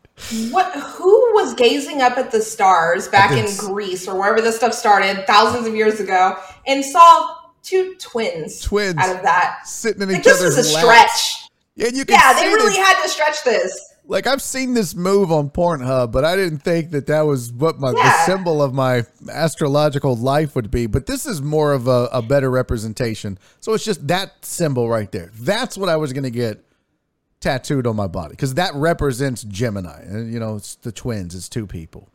[0.51, 0.71] What?
[0.75, 5.25] Who was gazing up at the stars back in Greece or wherever this stuff started
[5.27, 6.37] thousands of years ago
[6.67, 8.97] and saw two twins, Twins.
[8.97, 9.67] out of that?
[9.67, 11.21] Sitting in Like, each this other's is a laps.
[11.21, 11.49] stretch.
[11.75, 13.87] Yeah, you can Yeah, they really this- had to stretch this.
[14.07, 17.79] Like I've seen this move on Pornhub, but I didn't think that that was what
[17.79, 20.85] my the symbol of my astrological life would be.
[20.87, 23.37] But this is more of a, a better representation.
[23.61, 25.31] So it's just that symbol right there.
[25.39, 26.63] That's what I was gonna get
[27.41, 31.35] tattooed on my body because that represents Gemini, and you know it's the twins.
[31.35, 32.07] It's two people.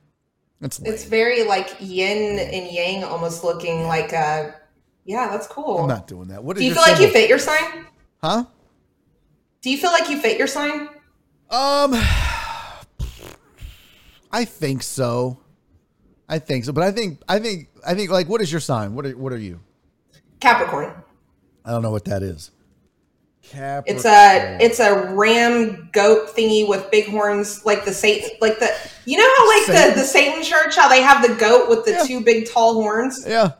[0.63, 0.93] It's lame.
[0.93, 4.55] It's very like yin and yang, almost looking like a.
[5.05, 5.79] Yeah, that's cool.
[5.79, 6.43] I'm not doing that.
[6.43, 7.87] What Do you feel like you fit your sign?
[8.23, 8.45] Huh?
[9.61, 10.89] Do you feel like you fit your sign?
[11.49, 11.95] Um,
[14.33, 15.39] I think so.
[16.29, 18.95] I think so, but I think I think I think like what is your sign?
[18.95, 19.61] What are what are you?
[20.41, 20.93] Capricorn.
[21.65, 22.51] I don't know what that is.
[23.51, 23.97] Capricorn.
[23.97, 28.71] It's a it's a ram goat thingy with big horns, like the Satan, like the
[29.05, 29.89] you know how like Satan?
[29.95, 32.03] the the Satan church, how they have the goat with the Yeah.
[32.05, 33.25] two big tall horns.
[33.27, 33.53] yeah.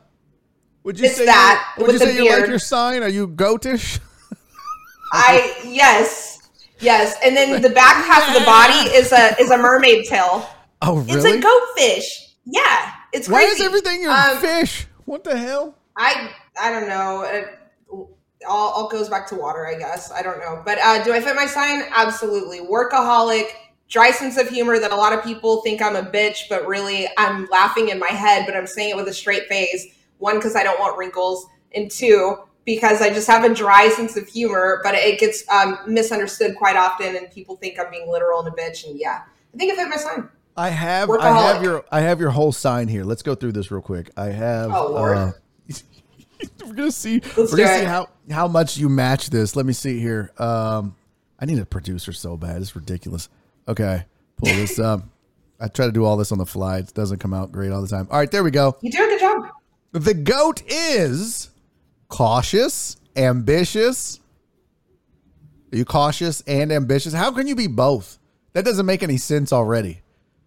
[0.83, 3.03] Would you It's say that, you, would you say you like your sign?
[3.03, 3.99] Are you goatish?
[5.13, 6.39] I yes
[6.79, 10.47] yes, and then the back half of the body is a is a mermaid tail.
[10.81, 11.13] Oh really?
[11.13, 12.33] It's a goatfish.
[12.45, 13.61] Yeah, it's Why crazy.
[13.61, 14.87] is everything your Um, fish?
[15.05, 15.75] What the hell?
[15.95, 16.31] I
[16.61, 17.21] I don't know.
[17.21, 17.47] It
[18.47, 20.11] all, all goes back to water, I guess.
[20.11, 20.61] I don't know.
[20.65, 21.83] But uh, do I fit my sign?
[21.95, 22.59] Absolutely.
[22.59, 23.47] Workaholic,
[23.89, 27.07] dry sense of humor that a lot of people think I'm a bitch, but really
[27.17, 29.87] I'm laughing in my head, but I'm saying it with a straight face.
[30.19, 31.45] One, because I don't want wrinkles,
[31.75, 35.77] and two, because I just have a dry sense of humor, but it gets um,
[35.87, 38.87] misunderstood quite often, and people think I'm being literal and a bitch.
[38.87, 39.21] And yeah,
[39.53, 40.29] I think I fit my sign.
[40.57, 43.03] I have I have your I have your whole sign here.
[43.03, 44.09] Let's go through this real quick.
[44.17, 45.17] I have Oh, Lord.
[45.17, 45.31] uh,
[46.65, 47.87] we're gonna see Let's we're gonna see it.
[47.87, 49.55] how how much you match this.
[49.55, 50.31] Let me see here.
[50.37, 50.95] Um
[51.39, 52.61] I need a producer so bad.
[52.61, 53.29] It's ridiculous.
[53.67, 54.05] Okay.
[54.37, 55.03] Pull this up.
[55.59, 56.79] I try to do all this on the fly.
[56.79, 58.07] It doesn't come out great all the time.
[58.11, 58.77] All right, there we go.
[58.81, 59.49] You do a good job.
[59.91, 61.49] The goat is
[62.09, 64.19] cautious, ambitious.
[65.73, 67.13] Are you cautious and ambitious?
[67.13, 68.19] How can you be both?
[68.53, 70.01] That doesn't make any sense already.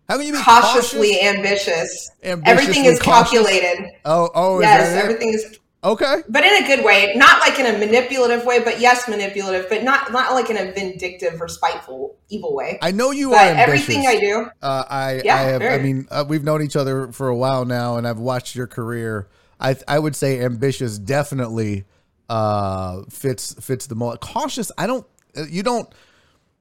[0.09, 1.23] How can you be Cautiously cautious?
[1.37, 2.11] ambitious.
[2.23, 3.31] Everything is cautious?
[3.31, 3.91] calculated.
[4.05, 6.17] Oh, oh, is yes, everything is Okay.
[6.29, 9.83] but in a good way, not like in a manipulative way, but yes, manipulative, but
[9.83, 12.79] not not like in a vindictive or spiteful, evil way.
[12.83, 13.89] I know you but are ambitious.
[13.89, 15.63] everything I do, Uh, I, Yeah, I have.
[15.63, 18.67] I mean, uh, we've known each other for a while now, and I've watched your
[18.67, 19.29] career.
[19.59, 21.85] I, I would say ambitious definitely
[22.29, 24.21] uh, fits fits the mold.
[24.21, 25.07] Cautious, I don't.
[25.37, 25.89] uh, You don't.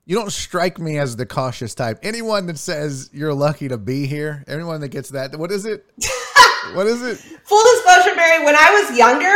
[0.05, 1.99] You don't strike me as the cautious type.
[2.01, 5.85] Anyone that says you're lucky to be here, anyone that gets that, what is it?
[6.73, 7.17] what is it?
[7.43, 9.33] full disclosure, Barry, when I was younger,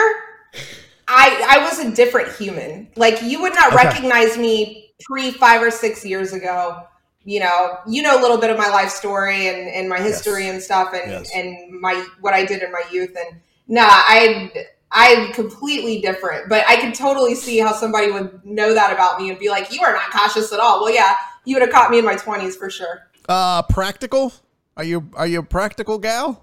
[1.07, 2.89] I I was a different human.
[2.95, 3.85] Like you would not Okay.
[3.85, 6.83] recognize me pre five or six years ago.
[7.25, 10.49] You know, you know a little bit of my life story and, and my history
[10.49, 11.31] and stuff and, Yes.
[11.33, 14.51] and my what I did in my youth and nah, I
[14.91, 16.49] I'm completely different.
[16.49, 19.73] But I could totally see how somebody would know that about me and be like,
[19.73, 20.81] You are not cautious at all.
[20.83, 23.09] Well yeah, you would have caught me in my twenties for sure.
[23.29, 24.33] Uh, practical?
[24.75, 26.42] Are you are you a practical gal?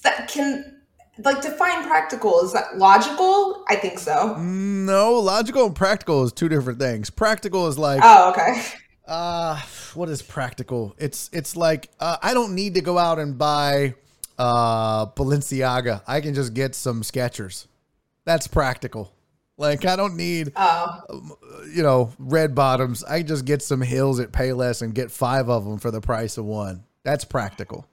[0.00, 0.80] That can
[1.18, 2.40] like define practical.
[2.40, 3.64] Is that logical?
[3.68, 4.36] I think so.
[4.38, 7.10] No, logical and practical is two different things.
[7.10, 8.62] Practical is like Oh, okay.
[9.06, 9.60] Uh,
[9.94, 10.94] what is practical?
[10.98, 13.94] It's it's like uh, I don't need to go out and buy
[14.38, 16.02] uh Balenciaga.
[16.06, 17.66] I can just get some Skechers.
[18.24, 19.12] That's practical.
[19.58, 21.00] Like I don't need Oh,
[21.70, 23.04] you know red bottoms.
[23.04, 26.00] I can just get some heels at Payless and get five of them for the
[26.00, 26.84] price of one.
[27.04, 27.86] That's practical.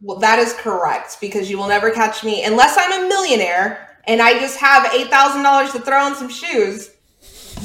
[0.00, 4.20] Well, that is correct because you will never catch me unless I'm a millionaire and
[4.20, 6.90] I just have eight thousand dollars to throw on some shoes.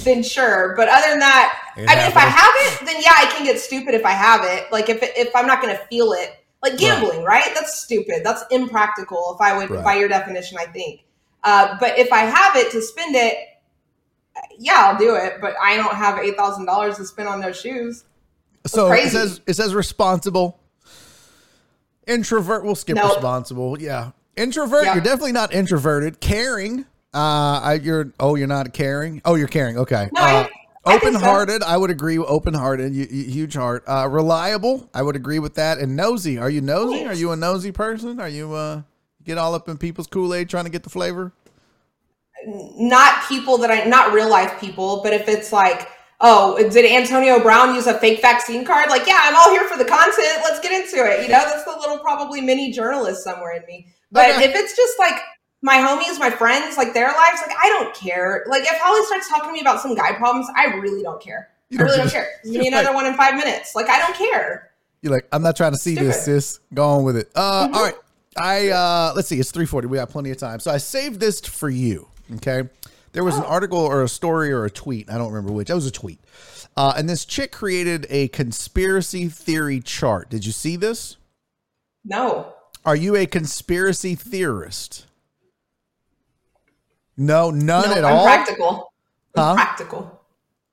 [0.04, 3.26] Then sure, but other than that, I mean, if I have it, then yeah, I
[3.36, 4.72] can get stupid if I have it.
[4.72, 7.52] Like if it, if I'm not going to feel it, like gambling, right?
[7.54, 8.22] That's stupid.
[8.24, 9.36] That's impractical.
[9.36, 9.84] If I would, Right.
[9.84, 11.02] by your definition, I think.
[11.44, 13.36] Uh, but if I have it to spend it,
[14.58, 15.36] yeah, I'll do it.
[15.42, 18.06] But I don't have eight thousand dollars to spend on those shoes.
[18.66, 19.08] So crazy.
[19.08, 20.61] it says it says responsible.
[22.08, 22.64] Introvert.
[22.64, 23.14] We'll skip Nope.
[23.16, 23.80] responsible.
[23.82, 24.86] Yeah, introvert.
[24.86, 24.94] Yeah.
[24.96, 26.20] You're definitely not introverted.
[26.20, 26.86] Caring.
[27.14, 28.14] Uh, I, you're.
[28.20, 29.22] Oh, you're not caring.
[29.26, 29.78] Oh, you're caring.
[29.78, 30.10] Okay.
[30.14, 30.48] No, uh,
[30.86, 31.58] I think so.
[31.68, 32.18] I would agree.
[32.18, 32.94] Open-hearted.
[32.94, 33.84] You, you- huge heart.
[33.88, 34.90] Uh, reliable.
[34.94, 35.78] I would agree with that.
[35.78, 36.38] And nosy.
[36.38, 37.06] Are you nosy?
[37.06, 38.20] Are you a nosy person?
[38.20, 38.82] Are you uh
[39.24, 41.34] get all up in people's Kool Aid trying to get the flavor?
[42.48, 45.88] not people that I not real life people, but if it's like,
[46.22, 48.90] oh, did Antonio Brown use a fake vaccine card?
[48.90, 50.42] Like, yeah, I'm all here for the content.
[50.44, 51.24] Let's get into it.
[51.24, 53.88] You know, that's the little probably mini journalist somewhere in me.
[54.12, 54.46] But Okay.
[54.46, 55.16] if it's just like
[55.62, 58.44] my homies, my friends, like their lives, like I don't care.
[58.48, 61.50] Like if Holly starts talking to me about some guy problems, I really don't care.
[61.70, 62.32] You I really just, don't care.
[62.44, 63.76] Give me another like, one in five minutes.
[63.76, 64.72] Like I don't care.
[65.02, 66.60] You're like, I'm not trying to see this, sis.
[66.74, 67.32] Go on with it.
[67.36, 67.76] Uh, Mm-hmm.
[67.76, 67.96] all right.
[68.38, 69.40] I uh, let's see.
[69.40, 69.86] It's 3:40.
[69.88, 70.60] We got plenty of time.
[70.60, 72.08] So I saved this for you.
[72.36, 72.68] Okay.
[73.14, 73.48] There was an Oh.
[73.48, 75.10] article or a story or a tweet.
[75.10, 75.68] I don't remember which.
[75.68, 76.20] That was a tweet.
[76.78, 80.30] Uh, and this chick created a conspiracy theory chart.
[80.30, 81.18] Did you see this?
[82.06, 82.54] No.
[82.86, 85.06] Are you a conspiracy theorist?
[87.18, 88.26] No, none no, at I'm all.
[88.26, 88.94] practical.
[89.36, 89.54] I'm Huh?
[89.56, 90.22] practical.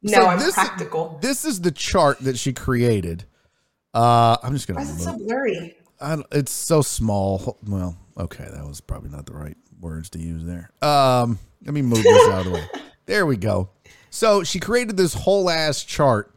[0.03, 1.19] No, So I'm this- practical.
[1.21, 3.25] This is the chart that she created.
[3.93, 4.81] Uh, I'm just gonna.
[4.81, 5.77] Why is it so blurry?
[6.01, 7.59] I it's so small.
[7.67, 10.71] Well, okay, that was probably not the right words to use there.
[10.83, 12.69] Um, let me move this out of the way.
[13.07, 13.71] There we go.
[14.11, 16.35] So she created this whole ass chart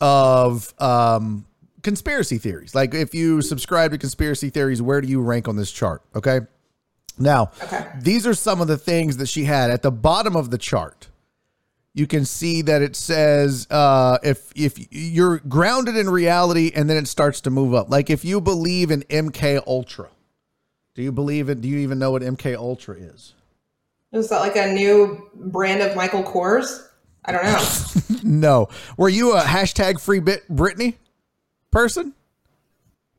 [0.00, 1.46] of um
[1.82, 2.74] conspiracy theories.
[2.74, 6.02] Like if you subscribe to conspiracy theories, where do you rank on this chart?
[6.14, 6.40] Okay.
[7.18, 7.86] Now, Okay.
[7.98, 11.08] these are some of the things that she had at the bottom of the chart.
[11.94, 16.96] You can see that it says uh, if if you're grounded in reality, and then
[16.98, 17.90] it starts to move up.
[17.90, 20.08] Like if you believe in MK Ultra,
[20.94, 21.60] do you believe it?
[21.60, 23.34] Do you even know what MK Ultra is?
[24.12, 26.86] Is that like a new brand of Michael Kors?
[27.24, 27.64] I don't know.
[28.22, 28.68] No.
[28.98, 30.94] Were you a hashtag Free Bit Britney
[31.70, 32.12] person?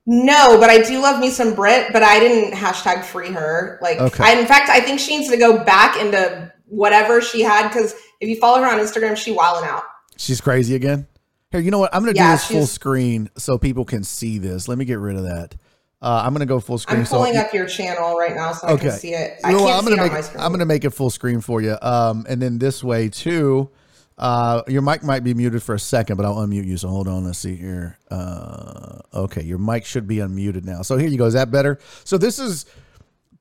[0.05, 3.79] no, but I do love me some Brit, but I didn't hashtag free her.
[3.81, 4.23] Like, Okay.
[4.23, 7.93] I, in fact, I think she needs to go back into whatever she had because
[8.19, 9.83] if you follow her on Instagram, she wilding out.
[10.17, 11.07] She's crazy again.
[11.51, 11.93] Here, you know what?
[11.93, 14.67] I'm gonna Yeah, do this full screen so people can see this.
[14.67, 15.55] Let me get rid of that.
[16.01, 17.01] Uh, I'm gonna go full screen.
[17.01, 19.39] I'm so pulling up your channel right now so I can see it.
[19.43, 19.63] I can't?
[19.63, 20.43] I'm see gonna it make on my screen.
[20.43, 21.77] I'm gonna make it full screen for you.
[21.81, 23.69] Um, and then this way too.
[24.17, 26.77] Uh, your mic might be muted for a second, but I'll unmute you.
[26.77, 27.25] So hold on.
[27.25, 27.97] Let's see here.
[28.09, 30.81] Uh, okay, your mic should be unmuted now.
[30.81, 31.25] So here you go.
[31.25, 31.79] Is that better?
[32.03, 32.65] So this is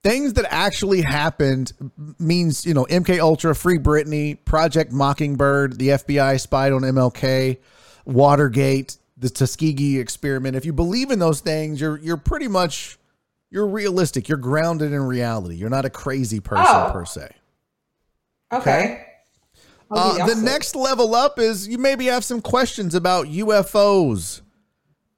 [0.02, 1.72] things that actually happened
[2.18, 7.58] means you know MK Ultra, Free Britney, Project Mockingbird, the FBI spied on MLK,
[8.04, 10.56] Watergate, the Tuskegee experiment.
[10.56, 12.98] If you believe in those things, you're you're pretty much
[13.50, 14.28] you're realistic.
[14.28, 15.54] You're grounded in reality.
[15.56, 16.90] You're not a crazy person Oh.
[16.92, 17.30] per se.
[18.52, 19.06] okay.
[19.92, 24.40] Uh, the next level up is you maybe have some questions about UFOs,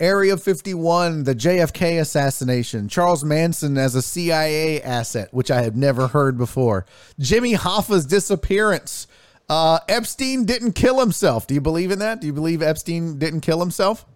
[0.01, 6.09] Area 51, the JFK assassination, Charles Manson as a CIA asset, which I had never
[6.09, 6.87] heard before,
[7.21, 9.07] Jimmy Hoffa's disappearance.
[9.53, 11.47] Uh, Epstein didn't kill himself.
[11.47, 12.23] Do you believe in that?
[12.23, 14.07] Do you believe Epstein didn't kill himself?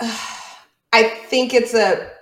[0.00, 2.12] I think it's a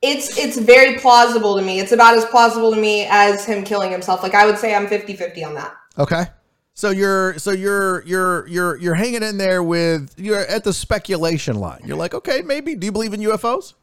[0.00, 1.80] it's it's very plausible to me.
[1.80, 4.22] It's about as plausible to me as him killing himself.
[4.22, 5.74] Like I would say I'm 50-50 on that.
[5.98, 6.26] Okay.
[6.74, 11.56] So you're so you're you're you're you're hanging in there with you're at the speculation
[11.56, 11.80] line.
[11.84, 12.76] You're like, okay, maybe.
[12.76, 13.74] Do you believe in UFOs?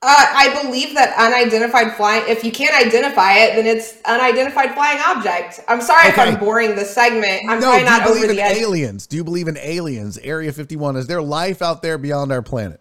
[0.00, 2.22] Uh, I believe that unidentified flying.
[2.28, 5.58] If you can't identify it, then it's unidentified flying object.
[5.66, 7.42] I'm sorry if I'm boring the segment.
[7.48, 8.58] I'm no, do not over in the edge.
[8.58, 9.08] aliens?
[9.08, 10.16] Do you believe in aliens?
[10.18, 12.80] Area 51 is there life out there beyond our planet?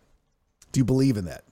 [0.71, 1.43] Do you believe in that?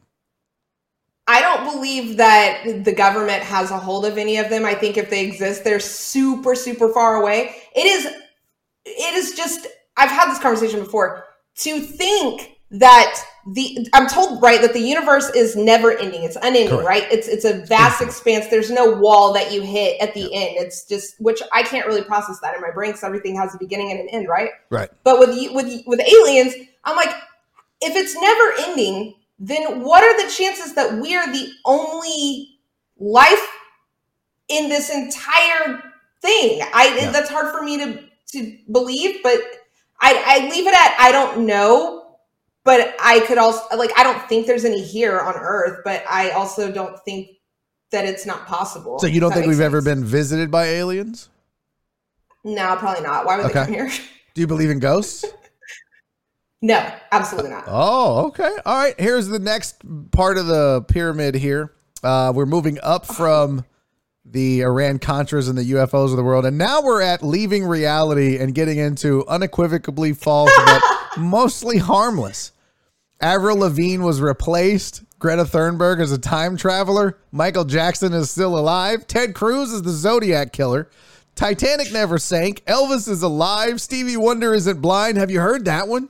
[1.27, 4.65] I don't believe that the government has a hold of any of them.
[4.65, 7.55] I think if they exist, they're super, super far away.
[7.75, 8.05] It is,
[8.85, 9.65] it is just,
[9.97, 11.25] I've had this conversation before.
[11.59, 16.23] To think that the, I'm told, right, that the universe is never ending.
[16.23, 16.87] It's unending, Correct.
[16.87, 17.03] right?
[17.11, 18.47] It's, it's a vast expanse.
[18.47, 20.55] There's no wall that you hit at the end.
[20.57, 23.57] It's just, which I can't really process that in my brain because everything has a
[23.59, 24.49] beginning and an end, right?
[24.71, 24.89] Right.
[25.03, 27.13] But with you- with with aliens, I'm like,
[27.81, 32.57] if it's never ending, then what are the chances that we are the only
[32.97, 33.47] life
[34.47, 35.83] in this entire
[36.21, 36.61] thing?
[36.73, 37.11] I Yeah.
[37.11, 37.99] that's hard for me to
[38.31, 39.39] to believe, but
[40.01, 42.04] I I leave it at I don't know.
[42.65, 46.31] But I could also like I don't think there's any here on Earth, but I
[46.31, 47.29] also don't think
[47.91, 48.99] that it's not possible.
[48.99, 51.29] So you don't think we've ever been visited by aliens?
[52.43, 53.25] No, probably not.
[53.25, 53.53] Why would Okay.
[53.59, 53.89] they come here?
[54.33, 55.23] Do you believe in ghosts?
[56.61, 57.65] No, absolutely not.
[57.67, 58.57] Oh, okay.
[58.65, 58.95] All right.
[58.99, 59.77] Here's the next
[60.11, 61.71] part of the pyramid here.
[62.03, 63.63] Uh, we're moving up from
[64.25, 66.45] the Iran Contras and the UFOs of the world.
[66.45, 70.81] And now we're at leaving reality and getting into unequivocally false, but
[71.17, 72.51] mostly harmless.
[73.25, 75.01] Avril Lavigne was replaced.
[75.17, 77.17] Greta Thunberg is a time traveler.
[77.31, 79.07] Michael Jackson is still alive.
[79.07, 80.91] Ted Cruz is the Zodiac killer.
[81.33, 82.63] Titanic never sank.
[82.65, 83.81] Elvis is alive.
[83.81, 85.17] Stevie Wonder isn't blind.
[85.17, 86.09] Have you heard that one?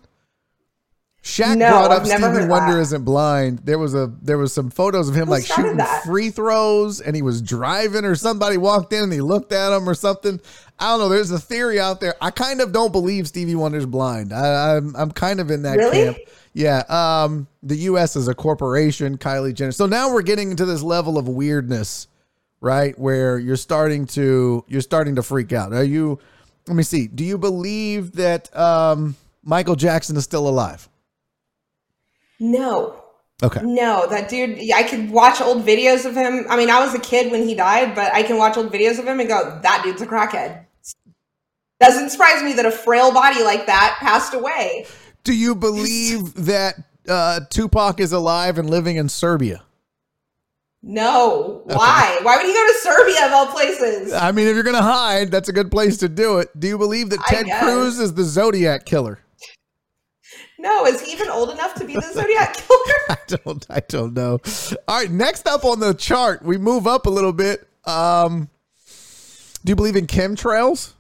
[1.24, 3.60] Shaq No, brought up I've Stevie Wonder isn't blind.
[3.64, 6.04] There was a there was some photos of him Who like shooting that?
[6.04, 9.88] free throws and he was driving or somebody walked in and he looked at him
[9.90, 10.40] or something.
[10.78, 11.10] I don't know.
[11.10, 12.14] There's a theory out there.
[12.22, 14.34] I kind of don't believe Stevie Wonder's blind.
[14.34, 16.04] I, I'm I'm kind of in that Really?
[16.04, 16.18] camp.
[16.56, 16.84] Yeah.
[16.88, 17.48] Um.
[17.62, 18.16] The U.S.
[18.16, 19.18] is a corporation.
[19.18, 19.74] Kylie Jenner.
[19.74, 22.08] So now we're getting into this level of weirdness,
[22.62, 22.98] right?
[22.98, 25.74] Where you're starting to you're starting to freak out.
[25.74, 26.18] Are you?
[26.66, 27.08] Let me see.
[27.08, 30.88] Do you believe that um, Michael Jackson is still alive?
[32.40, 33.04] No.
[33.44, 33.62] Okay.
[33.62, 36.46] No, that dude, I could watch old videos of him.
[36.50, 38.98] I mean, I was a kid when he died, but I can watch old videos
[38.98, 40.66] of him and go, that dude's a crackhead.
[41.82, 44.88] Doesn't surprise me that a frail body like that passed away.
[45.26, 46.76] Do you believe that
[47.10, 49.64] uh, Tupac is alive and living in Serbia?
[50.84, 51.64] No.
[51.66, 52.20] Why?
[52.22, 54.14] Why would he go to Serbia of all places?
[54.14, 56.58] I mean, if you're gonna hide, that's a good place to do it.
[56.60, 57.48] Do you believe that Ted.
[57.60, 59.20] Cruz is the Zodiac killer?
[60.60, 62.96] No, is he even old enough to be the Zodiac killer?
[63.10, 63.66] I don't.
[63.68, 64.40] I don't know.
[64.88, 65.10] All right.
[65.10, 67.68] Next up on the chart, we move up a little bit.
[67.86, 68.50] Um,
[69.64, 70.94] do you believe in chemtrails?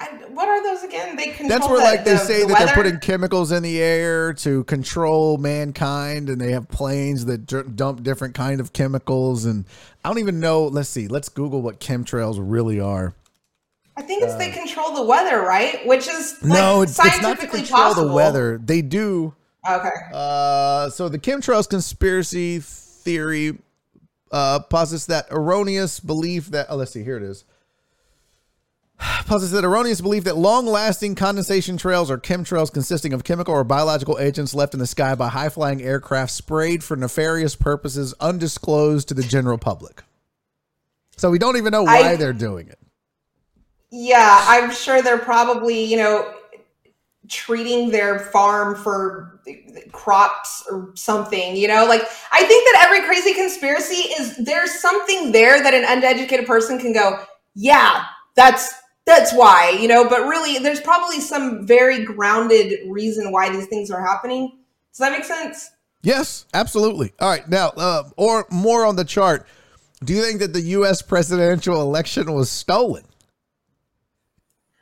[0.00, 1.16] I, what are those again?
[1.16, 2.66] They control That's where, the- like, they the- say the that weather?
[2.66, 7.74] they're putting chemicals in the air to control mankind, and they have planes that dr-
[7.74, 9.44] dump different kind of chemicals.
[9.44, 9.64] And
[10.04, 10.64] I don't even know.
[10.66, 11.08] Let's see.
[11.08, 13.14] Let's Google what chemtrails really are.
[13.96, 15.84] I think it's they control the weather, right?
[15.84, 18.08] Which is like, Uh, no, it's, it's not to scientifically control possible.
[18.08, 18.60] the weather.
[18.64, 19.34] They do.
[19.68, 19.90] Okay.
[20.14, 23.58] Uh, so the chemtrails conspiracy theory
[24.30, 27.44] uh, posits that erroneous belief that oh, let's see, here it is.
[28.98, 34.18] Posits that erroneous belief that long-lasting condensation trails are chemtrails consisting of chemical or biological
[34.18, 39.22] agents left in the sky by high-flying aircraft sprayed for nefarious purposes undisclosed to the
[39.22, 40.02] general public.
[41.16, 42.78] So we don't even know why I- they're doing it.
[43.90, 46.34] Yeah, I'm sure they're probably, you know,
[47.28, 49.40] treating their farm for
[49.92, 51.86] crops or something, you know?
[51.86, 52.02] Like,
[52.32, 56.92] I think that every crazy conspiracy is there's something there that an uneducated person can
[56.92, 57.22] go,
[57.54, 58.04] yeah,
[58.34, 58.72] that's
[59.08, 63.90] that's why, you know, but really there's probably some very grounded reason why these things
[63.90, 64.58] are happening.
[64.92, 65.70] Does that make sense?
[66.02, 67.12] Yes, absolutely.
[67.18, 69.46] All right, now uh, or more on the chart.
[70.04, 71.02] Do you think that the U.S.
[71.02, 73.04] presidential election was stolen?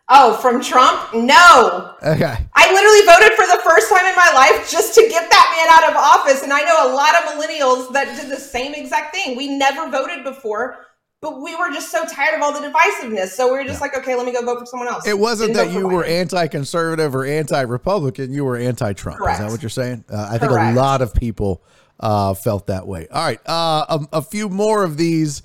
[0.08, 1.14] Oh, from Trump?
[1.14, 1.94] No.
[2.02, 2.36] Okay.
[2.54, 5.74] I literally voted for the first time in my life just to get that man
[5.74, 6.42] out of office.
[6.42, 9.36] And I know a lot of millennials that did the same exact thing.
[9.36, 10.85] We never voted before.
[11.20, 13.28] But we were just so tired of all the divisiveness.
[13.28, 15.06] So we were just like, okay, let me go vote for someone else.
[15.06, 18.32] It wasn't Didn't that you were anti-conservative or anti-Republican.
[18.32, 19.20] You were anti-Trump.
[19.20, 20.04] Is that what you're saying?
[20.10, 21.62] Uh, I think a lot of people
[22.00, 23.08] uh, felt that way.
[23.08, 25.42] All right, uh, a, a few more of these.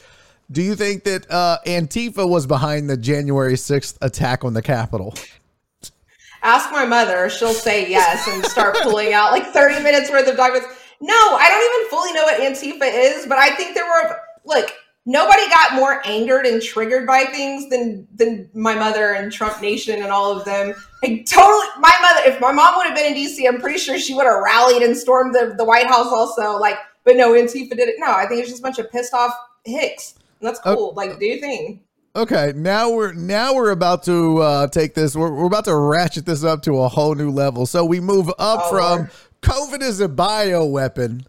[0.52, 5.16] Do you think that uh, Antifa was behind the January 6th attack on the Capitol?
[6.44, 10.36] Ask my mother; she'll say yes and start pulling out like thirty minutes worth of
[10.36, 10.68] documents.
[11.00, 14.72] No, I don't even fully know what Antifa is, but I think there were look.
[15.06, 20.02] Nobody got more angered and triggered by things than than my mother and Trump Nation
[20.04, 20.76] and all of them.
[21.04, 22.30] Like totally, my mother.
[22.30, 24.84] If my mom would have been in DC, I'm pretty sure she would have rallied
[24.84, 26.60] and stormed the, the White House also.
[26.60, 27.96] Like, but no, Antifa did it.
[27.98, 29.34] No, I think it's just a bunch of pissed off
[29.66, 30.14] hicks.
[30.40, 30.76] And that's Oh.
[30.76, 30.94] cool.
[30.94, 31.82] Like, do your thing.
[32.16, 35.16] Okay, now we're now we're about to uh, take this.
[35.16, 37.66] We're, we're about to ratchet this up to a whole new level.
[37.66, 39.12] So we move up Oh, from Lord.
[39.42, 41.26] COVID is a bio weapon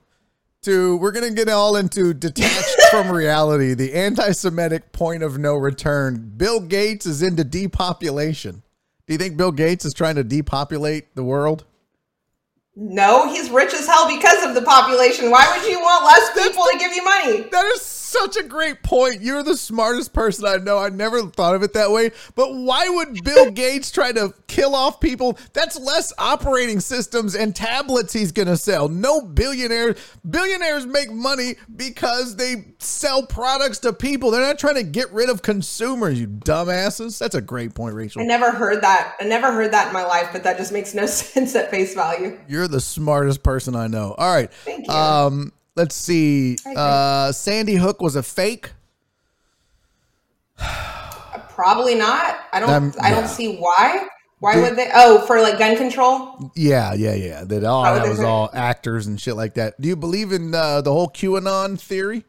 [0.63, 6.33] to we're gonna get all into detached from reality, the anti-Semitic point of no return.
[6.37, 8.63] Bill Gates is into depopulation.
[9.07, 11.65] Do you think Bill Gates is trying to depopulate the world?
[12.77, 15.31] No, he's rich as hell because of the population.
[15.31, 17.43] Why would you want less people to give you money?
[17.51, 17.83] That is
[18.13, 19.23] such a great point.
[19.23, 20.79] You're the smartest person I know.
[20.79, 22.11] I never thought of it that way.
[22.35, 25.39] But why would Bill Gates try to kill off people?
[25.53, 28.89] That's less operating systems and tablets he's going to sell.
[28.89, 29.97] No billionaires.
[30.29, 34.31] Billionaires make money because they sell products to people.
[34.31, 37.19] They're not trying to get rid of consumers, you dumbasses.
[37.19, 38.23] That's a great point, Rachel.
[38.23, 39.17] I never heard that.
[39.21, 41.95] I never heard that in my life, but that just makes no sense at face
[41.95, 42.39] value.
[42.49, 44.15] You're the smartest person I know.
[44.19, 44.53] All right.
[44.53, 44.93] Thank you.
[44.93, 46.57] Um, let's see.
[46.77, 48.73] Uh, Sandy Hook was a fake.
[51.49, 52.41] Probably not.
[52.53, 52.71] I don't.
[52.71, 54.09] Um, I don't see why.
[54.41, 54.91] Why would they?
[54.93, 56.51] Oh, for like gun control.
[56.57, 57.45] Yeah, yeah, yeah.
[57.45, 59.81] That all that was all actors and shit like that.
[59.81, 62.25] Do you believe in uh, the whole QAnon theory?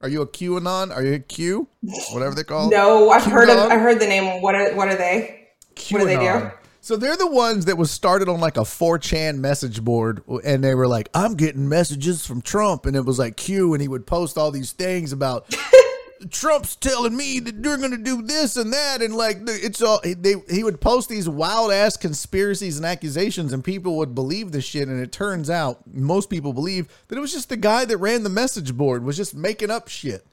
[0.00, 0.90] Are you a QAnon?
[0.94, 1.68] Are you a Q?
[2.12, 2.70] Whatever they call.
[2.70, 3.70] No, I've heard of.
[3.70, 4.40] I heard the name.
[4.40, 5.48] What are What are they?
[5.90, 6.50] What do they do?
[6.84, 10.74] So they're the ones that was started on like a 4chan message board, and they
[10.74, 14.04] were like, "I'm getting messages from Trump," and it was like Q, and he would
[14.04, 15.46] post all these things about
[16.30, 20.00] Trump's telling me that you're going to do this and that, and like it's all
[20.02, 20.34] they.
[20.50, 24.88] He would post these wild ass conspiracies and accusations, and people would believe this shit.
[24.88, 28.24] And it turns out most people believe that it was just the guy that ran
[28.24, 30.26] the message board was just making up shit.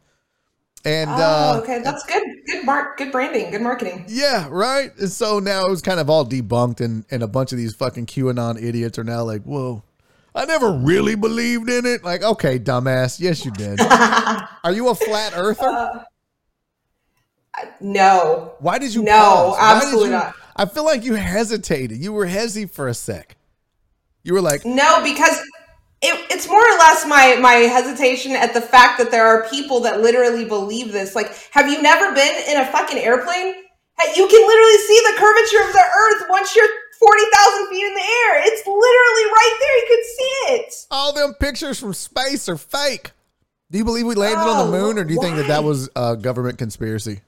[0.85, 2.23] And Oh, uh, okay, that's good.
[2.45, 2.97] Good mark.
[2.97, 3.51] Good branding.
[3.51, 4.05] Good marketing.
[4.07, 4.91] yeah, right.
[4.97, 7.75] And so now it was kind of all debunked, and, and a bunch of these
[7.75, 9.83] fucking QAnon idiots are now like, whoa,
[10.33, 12.03] I never really believed in it.
[12.03, 13.19] Like, okay, dumbass.
[13.19, 13.79] Yes, you did.
[14.63, 16.05] are you a flat earther?
[17.81, 18.53] No.
[18.59, 19.57] Why did you No, pause?
[19.59, 20.35] Absolutely you- not.
[20.55, 21.97] I feel like you hesitated.
[21.99, 23.37] You were hezzy for a sec.
[24.23, 25.39] You were like, No, because
[26.01, 29.81] it, it's more or less my my hesitation at the fact that there are people
[29.81, 31.15] that literally believe this.
[31.15, 33.55] Like, have you never been in a fucking airplane?
[34.15, 36.69] You can literally see the curvature of the Earth once you're
[36.99, 38.47] forty thousand feet in the air.
[38.47, 39.75] It's literally right there.
[39.75, 40.73] You can see it.
[40.89, 43.11] all them pictures from space are fake.
[43.71, 45.63] Do you believe we landed on the Oh, moon, or do you think that that
[45.63, 47.21] was a government conspiracy?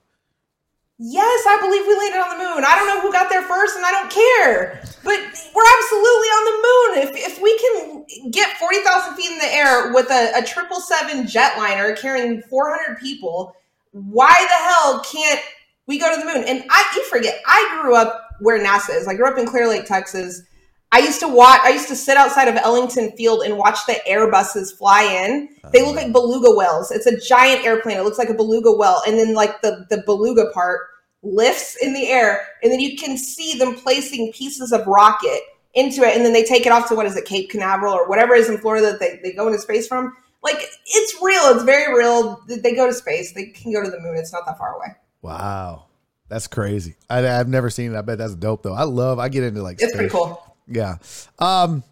[1.03, 2.63] Yes, I believe we landed on the moon.
[2.63, 4.83] I don't know who got there first, and I don't care.
[5.03, 6.89] But we're absolutely on the moon.
[7.01, 10.79] If if we can get forty thousand feet in the air with a a triple
[10.79, 13.55] seven jetliner carrying four hundred people,
[13.93, 15.41] why the hell can't
[15.87, 16.43] we go to the moon?
[16.47, 19.07] And I you forget, I grew up where NASA is.
[19.07, 20.43] I grew up in Clear Lake, Texas.
[20.91, 21.61] I used to watch.
[21.63, 25.49] I used to sit outside of Ellington Field and watch the Airbuses fly in.
[25.73, 26.91] They look like beluga whales.
[26.91, 27.97] It's a giant airplane.
[27.97, 30.90] It looks like a beluga whale, and then like the the beluga part
[31.23, 35.41] lifts in the air, and then you can see them placing pieces of rocket
[35.73, 38.07] into it, and then they take it off to what is it, Cape Canaveral or
[38.07, 40.15] whatever is in Florida that they, they go into space from.
[40.43, 41.53] Like it's real.
[41.53, 42.41] It's very real.
[42.47, 43.33] They go to space.
[43.33, 44.17] They can go to the moon.
[44.17, 44.87] It's not that far away.
[45.21, 45.85] Wow,
[46.29, 46.95] that's crazy.
[47.09, 47.97] I, I've never seen it.
[47.97, 48.73] I bet that's dope though.
[48.73, 49.19] I love.
[49.19, 49.77] I get into like.
[49.79, 50.43] It's pretty cool.
[50.67, 50.97] Yeah.
[51.37, 51.83] Um,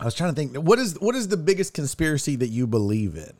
[0.00, 0.56] I was trying to think.
[0.56, 3.32] What is what is the biggest conspiracy that you believe in?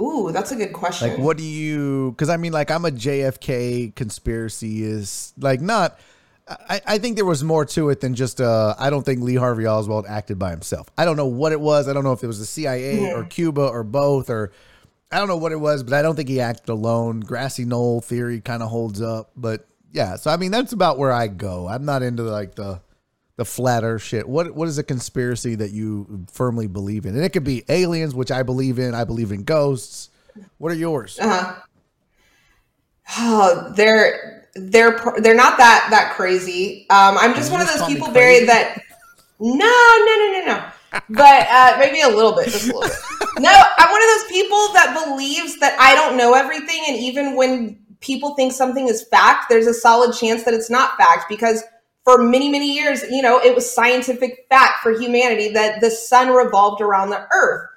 [0.00, 1.10] Ooh, that's a good question.
[1.10, 2.12] Like, what do you?
[2.12, 5.98] Because I mean, like, I'm a JFK conspiracy is like not.
[6.48, 8.40] I, I think there was more to it than just.
[8.40, 10.88] Uh, I don't think Lee Harvey Oswald acted by himself.
[10.96, 11.86] I don't know what it was.
[11.86, 14.52] I don't know if it was the CIA or Cuba or both or.
[15.12, 17.18] I don't know what it was, but I don't think he acted alone.
[17.18, 20.14] Grassy knoll theory kind of holds up, but yeah.
[20.14, 21.66] So I mean, that's about where I go.
[21.66, 22.80] I'm not into like the
[23.40, 24.28] the flat Earth shit.
[24.28, 27.14] What what is a conspiracy that you firmly believe in?
[27.16, 28.94] And it could be aliens, which I believe in.
[28.94, 30.10] I believe in ghosts.
[30.58, 31.18] What are yours?
[33.16, 36.86] Oh, they're they're they're not that that crazy.
[36.90, 38.12] Um, I'm just You one of those people?
[38.12, 38.44] Barry.
[38.44, 38.82] That
[39.40, 41.00] no, no, no, no, no.
[41.08, 42.98] but uh, maybe a little bit, just a little bit.
[43.38, 47.36] No, I'm one of those people that believes that I don't know everything, and even
[47.36, 51.64] when people think something is fact, there's a solid chance that it's not fact because
[52.04, 56.28] for many, many years, you know, it was scientific fact for humanity that the sun
[56.30, 57.68] revolved around the earth.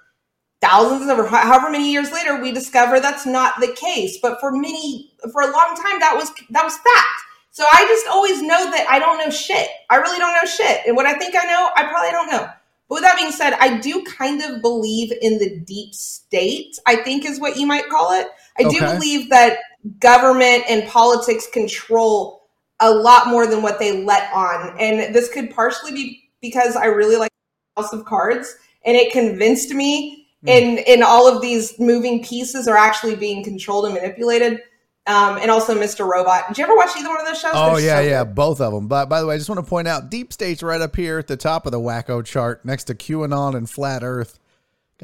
[0.61, 4.19] Thousands of however many years later, we discover that's not the case.
[4.21, 7.21] But for many, for a long time, that was that was fact.
[7.51, 9.67] So I just always know that I don't know shit.
[9.89, 10.81] I really don't know shit.
[10.87, 12.49] And what I think I know, I probably don't know.
[12.89, 16.95] But with that being said, I do kind of believe in the deep state, I
[16.95, 18.27] think is what you might call it.
[18.57, 19.59] I do believe that
[19.99, 22.42] government and politics control
[22.83, 24.75] a lot more than what they let on.
[24.79, 27.31] And this could partially be because I really like
[27.77, 28.55] House of Cards
[28.85, 30.49] and it convinced me Hmm.
[30.49, 34.59] in in all of these moving pieces are actually being controlled and manipulated.
[35.07, 36.07] Um, and also Mr.
[36.07, 36.47] Robot.
[36.49, 37.51] Did you ever watch either one of those shows?
[37.53, 38.35] Oh They're yeah, so yeah, good.
[38.35, 38.87] both of them.
[38.87, 41.17] But by the way, I just want to point out, Deep State's right up here
[41.19, 44.39] at the top of the wacko chart, next to QAnon and Flat Earth.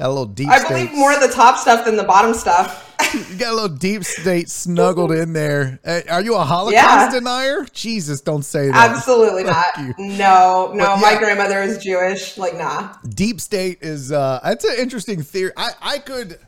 [0.00, 2.86] Got a little deep I believe more of the top stuff than the bottom stuff.
[3.14, 5.78] You got a little deep state snuggled in there.
[5.84, 7.10] Uh, are you a Holocaust Yeah.
[7.10, 7.66] denier?
[7.72, 8.90] Jesus, don't say that.
[8.90, 9.66] Absolutely not.
[9.78, 9.94] You.
[9.98, 10.84] No, no.
[10.86, 11.18] But My yeah.
[11.18, 12.38] grandmother is Jewish.
[12.38, 12.94] Like, nah.
[13.08, 15.52] Deep state is uh that's an interesting theory.
[15.56, 16.38] I I could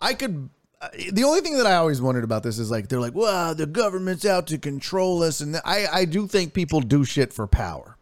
[0.00, 0.48] I could
[0.80, 3.52] uh, the only thing that I always wondered about this is like they're like, "Wow,
[3.52, 7.46] the government's out to control us." And I I do think people do shit for
[7.46, 7.96] power.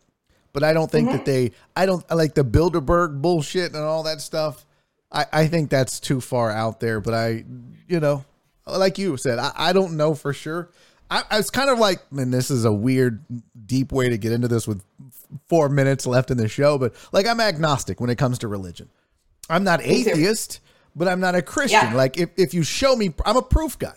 [0.53, 4.03] But I don't think that they I don't I like the Bilderberg bullshit and all
[4.05, 4.65] that stuff.
[5.13, 7.45] I I think that's too far out there, but I
[7.87, 8.25] you know,
[8.67, 10.71] like you said, I, I don't know for sure.
[11.11, 13.25] I, I was kind of like, and this is a weird,
[13.67, 14.85] deep way to get into this with
[15.49, 18.91] four minutes left in the show, but like I'm agnostic when it comes to religion.
[19.49, 20.61] I'm not atheist,
[20.95, 21.81] but I'm not a Christian.
[21.81, 21.95] Yeah.
[21.95, 23.97] Like if, if you show me, I'm a proof guy.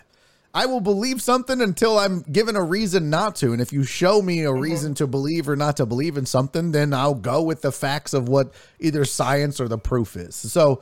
[0.53, 3.53] I will believe something until I'm given a reason not to.
[3.53, 4.59] And if you show me a mm-hmm.
[4.59, 8.13] reason to believe or not to believe in something, then I'll go with the facts
[8.13, 10.35] of what either science or the proof is.
[10.35, 10.81] So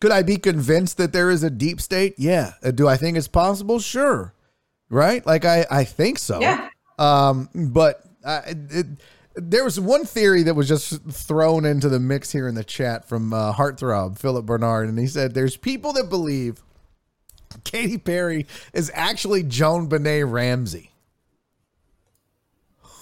[0.00, 2.14] could I be convinced that there is a deep state?
[2.18, 2.52] Yeah.
[2.62, 3.78] Uh, Do I think it's possible?
[3.80, 4.34] Sure.
[4.88, 5.24] Right?
[5.26, 6.40] Like I, I think so.
[6.40, 6.68] Yeah.
[6.98, 8.86] Um, but uh, it,
[9.34, 13.08] there was one theory that was just thrown into the mix here in the chat
[13.08, 16.62] from uh, Heartthrob Philip Bernard, and he said there's people that believe
[17.64, 20.92] Katy Perry is actually JonBenét Ramsey.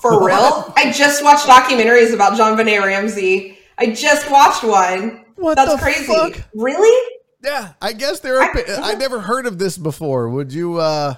[0.00, 0.72] For real?
[0.76, 3.58] I just watched documentaries about JonBenét Ramsey.
[3.78, 5.23] I just watched one.
[5.36, 6.04] What That's the crazy.
[6.06, 6.40] fuck?
[6.54, 7.16] Really?
[7.42, 8.42] Yeah, I guess there are.
[8.42, 10.28] I- I, never heard of this before.
[10.30, 10.78] Would you?
[10.78, 11.14] uh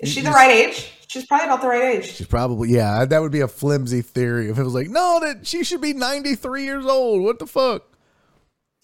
[0.00, 0.90] Is she the right age?
[1.08, 2.06] She's probably about the right age.
[2.14, 3.04] She's probably yeah.
[3.04, 5.92] That would be a flimsy theory if it was like no, that she should be
[5.92, 7.22] 93 years old.
[7.22, 7.82] What the fuck?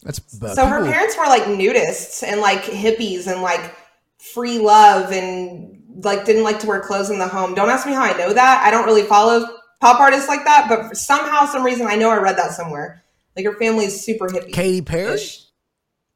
[0.03, 3.74] That's uh, So her people- parents were like nudists and like hippies and like
[4.19, 7.55] free love and like didn't like to wear clothes in the home.
[7.55, 8.62] Don't ask me how I know that.
[8.65, 9.47] I don't really follow
[9.81, 13.03] pop artists like that, but for somehow, some reason, I know I read that somewhere.
[13.39, 14.52] Like her family is super hippie.
[14.52, 15.16] Katy Perry.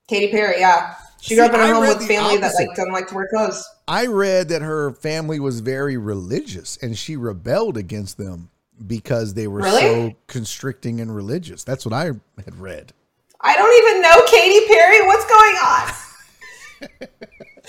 [0.09, 0.97] Katy Perry, yeah.
[1.21, 3.15] She See, grew up in a I home with family that like doesn't like to
[3.15, 3.65] wear clothes.
[3.87, 8.51] I read that her family was very religious and she rebelled against them
[8.89, 9.81] because they were Really?
[9.81, 11.63] so constricting and religious.
[11.63, 12.93] That's what I had read.
[13.41, 15.07] I don't even know Katy Perry.
[15.07, 17.09] What's going on?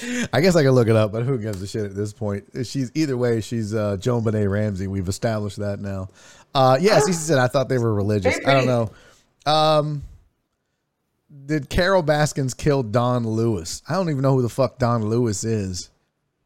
[0.34, 2.46] I guess I can look it up, but who gives a shit at this point?
[2.64, 4.88] She's either way, she's uh, JonBenét Ramsey.
[4.88, 6.10] We've established that now.
[6.56, 8.40] Uh, yes, he said I thought they were religious.
[8.48, 8.92] I don't know.
[9.46, 10.04] Um,
[11.46, 13.82] did Carole Baskins kill Don Lewis?
[13.88, 15.90] I don't even know who the fuck Don Lewis is.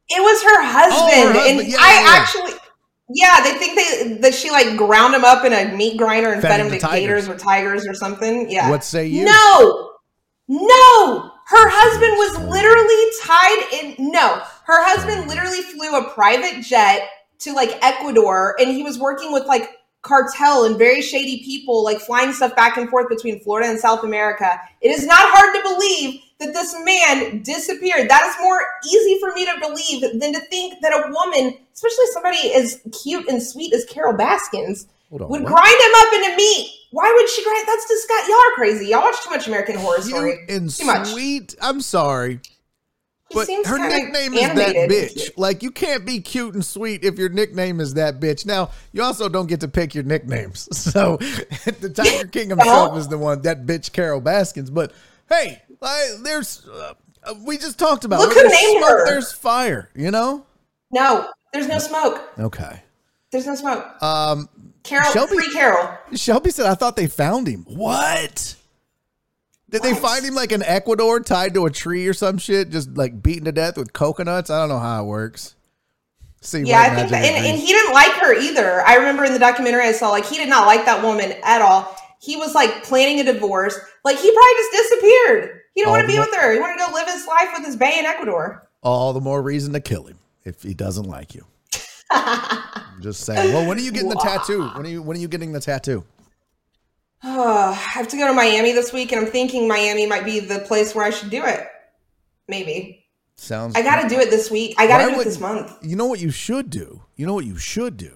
[0.09, 1.59] It was her husband, Oh, her husband.
[1.59, 2.59] and Yeah, I yeah, actually,
[3.09, 6.41] yeah, they think they that she like ground him up in a meat grinder and
[6.41, 7.29] Fed fed, him him to to gators tigers.
[7.29, 8.49] or tigers or something.
[8.49, 8.69] Yeah.
[8.69, 9.25] What say you?
[9.25, 9.91] No,
[10.47, 11.31] no.
[11.49, 14.11] Her husband was literally tied in.
[14.11, 17.07] No, her husband literally flew a private jet
[17.39, 19.69] to like Ecuador, and he was working with like
[20.07, 24.03] cartel and very shady people, like flying stuff back and forth between Florida and South
[24.03, 24.59] America.
[24.81, 28.09] It is not hard to believe that this man disappeared.
[28.09, 32.05] That is more easy for me to believe than to think that a woman, especially
[32.13, 35.45] somebody as cute and sweet as Carole Baskins, on, would what?
[35.45, 36.73] grind him up into meat.
[36.91, 37.65] Why would she grind?
[37.67, 38.33] That's disgusting.
[38.33, 38.87] Y'all are crazy.
[38.87, 40.45] Y'all watch too much American Horror Story.
[40.49, 41.07] And too much.
[41.07, 41.55] sweet.
[41.61, 42.39] I'm sorry.
[43.33, 45.31] But her nickname is that bitch.
[45.37, 48.45] Like you can't be cute and sweet if your nickname is that bitch.
[48.45, 50.67] Now you also don't get to pick your nicknames.
[50.87, 54.69] So the Tiger King himself is the one that bitch Carole Baskins.
[54.69, 54.93] But
[55.29, 56.93] hey, like, there's uh,
[57.45, 59.05] we just talked about Look who there's named smoke, her.
[59.05, 59.89] There's fire.
[59.95, 60.45] You know.
[60.91, 62.21] No, there's no smoke.
[62.39, 62.81] Okay.
[63.31, 64.01] There's no smoke.
[64.01, 64.47] Um,
[64.83, 65.97] Carol, Shelby- free Carol.
[66.13, 67.65] Shelby said I thought they found him.
[67.67, 68.55] What?
[69.69, 72.95] Did they find him like in Ecuador, tied to a tree or some shit, just
[72.95, 74.49] like beaten to death with coconuts?
[74.49, 75.55] I don't know how it works.
[76.41, 78.81] See, Yeah, I think, that, and, and he didn't like her either.
[78.85, 81.61] I remember in the documentary I saw, like, he did not like that woman at
[81.61, 81.97] all.
[82.21, 83.77] He was like planning a divorce.
[84.05, 85.61] Like he probably just disappeared.
[85.73, 86.53] He don't want to be more- with her.
[86.53, 88.67] He wanted to go live his life with his bae in Ecuador.
[88.81, 91.45] All the more reason to kill him if he doesn't like you.
[92.11, 93.53] I'm just saying.
[93.53, 94.67] Well, when are you getting the tattoo?
[94.69, 96.03] When are you when are you getting the tattoo?
[97.23, 100.59] I have to go to Miami this week, and I'm thinking Miami might be the
[100.59, 101.67] place where I should do it.
[102.47, 103.05] Maybe.
[103.35, 104.75] Sounds I got to do it this week.
[104.77, 105.71] I got to do it would- this month.
[105.81, 107.03] You know what you should do?
[107.15, 108.15] You know what you should do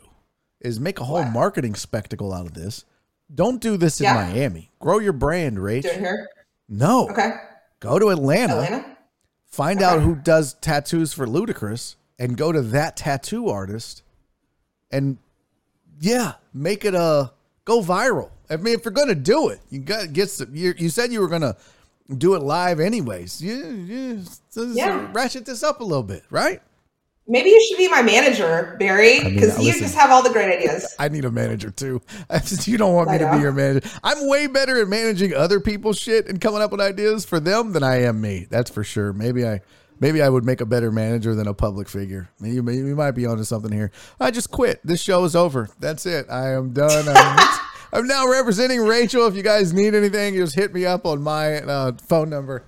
[0.59, 2.85] is make a whole marketing spectacle out of this.
[3.33, 4.13] Don't do this in Yeah.
[4.13, 4.71] Miami.
[4.79, 5.83] Grow your brand, Rach.
[5.83, 6.27] Do it here.
[6.69, 7.09] No.
[7.09, 7.31] Okay.
[7.79, 8.61] Go to Atlanta.
[8.61, 8.97] Atlanta.
[9.47, 14.03] Find out who does tattoos for Ludacris and go to that tattoo artist
[14.91, 15.17] and
[15.99, 17.31] yeah, make it a
[17.72, 18.30] go viral.
[18.49, 21.22] I mean, if you're gonna do it, you got get some, you, you said you
[21.22, 21.56] were gonna
[22.18, 23.31] do it live anyways.
[23.34, 25.10] So- so Yeah.
[25.14, 26.61] ratchet this up a little bit, right?
[27.27, 29.81] Maybe you should be my manager, Barry, mean, because you listen.
[29.84, 30.93] just have all the great ideas.
[30.99, 32.02] I need a manager too.
[32.31, 33.88] Just, you don't want me to be your manager.
[34.03, 37.72] I'm way better at managing other people's shit and coming up with ideas for them
[37.72, 38.48] than I am me.
[38.49, 39.14] That's for sure.
[39.14, 39.61] Maybe I,
[40.01, 42.29] maybe I would make a better manager than a public figure.
[42.41, 43.91] Maybe, maybe you might be onto something here.
[44.19, 44.81] I just quit.
[44.83, 45.69] This show is over.
[45.79, 46.25] That's it.
[46.29, 47.05] I am done.
[47.07, 47.59] I'm,
[47.93, 49.27] I'm now representing Rachel.
[49.27, 52.65] If you guys need anything, just hit me up on my uh, phone number.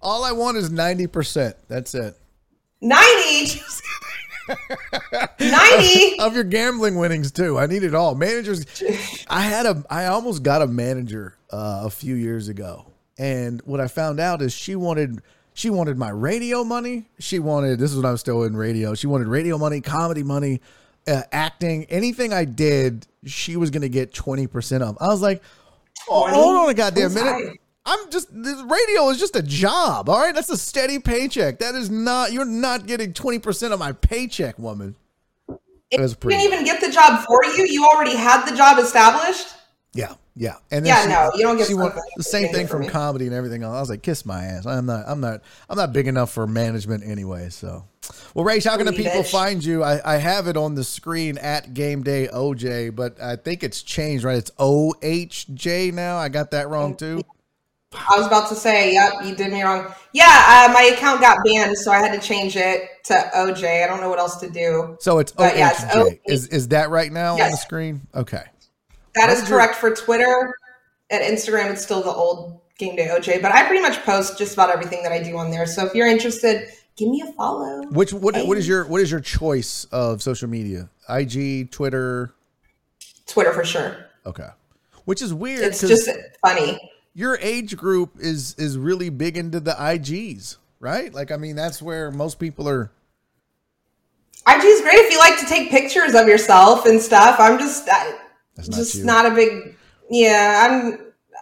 [0.00, 1.56] All I want is ninety percent.
[1.66, 2.16] That's it.
[2.84, 3.62] 90.
[5.40, 6.18] 90.
[6.18, 7.58] of your gambling winnings too.
[7.58, 8.14] I need it all.
[8.14, 8.66] Managers.
[9.28, 9.82] I had a.
[9.88, 14.42] I almost got a manager uh, a few years ago, and what I found out
[14.42, 15.22] is she wanted.
[15.54, 17.06] She wanted my radio money.
[17.18, 17.78] She wanted.
[17.78, 18.94] This is when I was still in radio.
[18.94, 20.60] She wanted radio money, comedy money,
[21.06, 23.06] uh, acting, anything I did.
[23.24, 24.98] She was going to get twenty percent of.
[25.00, 25.42] I was like,
[26.08, 27.60] oh, hold on a goddamn minute.
[27.86, 30.34] I'm just this radio is just a job, all right?
[30.34, 31.58] That's a steady paycheck.
[31.58, 34.96] That is not you're not getting 20% of my paycheck, woman.
[35.90, 37.66] It was You pretty didn't even get the job for you.
[37.66, 39.48] You already had the job established.
[39.94, 42.86] Yeah, yeah, and Yeah, no, you don't get she something the same thing from from
[42.86, 42.88] me.
[42.88, 43.76] comedy and everything else.
[43.76, 44.66] I was like, kiss my ass.
[44.66, 47.48] I'm not, I'm not, I'm not big enough for management anyway.
[47.50, 47.84] So,
[48.34, 49.30] well, Rach, how can the people bitch.
[49.30, 49.84] find you?
[49.84, 53.82] I, I have it on the screen at Game Day OJ, but I think it's
[53.82, 54.36] changed, right?
[54.36, 56.16] It's O H J now.
[56.16, 57.22] I got that wrong too.
[57.94, 59.94] I was about to say, yep, you did me wrong.
[60.12, 63.84] Yeah, uh, my account got banned, so I had to change it to OJ.
[63.84, 64.96] I don't know what else to do.
[65.00, 66.20] So it's O But H yeah, it's O- J.
[66.26, 68.02] Is is that right now on the screen?
[68.12, 68.42] Okay.
[69.14, 70.54] That is correct for Twitter.
[71.10, 74.54] and Instagram, it's still the old Game Day OJ, but I pretty much post just
[74.54, 75.66] about everything that I do on there.
[75.66, 77.82] So if you're interested, give me a follow.
[77.90, 80.88] Which what what is your what is your choice of social media?
[81.08, 82.34] IG, Twitter.
[83.26, 84.06] Twitter for sure.
[84.26, 84.48] Okay.
[85.04, 86.08] Which is weird It's just
[86.44, 86.78] funny.
[87.14, 91.12] your age group is is really big into the IGs, right?
[91.14, 92.90] Like I mean that's where most people are
[94.48, 97.36] IG is great if you like to take pictures of yourself and stuff.
[97.38, 98.14] I'm just, I,
[98.56, 99.04] That's not just you.
[99.04, 99.76] not a big.
[100.10, 100.98] Yeah, I'm.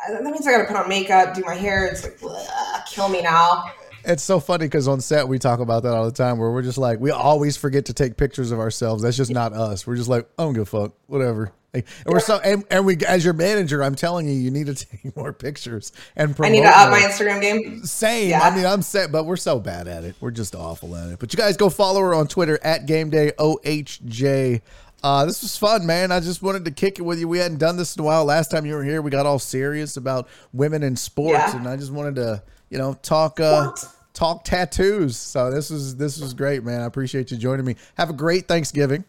[0.09, 1.87] That means I gotta put on makeup, do my hair.
[1.87, 3.73] It's like, ugh, kill me now.
[4.05, 6.63] It's so funny because on set we talk about that all the time where we're
[6.63, 9.03] just like we always forget to take pictures of ourselves.
[9.03, 9.87] That's just not us.
[9.87, 10.93] We're just like, I don't give a fuck.
[11.07, 11.53] Whatever.
[11.73, 14.67] Like, and we're so and, and we as your manager, I'm telling you, you need
[14.67, 16.99] to take more pictures and I need to up more.
[16.99, 17.85] my Instagram game.
[17.85, 18.31] Same.
[18.31, 18.43] Yeah.
[18.43, 20.17] I mean, I'm set, but we're so bad at it.
[20.21, 21.19] We're just awful at it.
[21.19, 24.61] But you guys go follow her on Twitter at Game Day OHJ.
[25.03, 26.13] Uh, this was fun, man.
[26.13, 27.27] I just wanted to kick it with you.
[27.27, 28.25] We hadn't done this in a while.
[28.25, 31.57] Last time you were here, we got all serious about women in sports, Yeah.
[31.57, 33.73] and I just wanted to, you know, talk uh,
[34.15, 35.17] talk tattoos.
[35.17, 36.81] So this was this was great, man.
[36.83, 37.75] I appreciate you joining me.
[37.97, 39.05] Have a great Thanksgiving,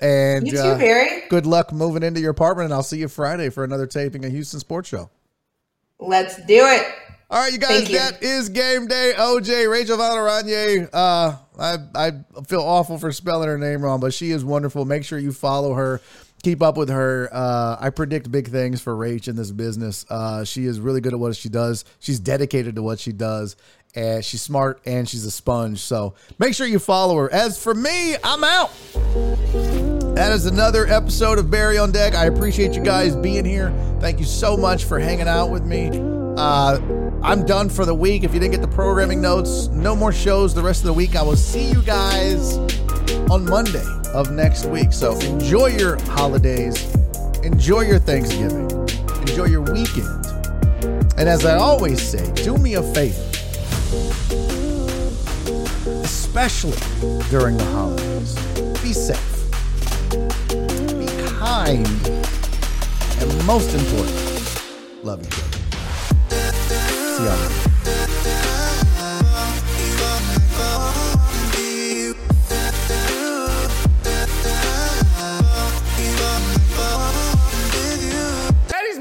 [0.00, 1.22] and You too, uh, Barry.
[1.28, 2.66] good luck moving into your apartment.
[2.66, 5.10] And I'll see you Friday for another taping of Houston Sports Show.
[5.98, 6.86] Let's do it.
[7.28, 7.98] All right, you guys, you.
[7.98, 9.12] that is game day.
[9.16, 10.88] OJ, Rachel Valeranye.
[10.92, 12.12] Uh, I, I
[12.46, 14.84] feel awful for spelling her name wrong, but she is wonderful.
[14.84, 16.00] Make sure you follow her.
[16.44, 17.28] Keep up with her.
[17.32, 20.06] Uh, I predict big things for Rach in this business.
[20.08, 21.84] Uh, she is really good at what she does.
[21.98, 23.56] She's dedicated to what she does.
[23.96, 25.80] And she's smart and she's a sponge.
[25.80, 27.32] So make sure you follow her.
[27.32, 28.70] As for me, I'm out.
[30.14, 32.14] That is another episode of Barry on Deck.
[32.14, 33.74] I appreciate you guys being here.
[34.00, 36.25] Thank you so much for hanging out with me.
[36.36, 36.78] Uh,
[37.22, 38.22] I'm done for the week.
[38.22, 41.16] If you didn't get the programming notes, no more shows the rest of the week.
[41.16, 42.58] I will see you guys
[43.30, 44.92] on Monday of next week.
[44.92, 46.94] So enjoy your holidays,
[47.42, 48.70] enjoy your Thanksgiving,
[49.20, 50.26] enjoy your weekend.
[51.16, 53.22] And as I always say, do me a favor,
[56.02, 56.76] especially
[57.30, 58.34] during the holidays.
[58.82, 59.50] Be safe,
[60.98, 61.06] be
[61.38, 61.86] kind,
[63.22, 65.55] and most important, love each other.
[67.16, 67.66] Sebastian.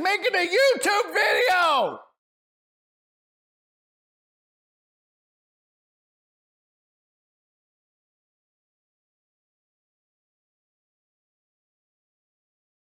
[0.01, 1.54] making a YouTube video!